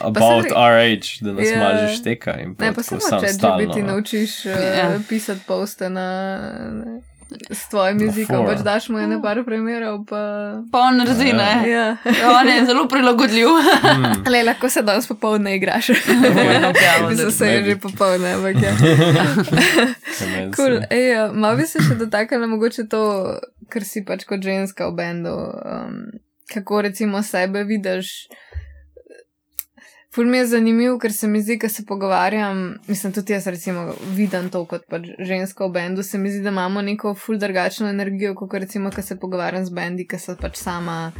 about 0.00 0.46
pa 0.48 0.54
our 0.54 0.78
age, 0.78 1.18
da 1.20 1.32
nas 1.32 1.46
yeah. 1.46 1.58
malo 1.58 1.88
že 1.88 1.96
šteka. 1.96 2.36
Ne, 2.58 2.74
pa 2.74 2.82
samo 2.82 3.20
če 3.20 3.26
že 3.26 3.66
biti 3.66 3.82
naučiš 3.82 4.46
uh, 4.46 4.52
yeah. 4.52 5.08
pisati 5.08 5.40
poste 5.46 5.90
na. 5.90 6.08
Ne 6.84 7.07
s 7.50 7.68
tvojim 7.68 8.00
jezikom, 8.00 8.46
pač 8.46 8.62
daš 8.64 8.88
mu 8.88 8.98
ene 8.98 9.18
par 9.22 9.40
primerov. 9.44 10.04
Pa, 10.08 10.20
pa 10.72 10.84
on 10.88 11.00
razi, 11.04 11.32
ne? 11.36 11.50
Ja. 11.68 11.86
ja. 12.04 12.30
On 12.32 12.48
je 12.48 12.64
zelo 12.66 12.86
prilagodljiv. 12.88 13.48
Mm. 13.48 14.22
Le, 14.32 14.42
lahko 14.48 14.70
se 14.72 14.82
danes 14.82 15.08
popoldne 15.08 15.56
igraš. 15.56 15.88
Mislim, 17.10 17.30
se 17.30 17.46
je 17.46 17.64
že 17.64 17.76
popoldne, 17.76 18.32
ampak 18.34 18.62
ja. 18.62 18.72
cool. 20.56 20.80
Ej, 20.90 21.08
ja, 21.10 21.28
malo 21.32 21.56
bi 21.56 21.66
se 21.68 21.82
še 21.84 21.98
dotaknila 22.00 22.48
mogoče 22.48 22.88
to, 22.88 23.02
kar 23.68 23.84
si 23.84 24.04
pač 24.08 24.24
kot 24.28 24.44
ženska 24.44 24.88
v 24.88 24.96
bendu. 24.96 25.36
Um, 25.64 26.00
kako 26.48 26.82
recimo 26.88 27.22
sebe 27.22 27.64
vidiš. 27.68 28.28
Ful 30.18 30.26
mi 30.26 30.38
je 30.38 30.46
zanimiv, 30.46 30.96
ker 30.98 31.12
se 31.14 31.28
mi 31.30 31.38
zdi, 31.38 31.56
da 31.62 31.68
se 31.68 31.84
pogovarjam, 31.86 32.78
mislim, 32.88 33.12
tudi 33.12 33.32
jaz 33.32 33.46
recimo 33.46 33.94
vidim 34.16 34.48
to 34.50 34.64
kot 34.66 34.88
pač 34.90 35.04
ženska 35.18 35.66
v 35.66 35.70
bendu, 35.76 36.02
se 36.02 36.18
mi 36.18 36.32
zdi, 36.32 36.40
da 36.42 36.50
imamo 36.50 36.82
neko 36.82 37.12
ful 37.14 37.38
drugačno 37.38 37.86
energijo, 37.88 38.34
kot 38.34 38.54
recimo, 38.58 38.90
ko 38.90 39.02
se 39.02 39.14
pogovarjam 39.20 39.66
z 39.66 39.70
bendi, 39.70 40.08
ki 40.10 40.18
so 40.18 40.34
pač 40.40 40.58
sama 40.58 41.12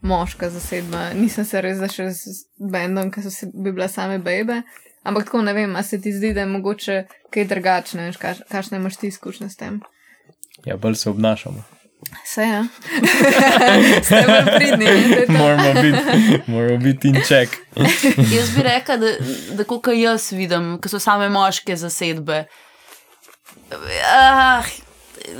moška 0.00 0.48
zasedba. 0.50 1.10
Nisem 1.20 1.44
se 1.44 1.60
res 1.60 1.76
zašel 1.84 2.08
z 2.16 2.72
bendom, 2.72 3.12
ki 3.12 3.26
so 3.26 3.34
se 3.34 3.50
bi 3.52 3.76
bila 3.76 3.92
same 3.92 4.16
bebe, 4.24 4.62
ampak 5.04 5.28
tako 5.28 5.44
ne 5.44 5.52
vem, 5.52 5.76
a 5.76 5.82
se 5.82 6.00
ti 6.00 6.16
zdi, 6.16 6.32
da 6.32 6.46
je 6.46 6.52
mogoče 6.56 7.00
kaj 7.36 7.50
drugačne, 7.52 8.08
kakšne 8.24 8.80
imaš 8.80 8.96
ti 8.96 9.12
izkušnje 9.12 9.52
s 9.52 9.60
tem. 9.60 9.82
Ja, 10.64 10.80
bolj 10.80 10.96
se 10.96 11.10
obnašamo. 11.12 11.60
Vse 12.24 12.42
je. 12.42 12.64
Ste 14.04 14.24
bolj 14.26 14.56
pridni. 14.56 14.86
Moramo 15.28 15.72
biti, 15.82 16.40
moramo 16.46 16.76
biti 16.76 17.08
in 17.08 17.20
ček. 17.28 17.48
jaz 18.36 18.50
bi 18.56 18.62
rekel, 18.62 18.98
da, 18.98 19.12
da 19.56 19.64
kot 19.64 19.88
jaz 19.94 20.32
vidim, 20.32 20.78
ko 20.82 20.88
so 20.88 20.98
same 20.98 21.28
moške 21.28 21.76
zasedbe. 21.76 22.44
Ah, 24.12 24.64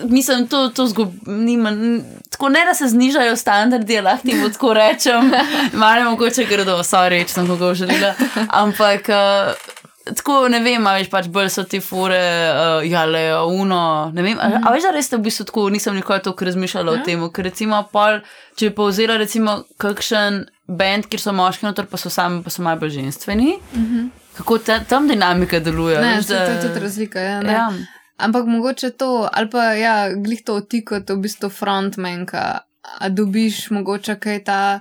mislim, 0.04 0.46
to, 0.48 0.68
to 0.68 0.86
zgubim. 0.86 2.04
Tako 2.30 2.48
ne, 2.48 2.64
da 2.64 2.74
se 2.74 2.88
znižajo 2.88 3.36
standardi, 3.36 4.00
lahko 4.00 4.28
ti 4.28 4.52
tako 4.52 4.74
rečem. 4.74 5.32
Malo 5.72 6.10
mogoče 6.10 6.44
gredo, 6.44 6.78
sorry, 6.82 7.22
če 7.26 7.32
sem 7.40 7.48
koga 7.48 7.74
želela. 7.74 8.14
Ampak. 8.48 9.08
Uh, 9.08 9.75
tako 10.14 10.48
ne 10.48 10.60
vem, 10.62 10.86
ali 10.86 11.06
pač 11.10 11.28
bolj 11.32 11.48
so 11.50 11.64
ti 11.68 11.80
fure, 11.82 12.18
uh, 12.18 12.84
ja, 12.86 13.04
le 13.10 13.24
uno. 13.46 14.10
Ne 14.14 14.22
vem, 14.22 14.36
mm 14.36 14.40
-hmm. 14.40 14.68
ali 14.68 14.80
že 14.80 14.92
res 14.92 15.12
v 15.12 15.18
bistvu 15.18 15.44
tako 15.44 15.68
nisem 15.70 15.94
nikoli 15.94 16.22
tako 16.22 16.44
razmišljala 16.44 16.92
ja. 16.92 17.00
o 17.00 17.04
tem. 17.04 17.30
Ker 17.32 17.44
recimo, 17.44 17.82
pol, 17.92 18.20
če 18.56 18.70
bi 18.70 18.74
povzela 18.74 19.16
recimo 19.16 19.64
kakšen 19.78 20.46
bend, 20.66 21.06
kjer 21.06 21.20
so 21.20 21.32
moški 21.32 21.66
noter, 21.66 21.86
pa 21.86 21.96
so 21.96 22.10
sami, 22.10 22.42
pa 22.42 22.50
so 22.50 22.62
malo 22.62 22.80
bolj 22.80 22.90
ženstveni. 22.90 23.58
Mm 23.74 23.84
-hmm. 23.84 24.08
Kako 24.36 24.58
ta, 24.58 24.80
tam 24.84 25.08
dinamika 25.08 25.60
deluje? 25.60 26.00
Ne, 26.00 26.16
veš, 26.16 26.26
da... 26.26 26.46
To 26.46 26.52
je 26.52 26.60
tudi 26.62 26.80
razlika. 26.80 27.20
Ja, 27.20 27.42
ja. 27.42 27.72
Ampak 28.16 28.46
mogoče 28.46 28.90
to, 28.90 29.28
ali 29.32 29.50
pa 29.50 29.62
ja, 29.62 30.14
glih 30.14 30.42
to 30.44 30.60
ti 30.60 30.84
kot 30.84 31.10
v 31.10 31.16
bistvu 31.16 31.48
frontmenka, 31.48 32.58
a 32.98 33.08
dobiš 33.08 33.70
mogoče 33.70 34.14
kaj 34.14 34.44
ta 34.44 34.80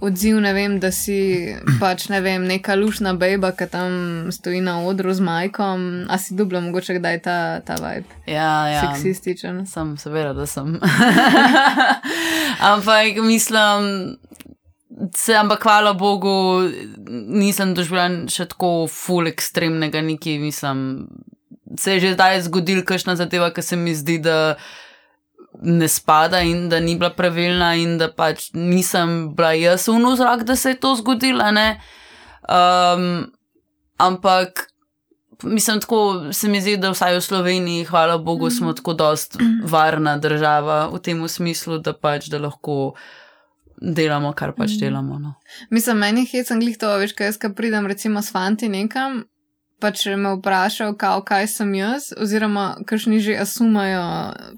odziv, 0.00 0.40
ne 0.40 0.52
vem, 0.52 0.78
da 0.80 0.90
si 0.94 1.16
pač 1.80 2.08
ne 2.12 2.20
vem, 2.24 2.44
neka 2.48 2.74
lušna 2.78 3.14
beba, 3.18 3.52
ki 3.56 3.68
tam 3.70 3.92
stoji 4.32 4.62
na 4.64 4.78
odru 4.86 5.12
z 5.14 5.24
majkom, 5.24 5.86
a 6.08 6.18
si 6.18 6.36
dubla, 6.38 6.62
mogoče 6.64 6.98
kdaj 6.98 7.20
ta, 7.24 7.36
ta 7.66 7.76
vibe. 7.80 8.08
Ja, 8.30 8.68
ja. 8.70 8.82
Seksističen. 8.86 9.64
Sem, 9.66 9.94
seveda, 10.00 10.32
da 10.36 10.46
sem. 10.46 10.78
ampak 12.72 13.22
mislim. 13.24 14.16
Se, 15.16 15.32
ampak 15.32 15.62
hvala 15.64 15.94
Bogu, 15.96 16.68
nisem 17.08 17.72
doživel 17.72 18.26
še 18.28 18.44
tako 18.50 18.84
ful 18.90 19.30
ekstremnega, 19.30 20.02
neki 20.04 20.36
mislim. 20.42 21.08
Se 21.78 21.94
je 21.94 22.02
že 22.04 22.14
zdaj 22.18 22.42
zgodil, 22.50 22.82
kakšna 22.84 23.14
zadeva, 23.16 23.48
ki 23.54 23.64
se 23.64 23.78
mi 23.80 23.94
zdi, 23.96 24.18
da 24.20 24.58
ne 25.62 25.88
spada 25.88 26.40
in 26.40 26.68
da 26.68 26.80
ni 26.80 26.96
bila 26.96 27.10
pravilna, 27.10 27.74
in 27.74 27.98
da 27.98 28.08
pač 28.12 28.50
nisem 28.54 29.34
bila 29.34 29.52
jaz 29.52 29.88
v 29.88 29.98
vzrok, 30.04 30.44
da 30.46 30.56
se 30.56 30.74
je 30.74 30.80
to 30.80 30.94
zgodilo. 30.96 31.44
Um, 32.50 33.32
ampak 33.98 34.70
mislim, 35.42 35.80
tako 35.80 36.32
se 36.32 36.48
mi 36.48 36.60
zdi, 36.60 36.76
da 36.76 36.90
vsaj 36.90 37.16
v 37.16 37.20
Sloveniji, 37.20 37.84
hvala 37.84 38.18
Bogu, 38.18 38.46
mm. 38.46 38.50
smo 38.50 38.72
tako 38.72 38.94
dost 38.94 39.36
varna 39.64 40.18
država 40.18 40.86
v 40.92 40.98
tem 40.98 41.28
smislu, 41.28 41.78
da 41.78 41.92
pač 41.92 42.30
da 42.30 42.38
lahko. 42.38 42.94
Delamo, 43.80 44.34
kar 44.36 44.52
pač 44.52 44.74
mm. 44.74 44.80
delamo. 44.80 45.18
No. 45.18 45.34
Mislim, 45.70 45.96
meni 45.98 46.20
je 46.20 46.26
hecno, 46.34 46.58
glih 46.60 46.76
to, 46.78 46.90
veš, 47.00 47.14
kaj 47.16 47.30
jaz, 47.30 47.38
ko 47.40 47.48
pridem, 47.56 47.86
recimo, 47.88 48.20
s 48.20 48.28
fanti 48.28 48.68
nekam, 48.68 49.22
pač 49.80 50.04
me 50.06 50.34
vprašal, 50.36 50.92
kao, 51.00 51.22
kaj 51.26 51.46
sem 51.50 51.72
jaz, 51.74 52.10
oziroma 52.20 52.76
kakšni 52.86 53.20
že 53.24 53.36
asumajo, 53.40 54.02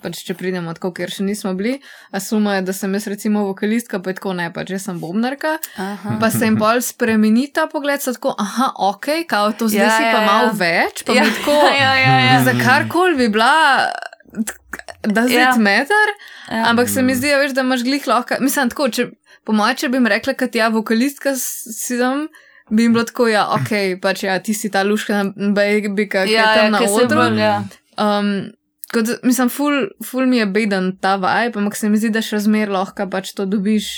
pač 0.03 0.23
če 0.27 0.37
pridemo 0.39 0.75
tako, 0.77 0.93
ker 0.97 1.13
še 1.13 1.25
nismo 1.27 1.55
bili, 1.59 1.77
asumajo, 2.15 2.65
da 2.67 2.75
sem 2.77 2.93
jaz 2.99 3.07
recimo 3.11 3.45
vokalistka, 3.47 4.03
pa 4.03 4.13
je 4.13 4.19
tako 4.19 4.35
ne, 4.39 4.51
pač 4.55 4.75
jaz 4.75 4.89
sem 4.89 5.01
bobnarka. 5.03 5.57
Aha. 5.81 6.19
Pa 6.21 6.31
se 6.35 6.49
jim 6.49 6.59
bolj 6.61 6.83
spremeni 6.91 7.49
ta 7.55 7.69
pogled, 7.71 8.03
tako, 8.03 8.35
aha, 8.39 8.73
ok, 8.91 9.25
kao, 9.31 9.55
to 9.57 9.71
zdaj 9.71 9.87
ja, 9.87 9.97
si 9.97 10.07
ja, 10.09 10.13
pa 10.13 10.21
ja. 10.21 10.29
malo 10.29 10.53
več, 10.59 11.05
pa 11.07 11.17
ja, 11.17 11.27
mi 11.27 11.37
tako, 11.39 11.59
ja, 11.83 11.93
ja, 12.03 12.15
ja. 12.27 12.39
za 12.49 12.57
karkoli 12.61 13.19
bi 13.23 13.33
bila. 13.33 13.53
Da 15.03 15.27
zdaj 15.27 15.43
ja. 15.43 15.51
meter, 15.61 16.13
ja. 16.47 16.63
ampak 16.71 16.89
se 16.89 17.03
mi 17.05 17.15
zdi, 17.19 17.35
veš, 17.37 17.53
da 17.57 17.67
imaš 17.67 17.83
glih 17.85 18.07
lahko. 18.09 18.39
Mislim, 18.41 18.71
tako, 18.73 18.87
če, 18.89 19.11
po 19.45 19.55
mojem, 19.57 19.77
če 19.83 19.91
bi 19.93 20.01
mi 20.01 20.13
rekla, 20.13 20.35
da 20.41 20.49
ja, 20.57 20.71
vokalistka 20.73 21.35
si 21.37 21.99
tam, 22.01 22.29
bi 22.73 22.83
jim 22.83 22.93
bilo 22.93 23.05
tako, 23.05 23.29
ja, 23.29 23.47
ok, 23.53 24.01
pač 24.03 24.25
ja, 24.25 24.39
ti 24.41 24.55
si 24.57 24.71
ta 24.73 24.83
luška 24.83 25.25
baby, 25.37 26.09
ki 26.09 26.25
je 26.27 26.39
ja, 26.39 26.49
tam 26.57 26.65
ja, 26.65 26.71
na 26.71 26.81
odru. 26.89 27.27
Ja. 27.37 27.57
Um, 28.01 28.53
kot, 28.93 29.11
mislim, 29.23 29.51
ful, 29.53 29.91
ful 30.05 30.27
mi 30.27 30.41
je 30.41 30.47
beden 30.49 30.95
ta 31.01 31.19
vibe, 31.21 31.61
ampak 31.61 31.77
se 31.77 31.93
mi 31.93 32.01
zdi, 32.01 32.13
da 32.15 32.25
še 32.25 32.41
zmer 32.47 32.73
lahko 32.73 33.09
pač 33.13 33.35
to 33.37 33.49
dobiš. 33.49 33.93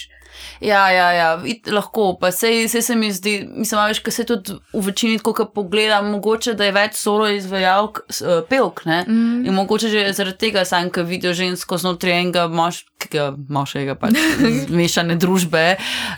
Ja, 0.59 0.89
ja, 0.91 1.13
ja. 1.15 1.29
Vid, 1.39 1.69
lahko, 1.71 2.17
pa 2.19 2.33
se, 2.35 2.51
se, 2.69 2.83
se 2.83 2.97
mi 2.99 3.13
zdi, 3.15 3.37
mislim, 3.47 3.85
veš, 3.93 4.01
kaj 4.03 4.17
se 4.17 4.25
tudi 4.27 4.57
v 4.73 4.83
večini, 4.89 5.21
ko 5.23 5.47
pogledam, 5.55 6.11
mogoče 6.17 6.57
da 6.59 6.67
je 6.67 6.75
več 6.75 6.99
solo 6.99 7.29
izvajalk, 7.31 8.03
uh, 8.11 8.41
pevk, 8.51 8.83
ne? 8.91 9.05
Mm. 9.07 9.45
In 9.47 9.55
mogoče 9.55 9.93
že 9.93 10.05
zaradi 10.19 10.49
tega 10.49 10.67
sam, 10.67 10.91
ki 10.91 11.07
vidijo 11.07 11.37
žensko 11.39 11.79
znotraj 11.79 12.19
enega 12.19 12.49
moškega, 12.51 13.31
moškega 13.55 13.95
pač 14.03 14.19
mešane 14.83 15.15
družbe, 15.23 15.65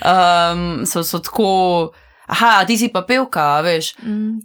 um, 0.01 0.87
so, 0.89 1.05
so 1.05 1.21
tako 1.21 1.53
aha, 2.27 2.65
ti 2.67 2.79
si 2.79 2.89
pa 2.93 3.03
pevka, 3.03 3.61
veš. 3.61 3.95
Mm. 4.03 4.39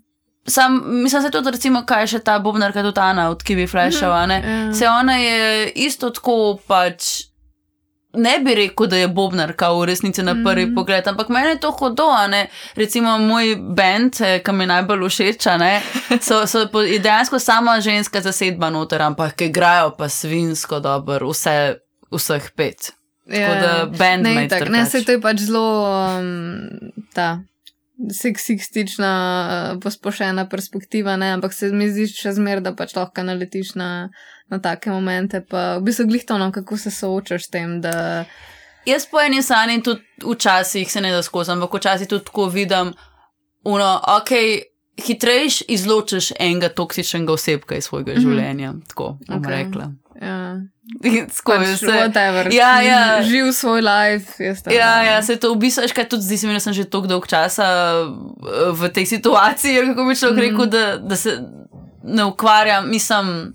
Sam, 0.46 0.82
mislim, 0.86 1.22
da 1.22 1.28
je 1.28 1.32
to, 1.32 1.52
recimo, 1.52 1.84
kaj 1.86 2.08
še 2.08 2.20
ta 2.26 2.40
bobnarka 2.40 2.82
Dotana, 2.84 3.30
od 3.30 3.44
ki 3.44 3.56
bi 3.56 3.68
flashala. 3.68 4.26
Mm 4.28 4.32
-hmm. 4.32 4.74
Se 4.74 4.88
ona 4.90 5.18
je 5.18 5.72
isto 5.76 6.10
tako 6.10 6.60
pač. 6.68 7.04
Ne 8.14 8.40
bi 8.40 8.56
rekel, 8.56 8.88
da 8.88 8.98
je 8.98 9.08
bobnarka 9.08 9.70
v 9.72 9.86
resnici 9.86 10.24
na 10.24 10.36
prvi 10.46 10.66
mm. 10.66 10.76
pogled, 10.76 11.08
ampak 11.08 11.30
meni 11.30 11.48
je 11.48 11.60
to 11.60 11.72
hodo. 11.72 12.08
Recimo 12.76 13.18
moj 13.18 13.56
bend, 13.56 14.22
eh, 14.22 14.44
ki 14.44 14.52
mi 14.52 14.66
najbolj 14.66 15.10
všeč, 15.10 15.48
so, 16.28 16.48
so 16.48 16.66
dejansko 17.04 17.40
sama 17.40 17.82
ženska 17.82 18.22
zasedba 18.22 18.70
noter, 18.70 19.02
ampak 19.02 19.36
ki 19.36 19.46
igrajo 19.46 19.96
pa 19.98 20.10
svinsko 20.10 20.80
dobro, 20.80 21.30
vse, 21.30 21.76
vseh 22.12 22.52
pet. 22.56 22.92
Ja, 23.26 23.48
tako 23.48 23.62
da 23.62 23.86
bend 23.86 24.24
ne. 24.24 24.48
Ne, 24.70 24.86
se 24.86 25.06
to 25.06 25.12
je 25.12 25.22
pač 25.22 25.38
zelo 25.38 25.88
um, 26.20 26.70
ta 27.14 27.40
seksistična, 28.10 29.12
eh, 29.50 29.80
pospošena 29.84 30.48
perspektiva, 30.50 31.16
ne? 31.18 31.32
ampak 31.32 31.54
se 31.54 31.70
mi 31.70 31.90
zdi 31.90 32.08
še 32.08 32.34
zmer, 32.34 32.62
da 32.62 32.74
pač 32.76 32.96
lahko 32.96 33.24
naletiš 33.24 33.76
na, 33.76 34.10
na 34.50 34.60
take 34.60 34.90
momente. 34.90 35.42
Pa 35.42 35.78
v 35.78 35.86
bistvu 35.90 36.08
glihtovno, 36.10 36.52
kako 36.52 36.78
se 36.78 36.92
soočaš 36.92 37.46
s 37.48 37.54
tem. 37.54 37.80
Da... 37.82 38.26
Jaz 38.86 39.06
po 39.06 39.22
eni 39.22 39.42
strani 39.42 39.82
tudi 39.84 40.02
včasih 40.26 40.92
se 40.92 41.02
ne 41.02 41.12
da 41.12 41.22
skozi, 41.24 41.52
ampak 41.52 41.74
včasih 41.80 42.08
tudi 42.08 42.26
tako 42.26 42.50
vidim, 42.50 42.94
uno, 43.64 43.94
ok. 44.18 44.36
Hitrejš 45.02 45.64
izločiš 45.72 46.34
enega 46.40 46.68
toksičnega 46.70 47.34
osebka 47.34 47.76
iz 47.76 47.88
svojega 47.88 48.12
mm 48.12 48.16
-hmm. 48.16 48.22
življenja, 48.22 48.74
tako 48.88 49.18
bom 49.28 49.40
okay. 49.40 49.50
rekla. 49.50 49.88
Ja. 50.22 50.62
Skozi 51.32 51.66
Pač, 51.66 51.70
vse. 51.76 51.88
whatever. 51.90 52.52
Ja, 52.52 52.82
ja. 52.82 53.24
Živ 53.24 53.52
svoj 53.52 53.82
life. 53.82 54.38
tam, 54.64 54.70
Ja, 54.72 55.02
ja, 55.04 55.22
se 55.22 55.36
to 55.36 55.54
v 55.54 55.58
bistvu, 55.58 55.84
kaj, 55.90 56.06
tudi 56.08 56.24
zdi 56.24 56.38
se 56.38 56.48
mi, 56.48 56.54
da 56.54 56.60
sem 56.60 56.74
že 56.74 56.86
tako 56.86 57.08
dolg 57.08 57.26
časa 57.26 57.64
eh, 57.64 58.72
v 58.72 58.90
tej 58.90 59.06
situaciji, 59.08 59.82
kako 59.88 60.06
bi 60.06 60.14
človek 60.14 60.36
Mhm. 60.36 60.44
rekel, 60.44 60.66
da, 60.68 60.84
da 61.00 61.16
se 61.16 61.40
ne 62.04 62.24
ukvarjam, 62.26 62.86
mislim. 62.88 63.54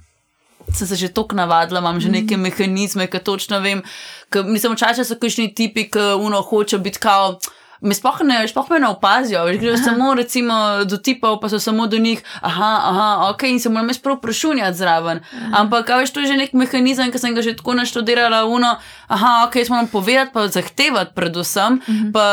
Sem 0.69 0.87
se 0.87 0.97
že 0.97 1.09
tako 1.09 1.37
navadila, 1.37 1.79
imam 1.79 2.01
že 2.01 2.09
neke 2.11 2.37
mehanizme, 2.37 3.07
ki 3.07 3.19
točno 3.21 3.61
vem. 3.61 3.83
Mislim, 4.45 4.73
včasih 4.73 5.07
so 5.07 5.15
kakšni 5.15 5.55
tipi, 5.55 5.87
ki 5.87 5.99
uno 6.19 6.43
hoče 6.43 6.79
biti 6.81 6.99
kao. 6.99 7.39
Me 7.81 7.95
sploh 7.95 8.23
ne, 8.25 8.41
sploh 8.49 8.71
me 8.71 8.79
ne 8.81 8.89
opazijo, 8.89 9.45
veš, 9.45 9.59
grejo 9.61 9.77
samo 9.77 10.15
recimo 10.15 10.85
do 10.89 10.97
tipov, 10.97 11.41
pa 11.41 11.49
so 11.53 11.61
samo 11.61 11.87
do 11.87 11.99
njih, 11.99 12.23
aha, 12.41 12.73
aha, 12.91 13.09
ok, 13.31 13.43
in 13.43 13.61
se 13.61 13.69
moram 13.69 13.89
jaz 13.93 13.99
prav 13.99 14.21
prešunjati 14.21 14.79
zraven. 14.79 15.21
Ampak, 15.53 15.91
a 15.91 15.99
veš, 16.01 16.11
to 16.11 16.21
je 16.25 16.33
že 16.33 16.37
nek 16.41 16.55
mehanizem, 16.57 17.13
ki 17.13 17.19
sem 17.21 17.35
ga 17.37 17.45
že 17.45 17.57
tako 17.57 17.75
naštudirala, 17.77 18.45
uno, 18.49 18.77
aha, 19.09 19.45
ok, 19.47 19.61
jaz 19.61 19.69
moram 19.71 19.89
povedati, 19.93 20.33
pa 20.33 20.49
zahtevati 20.49 21.13
predvsem, 21.15 21.81
pa, 22.13 22.27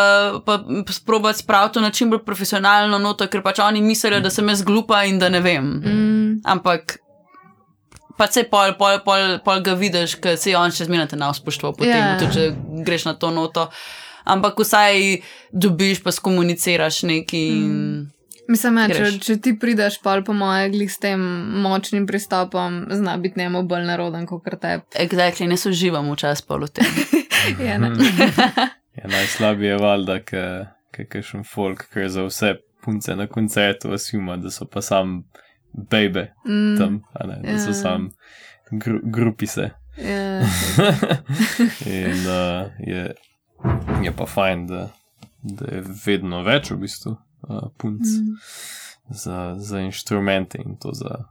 pa 0.45 0.59
sprobati 0.93 1.39
spraviti 1.39 1.73
to 1.73 1.81
na 1.81 1.91
čim 1.91 2.09
bolj 2.09 2.23
profesionalno 2.23 2.97
noto, 2.99 3.27
ker 3.27 3.43
pač 3.43 3.59
oni 3.59 3.81
mislijo, 3.81 4.21
da 4.23 4.29
sem 4.29 4.47
jaz 4.49 4.63
glupa 4.63 5.03
in 5.03 5.19
da 5.19 5.29
ne 5.29 5.39
vem. 5.43 5.63
Mm, 5.83 6.41
Ampak. 6.45 6.99
Pa 8.17 8.27
se 8.29 8.43
pol, 8.45 8.75
pol, 8.77 8.99
pol, 9.01 9.39
pol 9.43 9.61
ga 9.65 9.73
vidiš, 9.73 10.15
ker 10.21 10.37
se 10.37 10.53
on 10.55 10.71
še 10.71 10.85
zmeraj 10.85 11.17
na 11.17 11.31
spoštvo, 11.33 11.73
potem 11.73 11.89
Ja. 11.89 12.13
yeah. 12.13 12.19
tudi 12.21 12.33
če 12.33 12.83
greš 12.85 13.05
na 13.09 13.13
to 13.17 13.31
noto. 13.33 13.69
Ampak 14.23 14.59
vsaj 14.59 15.21
dobiš, 15.51 16.03
pa 16.03 16.11
skomuniciraš 16.11 17.03
nekaj. 17.03 17.39
In... 17.39 18.09
Mislim, 18.47 18.77
ja, 18.77 18.87
če, 18.91 19.19
če 19.23 19.37
ti 19.39 19.53
prideš 19.59 20.01
pol 20.03 20.23
po 20.23 20.33
moje 20.35 20.69
glih 20.69 20.91
s 20.91 20.99
tem 20.99 21.19
močnim 21.63 22.03
pristopom, 22.07 22.85
zna 22.91 23.17
biti 23.17 23.39
njemu 23.39 23.63
bolj 23.63 23.85
naroden 23.87 24.25
kot 24.27 24.43
tebi. 24.61 24.83
Exactly, 24.99 25.47
ne 25.47 25.57
soživam 25.57 26.11
včasih 26.11 26.45
pol 26.47 26.67
v 26.67 26.73
tem. 26.79 26.85
Ja, 27.67 27.75
ne. 27.77 27.89
Ja, 28.95 29.07
najslabije 29.11 29.73
je 29.73 29.77
valjda, 29.77 30.19
ker 30.23 30.67
je 30.97 31.05
kakšen 31.11 31.43
folk, 31.43 31.87
ker 31.91 32.07
za 32.07 32.23
vse 32.23 32.53
punce 32.83 33.15
na 33.15 33.25
koncertu 33.27 33.91
asuma, 33.91 34.37
da 34.37 34.51
so 34.51 34.63
pa 34.65 34.81
sam 34.81 35.23
bebe 35.73 36.29
Mm, 36.45 36.77
tam, 36.77 37.01
a 37.15 37.27
ne, 37.27 37.39
da 37.43 37.57
so 37.59 37.71
Ja. 37.71 37.73
sam 37.73 38.09
gru, 38.71 38.99
grupise. 39.03 39.69
ja. 39.97 40.39
In 41.85 42.23
uh, 42.27 42.71
je, 42.79 43.13
je 44.01 44.11
pa 44.11 44.25
fajn, 44.25 44.67
da, 44.67 44.87
da 45.41 45.65
je 45.67 45.83
vedno 46.05 46.41
več 46.41 46.71
v 46.71 46.77
bistvu 46.77 47.11
uh, 47.11 47.67
punc 47.77 48.01
Mm. 48.01 48.35
za, 49.09 49.55
za 49.57 49.79
inštrumente 49.79 50.57
in 50.57 50.75
to 50.75 50.89
za 50.93 51.25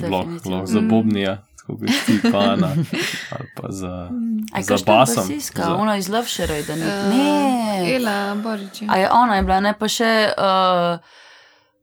blok, 0.00 0.26
blok 0.42 0.66
za 0.66 0.80
Mm. 0.80 0.88
bobnija, 0.88 1.34
tako 1.58 1.76
kot 1.76 1.88
ti 2.06 2.20
pana, 2.24 2.70
ali 3.32 3.46
pa 3.54 3.68
za, 3.70 4.08
Aj, 4.52 4.62
za 4.62 4.76
basom. 4.78 5.28
basiska, 5.28 5.62
za- 5.62 5.74
ona 5.76 5.96
iz 5.96 6.08
Lovšera, 6.08 6.62
da 6.62 6.76
ni. 6.76 6.82
Uh, 6.82 7.08
Ne, 7.10 7.94
Ela, 7.94 8.34
Božič. 8.36 8.82
A 8.84 8.96
je 8.96 9.08
ona 9.12 9.36
je 9.36 9.42
bila, 9.42 9.60
ne 9.60 9.74
pa 9.74 9.88
še, 9.88 10.10
uh, 10.30 10.98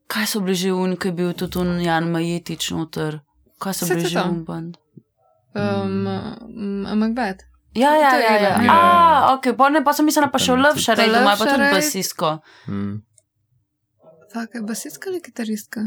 kaj 0.06 0.26
so 0.26 0.40
bili 0.40 0.54
že 0.56 0.72
un, 0.72 0.96
ki 0.96 1.08
je 1.08 1.14
bil 1.14 1.32
tudi 1.34 1.58
un 1.58 1.80
Jan 1.80 2.04
Majetič 2.06 2.70
noter. 2.70 3.20
Kaj 3.58 3.74
so 3.74 3.86
bili 3.88 4.06
že 4.06 4.20
un 4.20 4.44
band? 4.44 4.76
Um, 5.54 6.06
um, 6.06 6.98
Macbeth. 6.98 7.40
Ja, 7.76 7.90
ja, 7.94 8.10
To 8.10 8.16
ja. 8.18 8.32
ja. 8.32 8.40
Ja, 8.40 8.62
ja. 8.62 8.72
A, 8.72 9.34
ok, 9.34 9.52
pa 9.52 9.68
ne, 9.68 9.82
pa 9.82 9.92
sem 9.92 10.04
mislila 10.04 10.28
pa 10.28 10.38
še 10.38 10.46
v 10.46 10.54
tudi- 10.54 10.64
Lovšera, 10.64 11.06
doma 11.08 11.30
je 11.30 11.36
pa 11.36 11.44
tudi 11.44 11.50
Love 11.52 11.60
Shared. 11.60 11.74
basisko. 11.76 12.30
Mm, 12.68 12.94
Fak, 14.28 14.50
je 14.52 14.62
basistka 14.62 15.08
ali 15.08 15.20
kitaristka? 15.20 15.80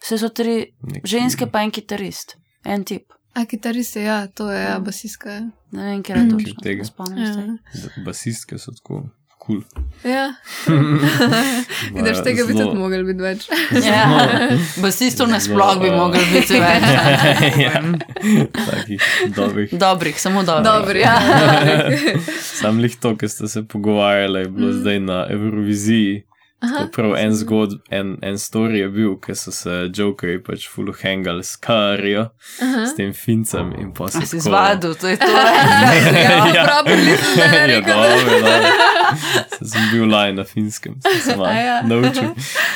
Vse 0.00 0.18
so 0.18 0.28
tri 0.30 0.54
nek- 0.84 1.04
ženske, 1.04 1.46
pa 1.46 1.60
en 1.60 1.70
kitarist, 1.70 2.36
en 2.64 2.84
tip. 2.84 3.12
A 3.34 3.44
kitarist 3.44 3.96
je, 3.96 4.02
ja, 4.02 4.26
to 4.28 4.48
je, 4.48 4.60
ja, 4.62 4.78
basistka 4.80 5.30
je. 5.30 5.40
Ne 5.72 5.82
vem, 5.84 6.02
kje 6.02 6.14
je. 6.14 6.54
Tega. 6.62 6.78
ne 6.78 6.84
spomnim 6.84 7.26
se. 7.26 7.40
Ja. 7.40 8.04
Basistke 8.04 8.58
so 8.58 8.70
tako 8.72 9.02
kul. 9.46 9.60
ja. 10.04 10.34
Vidiš, 11.94 12.18
tega 12.24 12.44
bi 12.44 12.52
tudi 12.52 12.74
mogel 12.74 13.04
biti 13.04 13.20
več. 13.20 13.46
Ja, 13.84 14.04
basistov 14.78 15.28
nasploh 15.28 15.76
bi 15.78 15.90
mogli 15.90 16.22
biti 16.32 16.56
več. 16.56 16.86
ja, 17.64 17.82
takih 18.54 19.02
dobrih. 19.30 19.74
Dobrih, 19.74 20.20
samo 20.20 20.42
dobrih. 20.42 20.64
Dobri, 20.64 21.00
ja. 21.00 21.16
Sam 22.60 22.78
lih 22.78 22.96
to, 22.96 23.16
ki 23.16 23.28
ste 23.28 23.48
se 23.48 23.62
pogovarjali, 23.64 24.40
je 24.40 24.48
bilo 24.50 24.64
Mm. 24.66 24.72
zdaj 24.74 25.00
na 25.00 25.26
Euroviziji. 25.30 26.22
Aha. 26.64 26.86
Prav 26.94 27.16
en 27.20 27.36
zgod, 27.36 27.78
en, 27.90 28.16
en 28.22 28.38
story 28.40 28.82
je 28.82 28.88
bil, 28.94 29.16
ker 29.20 29.36
so 29.38 29.52
se 29.54 29.84
Jokerji 29.94 30.42
pač 30.46 30.68
full 30.72 30.92
hangali 31.02 31.44
s 31.44 31.56
karijo, 31.60 32.28
s 32.60 32.94
tem 32.96 33.12
fincem 33.12 33.72
in 33.80 33.92
pa 33.94 34.08
A 34.08 34.24
si 34.24 34.40
zvadil, 34.40 34.94
to 34.96 35.12
je 35.12 35.20
to. 35.20 35.32
Ja, 36.24 36.54
Ja. 36.54 36.66
zdaj 37.34 37.70
ja, 37.74 37.80
dobro, 37.80 38.40
dobro. 38.40 38.70
Sem 39.62 39.82
bil 39.92 40.08
laj 40.10 40.32
na 40.32 40.44
finskem, 40.44 40.94
sem 41.02 41.20
se 41.20 41.36
malo 41.36 41.52
ja. 41.52 41.82
naučil. 41.82 42.28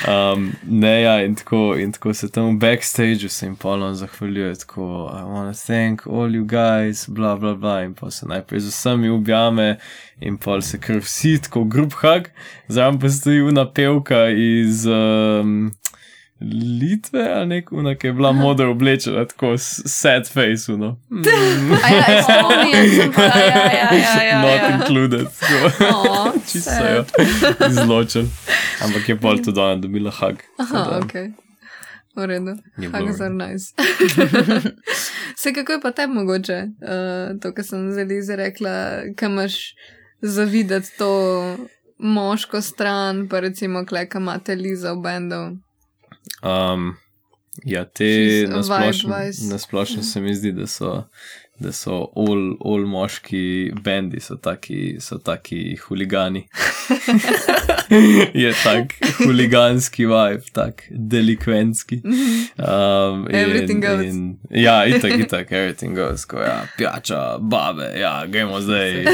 Um, 0.09 0.53
ne, 0.63 1.03
ja, 1.03 1.23
in 1.25 1.35
tako, 1.35 1.77
in 1.79 1.93
tako 1.93 2.15
se 2.15 2.31
tam 2.31 2.57
v 2.57 2.59
backstageu 2.59 3.29
se 3.29 3.47
jim 3.47 3.57
polno 3.57 3.95
zahvaljuje, 3.95 4.55
tako, 4.55 4.83
I 5.13 5.23
wanna 5.23 5.67
thank 5.67 6.07
all 6.07 6.31
you 6.31 6.45
guys, 6.47 7.09
bla, 7.09 7.37
bla, 7.37 7.55
bla, 7.55 7.83
in 7.83 7.95
pa 7.95 8.11
se 8.11 8.27
najprej 8.27 8.61
z 8.61 8.69
vsemi 8.69 9.09
objame, 9.09 9.79
in 10.21 10.39
pa 10.39 10.61
se 10.61 10.81
kar 10.81 10.97
vsi 10.97 11.39
tako 11.43 11.65
grup 11.65 11.93
hug, 11.93 12.29
zraven 12.69 13.01
pa 13.01 13.09
stoji 13.09 13.43
una 13.43 13.65
pevka 13.79 14.27
iz. 14.35 14.87
Um, 14.87 15.71
Litve 16.81 17.33
ali 17.35 17.47
neko, 17.47 17.95
ki 18.01 18.07
je 18.07 18.13
bila 18.13 18.33
modro 18.33 18.71
oblečena, 18.71 19.25
tako 19.25 19.55
sad 19.59 20.29
face, 20.29 20.73
no. 20.73 21.01
Mm, 21.11 21.23
A 21.85 21.89
ja, 21.95 22.19
Estonija, 22.19 23.03
sem 23.03 23.13
pa, 23.13 23.23
ja, 23.23 23.33
ja, 23.47 23.91
ja, 23.93 24.23
ja, 24.23 24.43
not 24.47 24.61
ja. 24.63 24.79
included. 24.79 25.27
Aw, 25.81 26.33
Čisto 26.53 26.71
jo 26.95 27.05
izločili. 27.71 28.29
Ampak 28.85 29.09
je 29.09 29.17
pol 29.17 29.43
tudi 29.43 29.61
ona 29.61 29.77
dobila 29.77 30.11
hug. 30.11 30.37
Aha, 30.59 31.01
ok. 31.03 31.13
V 32.17 32.27
redu. 32.27 32.55
Je 32.79 32.89
v 32.89 32.95
are 32.95 33.35
nice. 33.35 33.75
Se 35.37 35.53
kako 35.53 35.73
je 35.73 35.81
pa 35.81 35.91
tebi 35.91 36.13
mogoče, 36.13 36.63
uh, 36.63 37.41
to, 37.43 37.53
kar 37.53 37.65
sem 37.65 37.91
zdaj 37.93 38.19
izrekla, 38.19 39.03
kam 39.17 39.33
imaš 39.33 39.75
zavideti 40.23 40.99
to 40.99 41.11
moško 41.99 42.61
stran, 42.61 43.29
pa 43.29 43.41
recimo, 43.41 43.87
klej, 43.87 44.09
kam 44.09 44.23
imate 44.23 44.55
Liza 44.55 44.93
v 44.93 45.03
bendu. 45.03 45.43
Um, 46.43 46.97
ja, 47.65 47.85
te 47.85 48.47
nasplošno, 48.49 49.15
nasplošno 49.51 50.03
se 50.03 50.21
mi 50.21 50.35
zdi, 50.35 50.53
da 50.53 50.67
so, 50.67 51.05
da 51.59 51.73
so 51.73 52.13
all, 52.17 52.57
all 52.61 52.85
moški 52.87 53.73
bendi, 53.85 54.21
so 54.21 54.37
taki, 54.37 54.97
so 55.01 55.19
taki 55.19 55.77
huligani. 55.89 56.45
je 58.45 58.53
tak 58.63 58.95
huliganski 59.19 60.07
vibe, 60.07 60.53
tak 60.53 60.85
delikventski. 60.91 62.01
Um, 62.05 63.27
Everything 63.31 63.83
goes. 63.83 64.05
In, 64.05 64.39
ja, 64.51 64.87
itak, 64.87 65.19
itak, 65.19 65.53
everything 65.53 65.97
goes. 65.97 66.25
Ko, 66.25 66.41
ja, 66.43 66.63
pijača, 66.77 67.39
babe, 67.41 67.91
ja, 67.99 68.27
gremo 68.27 68.61
zdaj, 68.61 69.05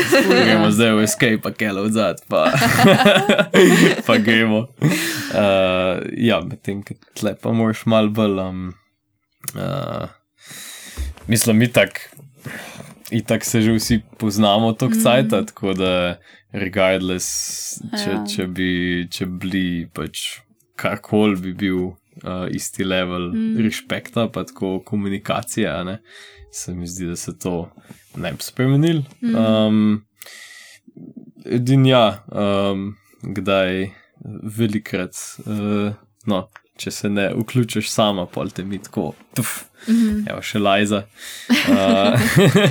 gremo 0.44 0.70
zdaj 0.70 0.94
v 0.98 1.04
escape, 1.08 1.40
pa 1.42 1.54
kele 1.56 1.86
odzad, 1.86 2.20
pa, 2.28 2.46
pa 4.06 4.18
gremo. 4.18 4.66
Uh, 5.32 6.02
ja, 6.18 6.42
medtem, 6.44 6.84
ko 6.84 6.98
tle 7.16 7.34
pa 7.40 7.54
moraš 7.56 7.86
mal 7.90 8.12
bolj. 8.14 8.40
Um, 8.44 8.74
uh, 9.54 10.08
mislim, 11.26 11.62
itak, 11.62 12.10
itak 13.10 13.44
se 13.44 13.62
že 13.62 13.74
vsi 13.76 14.00
poznamo 14.18 14.72
tok 14.72 14.94
cajt, 15.02 15.32
mm. 15.32 15.46
tako 15.46 15.74
da 15.74 16.16
regardless, 16.52 17.80
če, 17.90 18.10
Ja. 18.10 18.24
če 18.24 18.46
bi 18.46 18.70
če 19.10 19.26
bili 19.26 19.66
pač 19.92 20.40
karkoli 20.76 21.36
bi 21.40 21.52
bil 21.54 21.80
uh, 21.86 22.46
isti 22.50 22.84
level 22.84 23.30
mm. 23.32 23.58
respekta, 23.64 24.28
pa 24.28 24.44
tako 24.44 24.80
komunikacije, 24.86 25.68
a 25.70 25.84
ne, 25.84 25.98
se 26.52 26.74
mi 26.74 26.86
zdi, 26.86 27.06
da 27.10 27.16
se 27.16 27.36
to 27.38 27.70
ne 28.16 28.32
bi 28.32 28.42
spremenil. 28.42 29.02
Mm. 29.20 29.34
Um, 29.34 30.04
Edin 31.44 31.84
ja, 31.86 32.24
um, 32.32 32.94
kdaj 33.22 33.90
velikrat, 34.56 35.18
uh, 35.46 35.94
no, 36.26 36.48
če 36.76 36.90
se 36.90 37.08
ne 37.08 37.28
vključiš 37.32 37.88
sama, 37.88 38.26
pol 38.26 38.50
te 38.50 38.64
mi 38.64 38.78
tako, 38.78 39.04
tuf, 39.32 39.64
Mhm. 39.84 40.22
evo 40.26 40.40
še 40.40 40.58
lajza, 40.58 41.02
uh, 41.70 42.16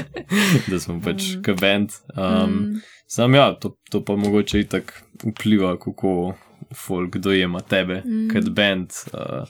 da 0.67 0.79
smo 0.79 0.99
pač 0.99 1.23
kabend. 1.41 1.91
Um, 2.09 2.49
Mm. 2.49 2.81
Sam 3.07 3.33
ja, 3.33 3.53
to, 3.53 3.69
to 3.85 3.99
pa 4.01 4.15
mogoče 4.15 4.59
itak 4.59 4.89
vpliva, 5.23 5.75
kako 5.77 6.33
folk 6.75 7.17
dojema 7.17 7.61
tebe 7.61 8.01
mm. 8.01 8.29
kot 8.29 8.49
bend, 8.49 8.89
uh, 9.11 9.45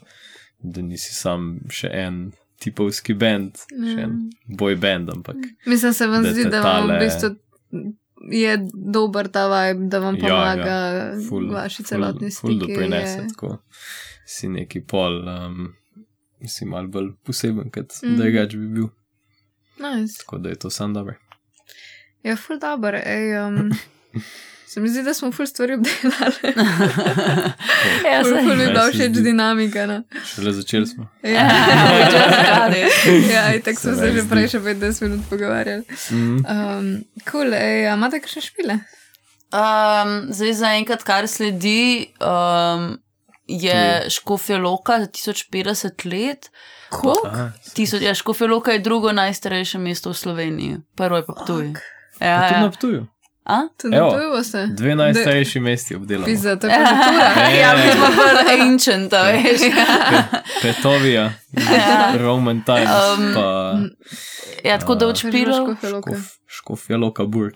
da 0.60 0.82
nisi 0.82 1.14
sam 1.14 1.46
še 1.72 1.88
en 1.90 2.18
tipovski 2.60 3.14
bend, 3.16 3.56
mm. 3.72 3.88
še 3.88 4.02
en 4.02 4.18
boj 4.50 4.76
bend, 4.78 5.10
ampak 5.10 5.40
Mislim, 5.66 5.94
se 5.94 6.08
vam 6.08 6.24
zdi, 6.26 6.44
da 6.46 6.60
vam 6.60 6.84
v 6.84 6.88
tale- 6.88 7.00
bistvu 7.00 7.32
je 8.34 8.58
dober 8.90 9.28
ta 9.30 9.48
vibe, 9.48 9.88
da 9.88 10.00
vam 10.00 10.16
Ja, 10.16 10.22
pomaga 10.22 10.68
ja, 10.68 11.16
ful, 11.24 11.48
v 11.48 11.54
vaši 11.54 11.80
ful- 11.80 11.88
celotni 11.88 12.32
ful 12.32 12.50
sliki. 12.52 12.60
doprinese, 12.68 13.18
je- 13.18 13.30
tako 13.30 13.58
si 14.26 14.48
neki 14.50 14.82
pol, 14.82 15.20
um, 15.28 15.74
si 16.46 16.66
mal 16.66 16.88
bolj 16.88 17.14
poseben, 17.24 17.70
kot 17.70 17.92
Mm. 18.02 18.10
mm. 18.10 18.18
drugač 18.18 18.56
bi 18.56 18.68
bil. 18.70 18.88
Nice. 19.80 20.18
Tako 20.20 20.38
da 20.38 20.50
je 20.50 20.56
to 20.58 20.70
sam 20.70 20.94
dobro. 20.94 21.16
Ja, 22.24 22.36
ful 22.38 22.60
dobro. 22.60 23.00
Um, 23.40 23.72
se 24.68 24.80
mi 24.80 24.90
zdi, 24.90 25.04
da 25.04 25.14
smo 25.14 25.32
ful 25.32 25.46
stvari 25.46 25.74
obdelali. 25.74 26.54
Ja, 28.06 28.22
ful, 28.22 28.32
saj. 28.32 28.44
ful 28.44 28.56
mi 28.56 28.62
je 28.62 28.68
Ja, 28.68 28.72
bila 28.72 28.84
se 28.84 28.92
všeč 28.92 29.12
zdi. 29.12 29.22
dinamika. 29.24 29.86
No. 29.86 30.04
Šele 30.26 30.54
začeli 30.54 30.88
smo. 30.88 31.08
Ja, 31.24 31.50
Just 32.70 33.32
ja 33.32 33.54
in 33.56 33.62
tako 33.62 33.80
smo 33.80 33.92
Se 33.92 33.98
se 33.98 34.12
že 34.12 34.24
prej 34.30 34.48
še 34.48 34.60
15 34.62 35.02
minut 35.02 35.22
pogovarjali. 35.30 35.84
Mm. 36.12 36.38
Um, 36.38 36.90
cool, 37.26 37.54
ej, 37.54 37.88
a 37.88 37.94
imate 37.94 38.20
kakšne 38.20 38.42
špile? 38.42 38.80
Um, 39.52 40.14
zdaj, 40.30 40.54
zaenkrat, 40.54 41.04
kar 41.04 41.28
sledi, 41.28 42.08
um, 42.20 42.96
je 43.48 43.78
Škofja 44.10 44.58
Loka 44.58 45.00
za 45.00 45.06
1050 45.08 46.06
let. 46.08 46.50
Tisoč, 47.74 48.02
ja, 48.02 48.14
Škofja 48.14 48.48
Loka 48.48 48.72
je 48.72 48.80
drugo 48.80 49.12
najstarejše 49.12 49.78
mesto 49.78 50.10
v 50.10 50.16
Sloveniji, 50.16 50.78
prvo 50.96 51.18
je 51.18 51.26
pa 51.26 51.34
Ptuj. 51.36 51.74
a 52.20 52.26
Ja, 52.26 52.42
tudi 52.42 52.54
ja. 52.54 52.62
na 52.62 52.72
Ptuju. 52.72 53.08
A? 53.46 53.58
Tudi 53.78 53.96
Evo. 53.98 54.12
boste. 54.30 54.68
Dve 54.68 54.96
najstarejši 54.96 55.60
mesti 55.60 55.96
obdelamo. 55.96 56.26
Pizza, 56.26 56.56
to 56.56 56.68
je 56.68 56.74
pa 56.74 56.86
kultura. 56.86 57.50
Ja, 57.52 57.76
mi 57.76 57.92
smo 57.92 58.08
bolj 58.08 58.62
ancient, 58.62 59.12
veš. 59.14 59.62
Petovija, 60.62 61.34
Roman 62.18 62.64
Times, 62.64 62.90
Um, 63.18 63.34
pa 63.34 63.74
Ja, 64.64 64.80
tako 64.80 64.96
da 64.96 65.08
odšpilo. 65.08 65.76
Škofja 66.48 66.98
Loka. 66.98 67.26
Burg. 67.26 67.54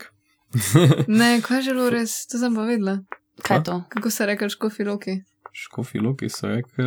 Ne, 1.08 1.42
kaj 1.42 1.58
je 1.60 1.74
bilo 1.74 1.90
res, 1.90 2.28
to 2.28 2.38
sem 2.38 2.56
pa 2.56 2.62
vedela. 2.62 2.98
Kaj 3.42 3.58
je 3.58 3.64
to? 3.64 3.84
Kako 3.90 4.10
se 4.10 4.26
reče 4.26 4.50
škofi 4.50 4.84
loki? 4.84 5.12
Škofja 5.58 6.01
Loki 6.01 6.30
so 6.30 6.47
rekli, 6.47 6.84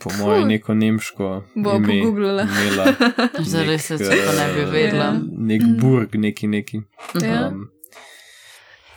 po 0.00 0.10
mojem, 0.18 0.48
neko 0.48 0.74
nemško. 0.74 1.42
Bo 1.54 1.74
ime 1.76 1.86
pogooglala. 1.86 2.46
Zares 3.38 3.86
se 3.88 3.98
to 3.98 4.32
ne 4.38 4.52
bi 4.54 4.60
eh, 4.60 4.64
vedela. 4.64 5.14
Nek 5.32 5.62
burg, 5.80 6.14
neki 6.14 6.46
neki. 6.46 6.80
Ja. 7.22 7.48
Um, 7.48 7.68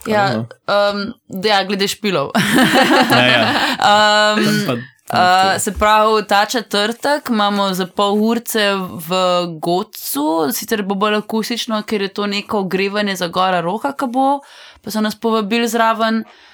Ja, 0.06 0.36
um, 0.36 1.14
ja 1.43 1.62
glede 1.64 1.88
špilov. 1.88 2.32
ja, 3.12 3.26
ja. 3.26 3.43
um, 3.80 4.66
pa, 4.68 4.74
Uh, 5.14 5.62
se 5.62 5.72
pravi, 5.72 6.24
ta 6.28 6.45
četrtek 6.45 7.30
imamo 7.30 7.74
za 7.74 7.86
pol 7.88 8.24
urce 8.24 8.72
v 9.08 9.16
Gocu, 9.62 10.51
sicer 10.51 10.82
bo 10.84 10.95
bolj 10.95 11.16
akustično, 11.16 11.82
ker 11.84 12.01
je 12.01 12.08
to 12.08 12.28
neko 12.28 12.60
ogrevanje 12.60 13.16
za 13.16 13.28
gora 13.28 13.62
roka, 13.62 13.91
ki 13.93 14.08
bo, 14.10 14.39
pa 14.82 14.91
so 14.91 15.01
nas 15.01 15.16
povabili 15.16 15.68
zraven. 15.68 16.24
Uh, 16.24 16.53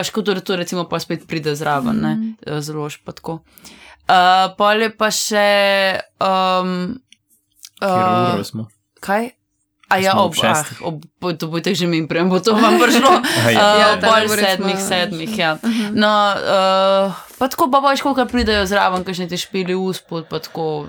škoda, 0.00 0.34
da 0.34 0.40
to 0.40 0.54
recimo 0.54 0.84
pa 0.84 0.98
spet 0.98 1.24
pride 1.24 1.52
zraven, 1.52 1.96
ne, 1.96 2.14
Mhm. 2.14 2.60
zelo 2.60 2.86
špatko. 2.86 3.40
Uh, 4.04 4.14
pol 4.54 4.76
je 4.78 4.90
pa 4.90 5.08
še. 5.08 5.48
Um, 6.18 7.00
uh, 7.80 8.36
smo. 8.42 8.68
kaj? 9.00 9.30
A 9.86 9.98
ja, 9.98 10.12
ob 10.14 10.32
ob, 10.32 10.34
ah, 10.34 10.54
šestih. 10.56 10.78
ob, 10.82 11.04
bo- 11.18 11.32
to 11.32 11.46
bojte 11.46 11.70
že 11.70 11.84
mi 11.84 12.00
prej, 12.02 12.24
bo 12.24 12.38
to 12.38 12.52
vam 12.52 12.76
prišlo. 12.76 13.10
Ja. 13.46 13.64
Uh, 13.64 13.78
Ja, 13.78 13.88
pol 13.98 14.26
sedmih, 14.26 14.74
smo- 14.74 14.88
sedmih, 14.88 15.32
ja. 15.34 15.50
No, 15.92 16.12
uh, 16.32 17.12
pa 17.38 17.46
tako 17.46 17.68
pa 17.68 17.78
boš, 17.78 18.00
koliko 18.00 18.24
pridejo 18.24 18.64
zraven, 18.64 19.02
kakšne 19.02 19.26
ti 19.26 19.36
špili 19.36 19.72
uspod, 19.72 20.24
pa 20.24 20.38
tako. 20.38 20.88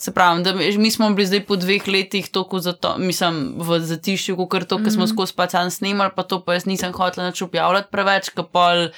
Se 0.00 0.12
pravi, 0.14 0.42
da 0.42 0.52
mi 0.54 0.90
smo 0.90 1.10
bili 1.10 1.26
zdaj 1.26 1.40
po 1.46 1.56
dveh 1.56 1.88
letih 1.88 2.28
tako 2.30 2.58
zato, 2.58 2.94
mislim, 2.98 3.54
v 3.58 3.78
zatišju, 3.80 4.36
kot 4.46 4.68
to, 4.68 4.78
ker 4.78 4.92
smo 4.94 5.06
skozi 5.10 5.34
pač 5.34 5.56
sam 5.56 5.70
snimali, 5.70 6.14
pa 6.14 6.22
to 6.22 6.38
pa 6.44 6.54
jaz 6.54 6.68
nisem 6.70 6.92
hotel 6.94 7.26
nič 7.26 7.42
objavljati 7.42 7.90
preveč, 7.90 8.30
ker 8.30 8.46
pol, 8.52 8.88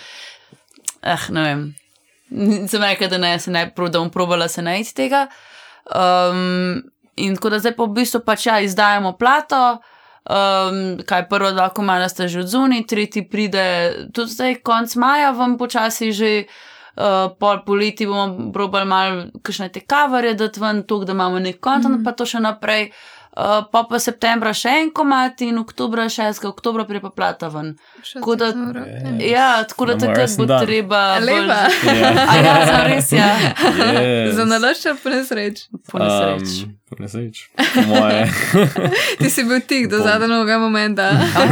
eh, 1.03 1.29
ne 1.33 1.45
vem. 1.47 1.63
Sem 2.71 2.85
rekel, 2.85 3.09
da 3.11 3.19
ne, 3.19 3.39
se 3.41 3.51
ne, 3.51 3.65
da 3.77 3.99
bom 3.99 4.11
probala 4.11 4.49
se 4.49 4.63
najti 4.63 4.95
tega. 4.95 5.27
Um, 5.89 6.83
in 7.17 7.35
tako 7.37 7.51
da 7.51 7.59
zdaj 7.59 7.75
pa 7.79 7.89
v 7.89 7.97
bistvu 7.97 8.21
pač 8.27 8.47
ja, 8.47 8.61
izdajamo 8.61 9.17
plato. 9.19 9.81
Um, 10.31 11.01
kaj 11.09 11.25
prva 11.31 11.55
dva 11.57 11.71
komada 11.75 12.11
sta 12.13 12.29
že 12.29 12.45
od 12.45 12.51
zunaj, 12.53 12.85
tretji 12.87 13.25
pride 13.25 13.65
tudi 14.13 14.37
zdaj, 14.37 14.61
konc 14.63 14.95
maja, 15.01 15.33
vam 15.33 15.57
počasi 15.59 16.13
že. 16.13 16.35
Uh, 16.93 17.31
pol 17.39 17.63
poleti 17.65 18.07
bomo 18.07 18.51
probali 18.53 18.87
malo, 18.87 19.25
kakšne 19.43 19.69
te 19.69 19.81
kavarje 19.81 20.35
dati 20.35 20.61
ven, 20.61 20.83
to, 20.83 21.05
da 21.05 21.13
imamo 21.13 21.39
nek 21.39 21.61
kontent, 21.61 22.01
mm. 22.01 22.05
pa 22.05 22.13
to 22.13 22.27
še 22.27 22.41
naprej. 22.41 22.91
Uh, 23.31 23.63
pa 23.71 23.85
pa 23.85 23.99
septembra 23.99 24.51
še 24.53 24.73
en 24.75 24.89
komat 24.91 25.39
in 25.41 25.59
oktobra, 25.59 26.09
6. 26.11 26.43
oktobra 26.45 26.83
prije 26.85 27.01
pa 27.01 27.11
plata 27.11 27.49
ven. 27.49 27.77
Tako 28.03 28.35
da- 28.37 28.51
Ja, 29.21 29.63
tako 29.65 29.87
da 29.87 29.93
Imamo 29.93 30.07
takrat 30.09 30.37
bo 30.37 30.47
dan. 30.47 30.67
treba. 30.67 31.03
bolj- 31.15 31.27
Lepa. 31.27 31.61
Ja. 31.95 32.11
A 32.27 32.35
ja, 32.37 32.55
za 32.67 32.85
res, 32.85 33.13
ja. 33.13 33.31
Yes. 33.95 34.33
Za 34.35 34.45
naložča 34.45 34.97
pa 34.99 35.11
nesreč. 35.11 35.63
Po 35.87 35.99
nesreči. 35.99 36.65
Um, 36.65 36.80
moje. 37.87 38.27
Ti 39.19 39.31
si 39.31 39.45
bil 39.45 39.61
tik 39.61 39.89
do 39.89 39.99
zadnjega 39.99 40.59
momenta. 40.59 41.11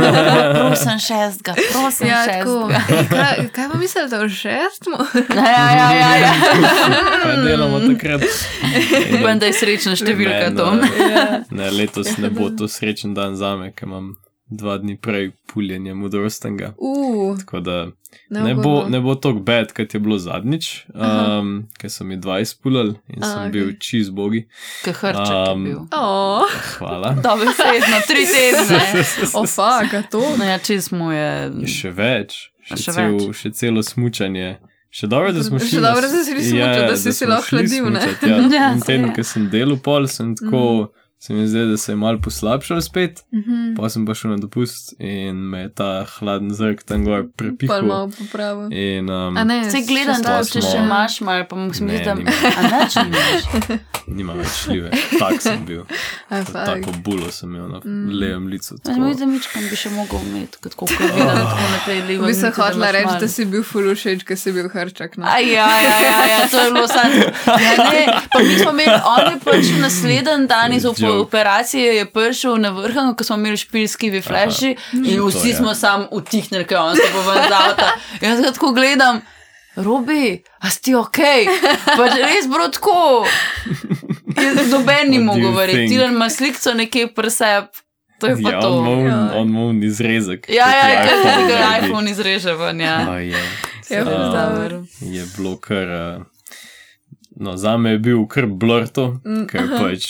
Prosim 0.58 0.98
šestega, 0.98 1.54
prosim 1.72 2.08
Ja, 2.08 2.26
tako. 2.26 2.68
Kaj, 3.10 3.48
kaj 3.52 3.68
pa 3.72 3.78
mislite 3.78 4.16
o 4.18 4.28
šestmu? 4.28 4.98
Ja, 5.36 5.70
ja, 5.70 5.90
ja, 5.92 6.16
ja. 6.16 6.32
Kaj 7.22 7.36
delamo 7.44 7.80
takrat? 7.80 8.22
Upam, 9.20 9.38
da 9.38 9.46
je 9.46 9.52
srečna 9.52 9.96
številka 9.96 10.50
Ne, 10.50 10.56
to. 10.56 10.70
no. 10.74 11.06
Ja. 11.10 11.26
Ne, 11.50 11.70
letos 11.70 12.16
ne 12.18 12.30
bo 12.30 12.50
to 12.50 12.68
srečen 12.68 13.14
dan 13.14 13.36
za 13.36 13.56
me, 13.56 13.72
ker 13.72 13.88
imam 13.88 14.16
dva 14.50 14.78
dni 14.78 14.96
prej 14.96 15.30
puljenje 15.46 15.94
modrostnega. 15.94 16.72
Uh, 16.78 17.38
Tako 17.38 17.60
da 17.60 17.86
ne 18.30 18.54
bo, 18.54 18.88
ne 18.88 19.00
bo 19.00 19.14
tako 19.14 19.40
bed, 19.40 19.72
kot 19.72 19.94
je 19.94 20.00
bilo 20.00 20.18
zadnjič, 20.18 20.68
um, 20.90 21.50
ker 21.74 21.90
so 21.90 22.04
mi 22.04 22.16
dva 22.16 22.40
izpulali 22.40 22.94
in 23.08 23.20
A, 23.20 23.26
sem 23.26 23.38
okej. 23.40 23.50
bil 23.50 23.72
čist 23.78 24.10
bogi. 24.12 24.46
Kaj 24.82 24.92
hrček 24.94 25.28
je 25.28 25.50
Um, 25.50 25.64
bil. 25.64 25.80
Oh, 25.92 26.48
Hvala. 26.72 27.12
Dobro, 27.22 27.52
sedno, 27.52 28.00
tri 28.02 28.24
tedne. 28.24 28.80
oh, 29.34 29.46
fuck, 29.46 29.92
a 29.92 30.02
to. 30.04 30.24
No, 30.36 30.44
ja, 30.44 30.58
čez 30.60 30.88
mu 30.90 31.12
je. 31.12 31.28
Še 31.66 31.90
več, 31.92 32.38
še, 32.62 32.76
Še 32.78 32.92
cel, 32.92 33.12
več. 33.14 33.36
še 33.36 33.50
celo 33.52 33.82
smučanje. 33.82 34.56
Še 34.90 35.06
dobro, 35.06 35.28
da 35.30 35.42
smo 35.42 35.58
Še 35.58 35.66
šli. 35.68 35.80
dobro, 35.82 36.00
na 36.00 36.08
s- 36.08 36.12
da 36.12 36.24
si 36.24 36.32
šli 36.32 36.44
smučat, 36.46 36.80
da 36.82 36.96
si 36.96 37.02
si 37.04 37.12
smo 37.14 37.28
lahko 37.28 37.50
hladil, 37.52 37.90
ne? 37.90 38.00
Ja, 38.22 38.36
Ja, 38.58 38.68
teden, 38.80 39.12
ko 39.12 39.22
sem 39.22 39.50
delal 39.50 39.76
pol, 39.78 40.08
sem 40.08 40.32
tako, 40.34 40.88
se 41.20 41.34
mi 41.34 41.44
zdi, 41.44 41.64
da 41.64 41.76
se 41.76 41.92
je 41.92 41.96
malo 41.96 42.18
poslabšal 42.18 42.80
spet. 42.80 43.24
Mhm. 43.32 43.74
Pa 43.76 43.88
sem 43.88 44.06
pa 44.06 44.14
šel 44.14 44.30
na 44.30 44.36
dopust 44.38 44.94
in 44.98 45.36
me 45.44 45.60
je 45.60 45.68
ta 45.70 45.88
hladen 46.08 46.50
zrk 46.52 46.82
tam 46.82 47.04
gor 47.04 47.24
Pa 47.24 47.28
prepihal. 47.36 47.82
malo 47.82 48.08
popravil. 48.08 48.68
In, 48.72 49.08
um, 49.08 49.36
A 49.36 49.44
ne, 49.44 49.70
Se 49.70 49.82
gledam, 49.82 50.22
da 50.22 50.38
če 50.44 50.60
še 50.62 50.78
imaš, 50.78 51.20
malo 51.20 51.44
pa 51.44 51.56
mu 51.56 51.66
Ne, 51.66 51.74
smisel, 51.74 52.04
da 52.04 52.14
nimam. 52.14 52.34
A 52.56 52.62
neč 52.72 52.94
nimaš. 52.96 53.42
nima 54.16 54.32
več 54.32 54.48
šljive. 54.58 54.90
Tak 55.18 55.42
sem 55.42 55.64
bil. 55.66 55.82
A. 56.28 56.42
Tako 56.44 56.92
bulo 56.98 57.30
sem 57.30 57.50
imel 57.50 57.68
na 57.68 57.80
Mm. 57.80 58.10
levem 58.12 58.46
licu. 58.46 58.74
Jaz 58.78 58.98
mi 58.98 59.14
da 59.14 59.26
mičkam 59.26 59.62
bi 59.64 59.76
še 59.76 59.90
mogel 59.90 60.20
imeti, 60.22 60.58
kot 60.58 60.74
ko 60.74 60.86
vidim, 60.86 61.18
tako 61.18 61.66
naprej 61.72 62.00
levo. 62.04 62.26
Bi 62.26 62.34
se 62.34 62.50
hotela 62.50 62.88
imaš 62.90 62.92
reči, 62.94 63.14
da 63.20 63.28
si 63.28 63.44
bil 63.46 63.62
full 63.62 63.90
všeč, 63.90 64.24
ker 64.24 64.36
si 64.36 64.52
bil 64.52 64.68
hrčak. 64.68 65.16
No. 65.16 65.26
Aj, 65.26 65.42
ja, 65.44 65.66
ja, 65.78 65.94
ja, 66.00 66.18
ja, 66.26 66.40
to 66.48 66.58
je 66.58 66.72
bilo 66.72 66.88
sad. 66.88 67.12
Ja, 67.46 67.72
ne, 67.84 68.02
pa 68.32 68.38
mi 68.40 68.56
smo 68.56 68.70
imeli, 68.72 68.96
on 69.06 69.32
je 69.32 69.38
pač 69.40 69.70
naslednji 69.78 70.46
dan 70.46 70.72
iz 70.78 70.84
op 71.08 71.14
Joke. 71.14 71.20
operacije 71.20 71.94
je 71.94 72.04
prišel 72.06 72.56
na 72.56 72.70
vrh, 72.70 73.16
ko 73.16 73.24
smo 73.24 73.36
imeli 73.36 73.56
špilski 73.56 74.20
flashi 74.22 74.74
in 74.94 75.16
To 75.16 75.26
vsi 75.26 75.48
je. 75.48 75.54
smo 75.54 75.74
sam 75.74 76.06
utihnili, 76.10 76.64
ker 76.64 76.78
on 76.78 76.96
se 76.96 77.02
bo 77.12 77.22
ven 77.22 77.42
z 77.42 77.52
avta. 77.54 77.88
Jaz 78.20 78.40
ga 78.40 78.52
tako 78.52 78.72
gledam. 78.72 79.20
Robi, 79.76 80.42
a 80.58 80.70
si 80.70 80.82
ti 80.82 80.94
ok? 80.94 81.18
Pač 81.86 82.12
res 82.16 82.48
bro 82.48 82.68
tako. 82.68 83.24
Noben 84.70 85.10
ni 85.10 85.18
mogel 85.20 85.52
verjeti. 85.52 85.88
Tiran 85.88 86.12
ima 86.12 86.28
slikco 86.28 86.74
nekje 86.74 87.06
preseb. 87.08 87.64
To 88.18 88.26
je 88.26 88.36
pa 88.36 88.50
Ja, 88.50 88.60
to. 88.60 88.68
on 88.68 88.78
ima 88.78 88.90
un- 88.92 89.06
Ja. 89.06 89.32
on 89.34 89.48
ima 89.48 89.60
un 89.62 89.82
izrezek. 89.82 90.46
Ja, 90.48 90.64
kot 90.64 90.74
ja, 90.74 90.88
je 91.38 91.50
ja, 91.52 91.78
iPhone 91.78 92.10
izreže 92.10 92.52
ven, 92.54 92.80
ja. 92.80 93.06
A 93.08 93.18
je. 93.18 93.42
Ja, 93.90 94.00
Um, 94.00 94.08
dobro. 94.32 94.84
je 95.00 95.24
bilo 95.36 95.56
kar. 95.58 95.86
Uh, 96.16 96.22
no, 97.36 97.56
za 97.56 97.76
me 97.76 97.90
je 97.90 97.98
bil 97.98 98.26
kar 98.26 98.46
blurto, 98.48 99.20
Mm, 99.24 99.46
ker 99.46 99.60
pač 99.70 100.04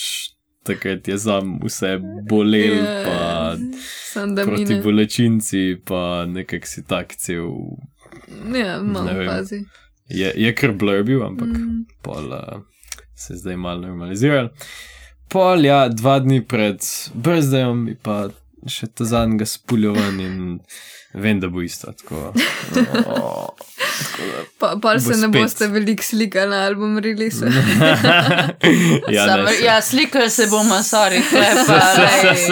takrat 0.68 1.08
je 1.08 1.16
za 1.18 1.38
vse 1.64 1.94
bolel, 2.28 2.76
Ja, 2.76 3.02
pa 3.04 3.18
proti 4.44 4.64
mine. 4.68 4.82
bolečinci, 4.82 5.62
pa 5.84 6.02
nekak 6.28 6.66
si 6.66 6.84
tak 6.84 7.16
cel. 7.16 7.48
Ja, 8.54 8.78
malo 8.82 9.08
Ne 9.08 9.18
vem. 9.18 9.28
pazi. 9.28 9.62
Je, 10.08 10.32
je 10.36 10.50
kar 10.56 10.72
blur 10.72 11.02
bil, 11.04 11.20
ampak 11.22 11.48
mm. 11.48 11.84
Pol 12.02 12.32
uh, 12.32 12.60
se 13.14 13.34
je 13.34 13.42
zdaj 13.42 13.56
malo 13.56 13.86
normaliziral. 13.86 14.48
Pol, 15.28 15.64
ja, 15.64 15.88
dva 15.88 16.18
dni 16.20 16.40
pred 16.48 16.80
brzdejom, 17.14 17.82
mi 17.84 17.94
pa 17.94 18.28
še 18.64 18.88
ta 18.88 19.04
zadnjega 19.04 19.44
spuljovan 19.46 20.20
in 20.20 20.38
vem, 21.12 21.40
da 21.40 21.48
bo 21.48 21.62
isto. 21.62 21.92
Tako, 21.92 22.32
oh, 23.06 23.48
pa 24.58 24.76
pa 24.82 24.98
se 25.00 25.16
ne 25.16 25.28
boste 25.28 25.66
veliko 25.66 26.02
slikali 26.02 26.50
na 26.50 26.56
album 26.56 26.98
release. 26.98 27.46
ja, 29.16 29.26
Sam, 29.26 29.46
ja 29.64 29.82
slikali 29.82 30.30
se 30.30 30.46
bomo, 30.46 30.74
sorry, 30.74 31.22
klepa. 31.30 31.80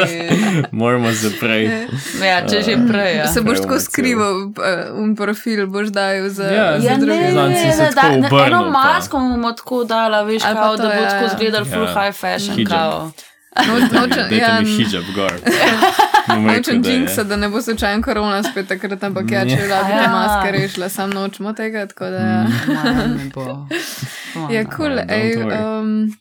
Moramo 0.72 1.12
se 1.12 1.30
prej. 1.40 1.86
Ja, 2.22 2.48
če 2.48 2.62
že 2.62 2.78
prej. 2.88 3.16
Ja. 3.16 3.28
Se 3.28 3.40
boš 3.40 3.60
tako 3.60 3.80
skrival, 3.80 4.50
um 4.96 5.16
profil 5.16 5.66
boš 5.66 5.88
dal 5.88 6.28
za, 6.28 6.44
ja, 6.44 6.80
za 6.80 6.96
druge. 6.96 7.20
Ne, 7.20 7.32
ne, 7.32 7.48
ne, 7.48 7.76
ne, 7.76 7.90
da, 7.94 8.08
ne, 8.08 8.30
eno 8.46 8.70
masko 8.70 9.18
bomo 9.18 9.52
tako 9.52 9.84
dala, 9.84 10.22
veš, 10.22 10.42
kao, 10.42 10.76
da 10.76 10.88
bo 10.88 11.02
ja. 11.02 11.10
tako 11.10 11.36
zgledal 11.36 11.64
full 11.64 11.88
ja. 11.88 11.94
high 11.94 12.16
fashion. 12.16 13.12
Nočem, 13.92 14.38
ja, 14.38 14.60
mi 14.60 14.70
hijab 14.70 15.04
gor. 15.14 15.32
Nočem 16.46 16.82
džinksa, 16.82 17.24
da 17.24 17.36
ne 17.36 17.48
bo 17.48 17.62
slučajno 17.62 18.02
korona 18.02 18.42
spet 18.42 18.68
takrat, 18.68 19.04
ampak 19.04 19.30
ja, 19.30 19.44
če 19.48 19.56
radi 19.68 19.92
ja. 19.92 20.10
maske 20.12 20.52
rešila, 20.52 20.88
sam 20.88 21.10
nočemo 21.10 21.52
tega, 21.52 21.86
tako 21.86 22.10
da 22.10 22.18
ja. 22.26 22.44
Ne 23.06 23.30
bo. 23.34 23.66
Ja, 24.50 24.64
kul, 24.70 24.98
ej, 25.08 25.36
um, 25.42 26.12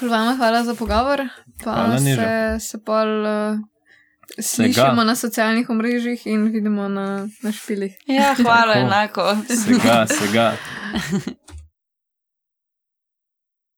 vama 0.00 0.36
hvala 0.36 0.64
za 0.64 0.74
pogovor, 0.74 1.26
pa 1.64 1.98
se, 1.98 2.56
se 2.60 2.78
pol 2.84 3.26
uh, 3.26 3.58
slišimo 4.38 5.04
na 5.04 5.16
socialnih 5.16 5.70
omrežjih 5.70 6.26
in 6.26 6.48
vidimo 6.52 6.88
na, 6.88 7.28
na 7.42 7.52
špilih. 7.52 7.96
Ja, 8.06 8.34
hvala 8.42 8.74
enako. 8.74 9.36
Sega, 9.48 10.06
sega. 10.06 10.52